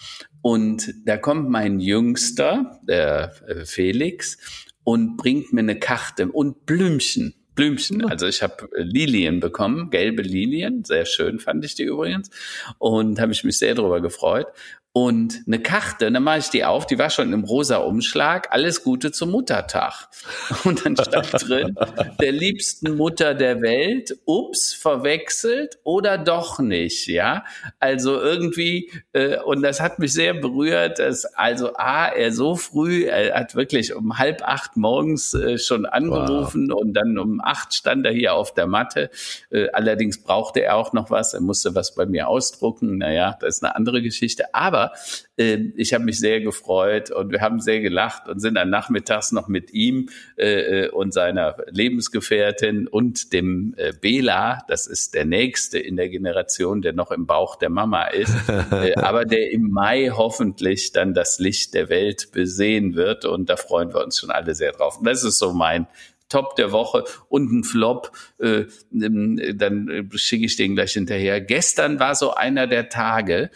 und 0.40 0.93
da 1.07 1.16
kommt 1.16 1.49
mein 1.49 1.80
Jüngster, 1.80 2.80
der 2.82 3.32
äh, 3.47 3.64
Felix, 3.64 4.38
und 4.85 5.16
bringt 5.16 5.53
mir 5.53 5.61
eine 5.61 5.78
Karte 5.78 6.28
und 6.30 6.66
Blümchen. 6.66 7.35
Blümchen, 7.55 8.05
also 8.07 8.26
ich 8.26 8.43
habe 8.43 8.68
Lilien 8.74 9.41
bekommen, 9.41 9.91
gelbe 9.91 10.22
Lilien, 10.22 10.85
sehr 10.85 11.05
schön 11.05 11.39
fand 11.39 11.64
ich 11.66 11.74
die 11.74 11.83
übrigens 11.83 12.30
und 12.78 13.20
habe 13.20 13.33
ich 13.33 13.45
mich 13.45 13.59
sehr 13.59 13.74
darüber 13.74 14.01
gefreut. 14.01 14.47
Und 14.95 15.45
eine 15.47 15.59
Karte. 15.59 16.09
Und 16.09 16.14
dann 16.14 16.22
mache 16.22 16.38
ich 16.38 16.51
die 16.51 16.64
auf, 16.64 16.86
die 16.86 16.99
war 16.99 17.09
schon 17.09 17.32
im 17.32 17.45
rosa 17.45 17.78
Umschlag. 17.78 18.49
Alles 18.51 18.84
Gute 18.84 19.11
zum 19.11 19.30
Muttertag. 19.30 20.09
Und 20.64 20.84
dann 20.84 20.97
stand 20.97 21.32
drin, 21.49 21.74
der 22.20 22.32
liebsten 22.32 22.97
Mutter 22.97 23.34
der 23.34 23.62
Welt, 23.62 24.16
ups, 24.26 24.74
verwechselt 24.74 25.78
oder 25.82 26.18
doch 26.18 26.59
nicht, 26.59 27.07
ja. 27.09 27.45
Also 27.80 28.20
irgendwie, 28.20 28.90
äh, 29.12 29.38
und 29.38 29.62
das 29.62 29.80
hat 29.80 29.99
mich 29.99 30.12
sehr 30.12 30.34
berührt, 30.34 30.99
dass 30.99 31.24
also 31.24 31.74
A, 31.74 32.07
er 32.07 32.32
so 32.32 32.55
früh, 32.55 33.07
er 33.07 33.34
hat 33.34 33.55
wirklich 33.55 33.95
um 33.95 34.18
halb 34.18 34.43
acht 34.47 34.76
morgens 34.76 35.34
äh, 35.34 35.59
schon 35.59 35.86
angerufen 35.86 36.68
wow. 36.70 36.80
und 36.80 36.93
dann 36.93 37.18
um 37.18 37.40
acht 37.43 37.74
stand 37.74 38.05
er 38.07 38.12
hier 38.12 38.34
auf 38.34 38.55
der 38.55 38.66
Matte. 38.66 39.11
Äh, 39.51 39.68
allerdings 39.72 40.22
brauchte 40.22 40.62
er 40.62 40.76
auch 40.76 40.93
noch 40.93 41.11
was, 41.11 41.34
er 41.34 41.40
musste 41.40 41.74
was 41.74 41.95
bei 41.95 42.07
mir 42.07 42.28
ausdrucken. 42.28 42.99
Naja, 42.99 43.36
das 43.40 43.57
ist 43.57 43.64
eine 43.64 43.74
andere 43.74 44.03
Geschichte. 44.03 44.55
Aber 44.55 44.82
aber 44.83 44.93
äh, 45.37 45.59
ich 45.76 45.95
habe 45.95 46.05
mich 46.05 46.18
sehr 46.18 46.41
gefreut 46.41 47.11
und 47.11 47.30
wir 47.30 47.41
haben 47.41 47.61
sehr 47.61 47.80
gelacht 47.80 48.28
und 48.28 48.41
sind 48.41 48.55
dann 48.55 48.70
nachmittags 48.70 49.33
noch 49.33 49.49
mit 49.49 49.72
ihm 49.72 50.09
äh, 50.37 50.85
äh, 50.85 50.89
und 50.91 51.12
seiner 51.12 51.57
Lebensgefährtin 51.70 52.89
und 52.89 53.33
dem 53.33 53.74
äh, 53.76 53.93
Bela, 53.99 54.64
das 54.68 54.87
ist 54.87 55.14
der 55.14 55.24
nächste 55.24 55.78
in 55.78 55.97
der 55.97 56.09
Generation, 56.09 56.83
der 56.83 56.93
noch 56.93 57.11
im 57.11 57.26
Bauch 57.26 57.57
der 57.57 57.70
Mama 57.70 58.05
ist, 58.07 58.35
äh, 58.49 58.95
aber 58.97 59.24
der 59.24 59.51
im 59.53 59.70
Mai 59.70 60.11
hoffentlich 60.12 60.93
dann 60.93 61.14
das 61.14 61.39
Licht 61.39 61.74
der 61.74 61.89
Welt 61.89 62.33
besehen 62.33 62.95
wird 62.95 63.24
und 63.24 63.49
da 63.49 63.57
freuen 63.57 63.93
wir 63.93 64.03
uns 64.03 64.18
schon 64.18 64.30
alle 64.30 64.55
sehr 64.55 64.72
drauf. 64.72 64.99
Und 64.99 65.07
das 65.07 65.24
ist 65.24 65.39
so 65.39 65.53
mein 65.53 65.87
Top 66.28 66.57
der 66.57 66.72
Woche 66.72 67.05
und 67.28 67.53
ein 67.53 67.62
Flop, 67.62 68.11
äh, 68.39 68.64
ähm, 68.95 69.39
dann 69.55 70.11
schicke 70.14 70.47
ich 70.47 70.57
den 70.57 70.74
gleich 70.74 70.95
hinterher. 70.95 71.43
Gestern 71.43 72.01
war 72.01 72.14
so 72.14 72.33
einer 72.33 72.66
der 72.66 72.89
Tage, 72.89 73.51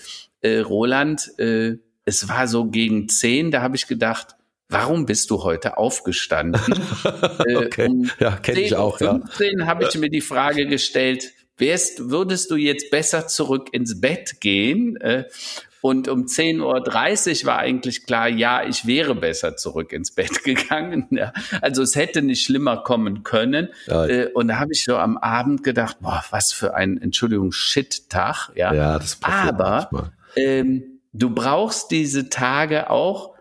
äh, 0.46 0.60
Roland, 0.60 1.38
äh, 1.38 1.78
es 2.04 2.28
war 2.28 2.46
so 2.46 2.66
gegen 2.66 3.08
zehn, 3.08 3.50
da 3.50 3.62
habe 3.62 3.76
ich 3.76 3.88
gedacht, 3.88 4.36
warum 4.68 5.06
bist 5.06 5.30
du 5.30 5.42
heute 5.42 5.76
aufgestanden? 5.76 6.60
Äh, 7.46 7.56
okay. 7.56 7.86
Um 7.88 8.10
ja, 8.18 8.32
kenne 8.36 8.60
ich 8.60 8.74
auch. 8.74 8.98
15 8.98 9.60
ja. 9.60 9.66
habe 9.66 9.84
ich 9.84 9.96
mir 9.98 10.10
die 10.10 10.20
Frage 10.20 10.66
gestellt, 10.66 11.32
wärst, 11.58 12.10
würdest 12.10 12.50
du 12.50 12.56
jetzt 12.56 12.90
besser 12.90 13.26
zurück 13.26 13.68
ins 13.72 14.00
Bett 14.00 14.40
gehen? 14.40 14.96
Äh, 14.96 15.24
und 15.80 16.08
um 16.08 16.24
10.30 16.24 17.42
Uhr 17.42 17.46
war 17.46 17.58
eigentlich 17.58 18.06
klar, 18.06 18.28
ja, 18.28 18.64
ich 18.66 18.86
wäre 18.86 19.14
besser 19.14 19.56
zurück 19.56 19.92
ins 19.92 20.10
Bett 20.10 20.42
gegangen. 20.44 21.06
Ja. 21.10 21.32
Also 21.60 21.82
es 21.82 21.94
hätte 21.94 22.22
nicht 22.22 22.44
schlimmer 22.44 22.78
kommen 22.78 23.22
können. 23.22 23.68
Ja. 23.86 24.06
Äh, 24.06 24.30
und 24.32 24.48
da 24.48 24.58
habe 24.58 24.72
ich 24.72 24.82
so 24.82 24.96
am 24.96 25.16
Abend 25.18 25.62
gedacht, 25.62 25.98
boah, 26.00 26.24
was 26.30 26.52
für 26.52 26.74
ein, 26.74 27.00
Entschuldigung, 27.00 27.52
Shit-Tag. 27.52 28.50
Ja, 28.56 28.74
ja 28.74 28.98
das 28.98 29.16
passiert 29.16 29.54
Aber 29.54 29.88
manchmal 29.92 30.15
ähm, 30.36 31.00
du 31.12 31.30
brauchst 31.30 31.90
diese 31.90 32.28
Tage 32.28 32.90
auch, 32.90 33.36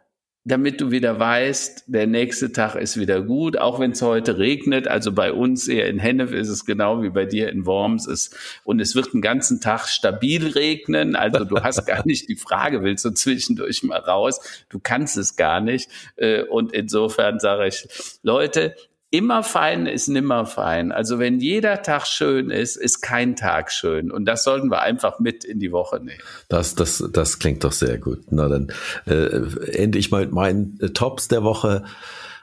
damit 0.47 0.79
du 0.79 0.91
wieder 0.91 1.19
weißt, 1.19 1.85
der 1.87 2.05
nächste 2.05 2.51
Tag 2.51 2.75
ist 2.75 2.99
wieder 2.99 3.23
gut, 3.23 3.57
auch 3.57 3.79
wenn 3.79 3.91
es 3.91 4.01
heute 4.03 4.37
regnet. 4.37 4.87
Also 4.87 5.11
bei 5.11 5.33
uns 5.33 5.67
eher 5.67 5.89
in 5.89 5.97
Hennef 5.97 6.31
ist 6.31 6.49
es 6.49 6.65
genau 6.65 7.01
wie 7.01 7.09
bei 7.09 7.25
dir 7.25 7.49
in 7.49 7.65
Worms 7.65 8.05
ist 8.05 8.37
und 8.63 8.79
es 8.79 8.93
wird 8.93 9.11
den 9.13 9.21
ganzen 9.21 9.59
Tag 9.59 9.87
stabil 9.87 10.45
regnen. 10.49 11.15
Also 11.15 11.45
du 11.45 11.61
hast 11.61 11.83
gar 11.87 12.05
nicht 12.05 12.29
die 12.29 12.35
Frage, 12.35 12.83
willst 12.83 13.03
du 13.05 13.09
zwischendurch 13.09 13.81
mal 13.81 13.97
raus? 13.97 14.39
Du 14.69 14.79
kannst 14.79 15.17
es 15.17 15.35
gar 15.35 15.61
nicht. 15.61 15.89
Äh, 16.15 16.43
und 16.43 16.73
insofern 16.73 17.39
sage 17.39 17.67
ich, 17.67 17.87
Leute, 18.21 18.75
immer 19.15 19.43
fein 19.43 19.85
ist 19.85 20.09
nimmer 20.09 20.45
fein. 20.45 20.91
Also 20.91 21.19
wenn 21.19 21.39
jeder 21.39 21.81
Tag 21.81 22.05
schön 22.05 22.49
ist, 22.49 22.75
ist 22.75 23.01
kein 23.01 23.37
Tag 23.37 23.71
schön. 23.71 24.11
Und 24.11 24.25
das 24.25 24.43
sollten 24.43 24.69
wir 24.69 24.81
einfach 24.81 25.19
mit 25.19 25.45
in 25.45 25.59
die 25.59 25.71
Woche 25.71 25.97
nehmen. 25.99 26.19
Das, 26.49 26.75
das, 26.75 27.03
das 27.13 27.39
klingt 27.39 27.63
doch 27.63 27.71
sehr 27.71 27.97
gut. 27.97 28.23
Na 28.29 28.49
dann 28.49 28.73
äh, 29.05 29.41
ende 29.71 29.99
ich 29.99 30.11
mal 30.11 30.21
mit 30.21 30.33
meinen 30.33 30.77
äh, 30.81 30.89
Tops 30.89 31.29
der 31.29 31.43
Woche. 31.43 31.83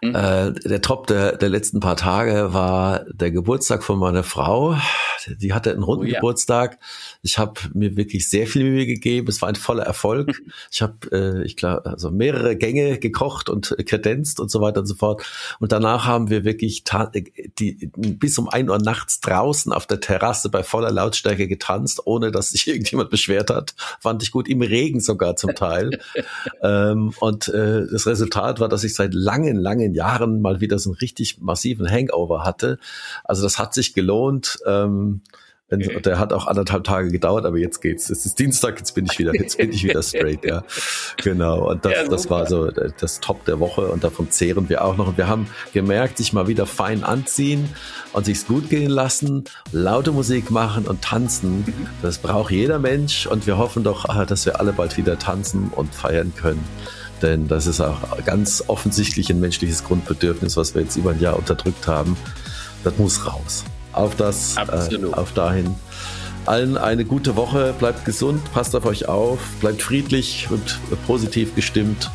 Mhm. 0.02 0.14
Äh, 0.14 0.52
der 0.52 0.80
Top 0.80 1.06
der, 1.08 1.36
der 1.36 1.50
letzten 1.50 1.80
paar 1.80 1.96
Tage 1.96 2.54
war 2.54 3.04
der 3.12 3.30
Geburtstag 3.30 3.82
von 3.82 3.98
meiner 3.98 4.22
Frau. 4.22 4.74
Die 5.28 5.52
hatte 5.52 5.72
einen 5.72 5.82
runden 5.82 6.04
oh, 6.04 6.08
ja. 6.08 6.14
Geburtstag. 6.16 6.78
Ich 7.22 7.38
habe 7.38 7.60
mir 7.74 7.96
wirklich 7.96 8.28
sehr 8.28 8.46
viel 8.46 8.64
Mühe 8.64 8.86
gegeben. 8.86 9.28
Es 9.28 9.42
war 9.42 9.48
ein 9.48 9.56
voller 9.56 9.84
Erfolg. 9.84 10.40
Ich 10.70 10.80
habe, 10.80 10.94
äh, 11.12 11.44
ich 11.44 11.56
glaube, 11.56 11.86
also 11.86 12.10
mehrere 12.10 12.56
Gänge 12.56 12.98
gekocht 12.98 13.48
und 13.48 13.74
kredenzt 13.86 14.40
und 14.40 14.50
so 14.50 14.60
weiter 14.60 14.80
und 14.80 14.86
so 14.86 14.94
fort. 14.94 15.22
Und 15.60 15.72
danach 15.72 16.06
haben 16.06 16.30
wir 16.30 16.44
wirklich 16.44 16.84
die, 17.58 17.90
bis 17.96 18.38
um 18.38 18.48
ein 18.48 18.70
Uhr 18.70 18.78
nachts 18.78 19.20
draußen 19.20 19.72
auf 19.72 19.86
der 19.86 20.00
Terrasse 20.00 20.48
bei 20.48 20.62
voller 20.62 20.90
Lautstärke 20.90 21.48
getanzt, 21.48 22.06
ohne 22.06 22.30
dass 22.30 22.50
sich 22.50 22.66
irgendjemand 22.68 23.10
beschwert 23.10 23.50
hat. 23.50 23.74
Fand 24.00 24.22
ich 24.22 24.30
gut, 24.30 24.48
im 24.48 24.62
Regen 24.62 25.00
sogar 25.00 25.36
zum 25.36 25.54
Teil. 25.54 25.98
ähm, 26.62 27.12
und 27.20 27.48
äh, 27.48 27.86
das 27.90 28.06
Resultat 28.06 28.60
war, 28.60 28.68
dass 28.68 28.84
ich 28.84 28.94
seit 28.94 29.14
langen, 29.14 29.56
langen 29.56 29.94
Jahren 29.94 30.40
mal 30.40 30.60
wieder 30.60 30.78
so 30.78 30.90
einen 30.90 30.96
richtig 30.98 31.40
massiven 31.40 31.90
Hangover 31.90 32.44
hatte. 32.44 32.78
Also 33.24 33.42
das 33.42 33.58
hat 33.58 33.74
sich 33.74 33.94
gelohnt. 33.94 34.58
Ähm, 34.66 35.11
der 35.72 36.18
hat 36.18 36.32
auch 36.32 36.46
anderthalb 36.46 36.84
Tage 36.84 37.10
gedauert, 37.10 37.46
aber 37.46 37.56
jetzt 37.56 37.80
geht's. 37.80 38.10
Es 38.10 38.26
ist 38.26 38.38
Dienstag, 38.38 38.78
jetzt 38.78 38.94
bin 38.94 39.06
ich 39.06 39.18
wieder, 39.18 39.34
jetzt 39.34 39.56
bin 39.56 39.72
ich 39.72 39.84
wieder 39.84 40.02
straight, 40.02 40.44
ja. 40.44 40.64
Genau. 41.22 41.70
Und 41.70 41.84
das, 41.84 41.92
ja, 41.92 42.08
das 42.08 42.28
war 42.28 42.46
so 42.46 42.70
das 42.70 43.20
Top 43.20 43.44
der 43.46 43.58
Woche 43.58 43.86
und 43.88 44.04
davon 44.04 44.30
zehren 44.30 44.68
wir 44.68 44.84
auch 44.84 44.96
noch. 44.96 45.08
Und 45.08 45.16
wir 45.16 45.28
haben 45.28 45.46
gemerkt, 45.72 46.18
sich 46.18 46.32
mal 46.32 46.46
wieder 46.46 46.66
fein 46.66 47.04
anziehen 47.04 47.70
und 48.12 48.26
sich's 48.26 48.46
gut 48.46 48.68
gehen 48.68 48.90
lassen, 48.90 49.44
laute 49.72 50.12
Musik 50.12 50.50
machen 50.50 50.86
und 50.86 51.02
tanzen. 51.02 51.64
Das 52.02 52.18
braucht 52.18 52.50
jeder 52.50 52.78
Mensch 52.78 53.26
und 53.26 53.46
wir 53.46 53.56
hoffen 53.56 53.82
doch, 53.82 54.04
ah, 54.08 54.26
dass 54.26 54.44
wir 54.44 54.60
alle 54.60 54.72
bald 54.72 54.96
wieder 54.98 55.18
tanzen 55.18 55.70
und 55.74 55.94
feiern 55.94 56.34
können. 56.36 56.62
Denn 57.22 57.48
das 57.48 57.66
ist 57.66 57.80
auch 57.80 58.22
ganz 58.24 58.64
offensichtlich 58.66 59.30
ein 59.30 59.40
menschliches 59.40 59.84
Grundbedürfnis, 59.84 60.56
was 60.56 60.74
wir 60.74 60.82
jetzt 60.82 60.96
über 60.96 61.12
ein 61.12 61.20
Jahr 61.20 61.38
unterdrückt 61.38 61.86
haben. 61.86 62.16
Das 62.84 62.98
muss 62.98 63.26
raus. 63.26 63.64
Auf 63.92 64.16
das, 64.16 64.56
äh, 64.56 65.12
auf 65.12 65.32
dahin. 65.32 65.74
Allen 66.46 66.76
eine 66.76 67.04
gute 67.04 67.36
Woche, 67.36 67.74
bleibt 67.78 68.04
gesund, 68.04 68.40
passt 68.52 68.74
auf 68.74 68.84
euch 68.84 69.08
auf, 69.08 69.38
bleibt 69.60 69.80
friedlich 69.80 70.48
und 70.50 70.78
positiv 71.06 71.54
gestimmt 71.54 72.10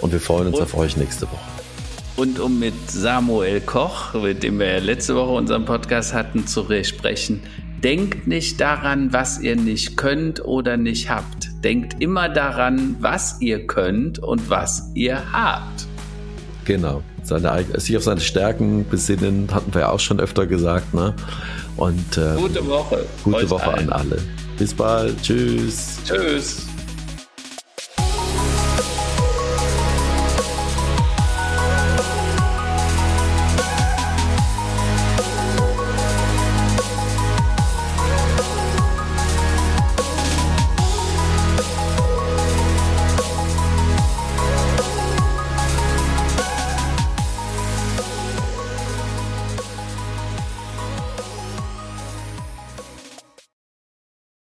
und 0.00 0.12
wir 0.12 0.20
freuen 0.20 0.48
uns 0.48 0.56
und, 0.56 0.62
auf 0.62 0.74
euch 0.74 0.96
nächste 0.96 1.26
Woche. 1.26 1.38
Und 2.16 2.40
um 2.40 2.58
mit 2.58 2.74
Samuel 2.90 3.60
Koch, 3.60 4.14
mit 4.14 4.42
dem 4.42 4.58
wir 4.58 4.72
ja 4.72 4.78
letzte 4.78 5.14
Woche 5.14 5.30
unseren 5.30 5.64
Podcast 5.64 6.14
hatten, 6.14 6.46
zu 6.46 6.66
sprechen, 6.82 7.42
denkt 7.82 8.26
nicht 8.26 8.60
daran, 8.60 9.12
was 9.12 9.40
ihr 9.40 9.56
nicht 9.56 9.96
könnt 9.96 10.44
oder 10.44 10.76
nicht 10.76 11.10
habt 11.10 11.44
Denkt 11.64 12.02
immer 12.02 12.28
daran, 12.28 12.96
was 13.00 13.40
ihr 13.40 13.66
könnt 13.66 14.18
und 14.18 14.50
was 14.50 14.90
ihr 14.94 15.32
habt. 15.32 15.86
Genau. 16.66 17.02
Seine, 17.24 17.64
sich 17.80 17.96
auf 17.96 18.02
seine 18.04 18.20
Stärken 18.20 18.86
besinnen, 18.88 19.48
hatten 19.52 19.72
wir 19.72 19.82
ja 19.82 19.90
auch 19.90 20.00
schon 20.00 20.20
öfter 20.20 20.46
gesagt. 20.46 20.92
Ne? 20.94 21.14
Und, 21.76 22.18
äh, 22.18 22.36
gute 22.36 22.66
Woche. 22.66 23.04
Gute 23.24 23.48
Woche 23.50 23.74
allen. 23.74 23.90
an 23.92 24.10
alle. 24.10 24.18
Bis 24.58 24.74
bald. 24.74 25.20
Tschüss. 25.22 25.98
Tschüss. 26.04 26.66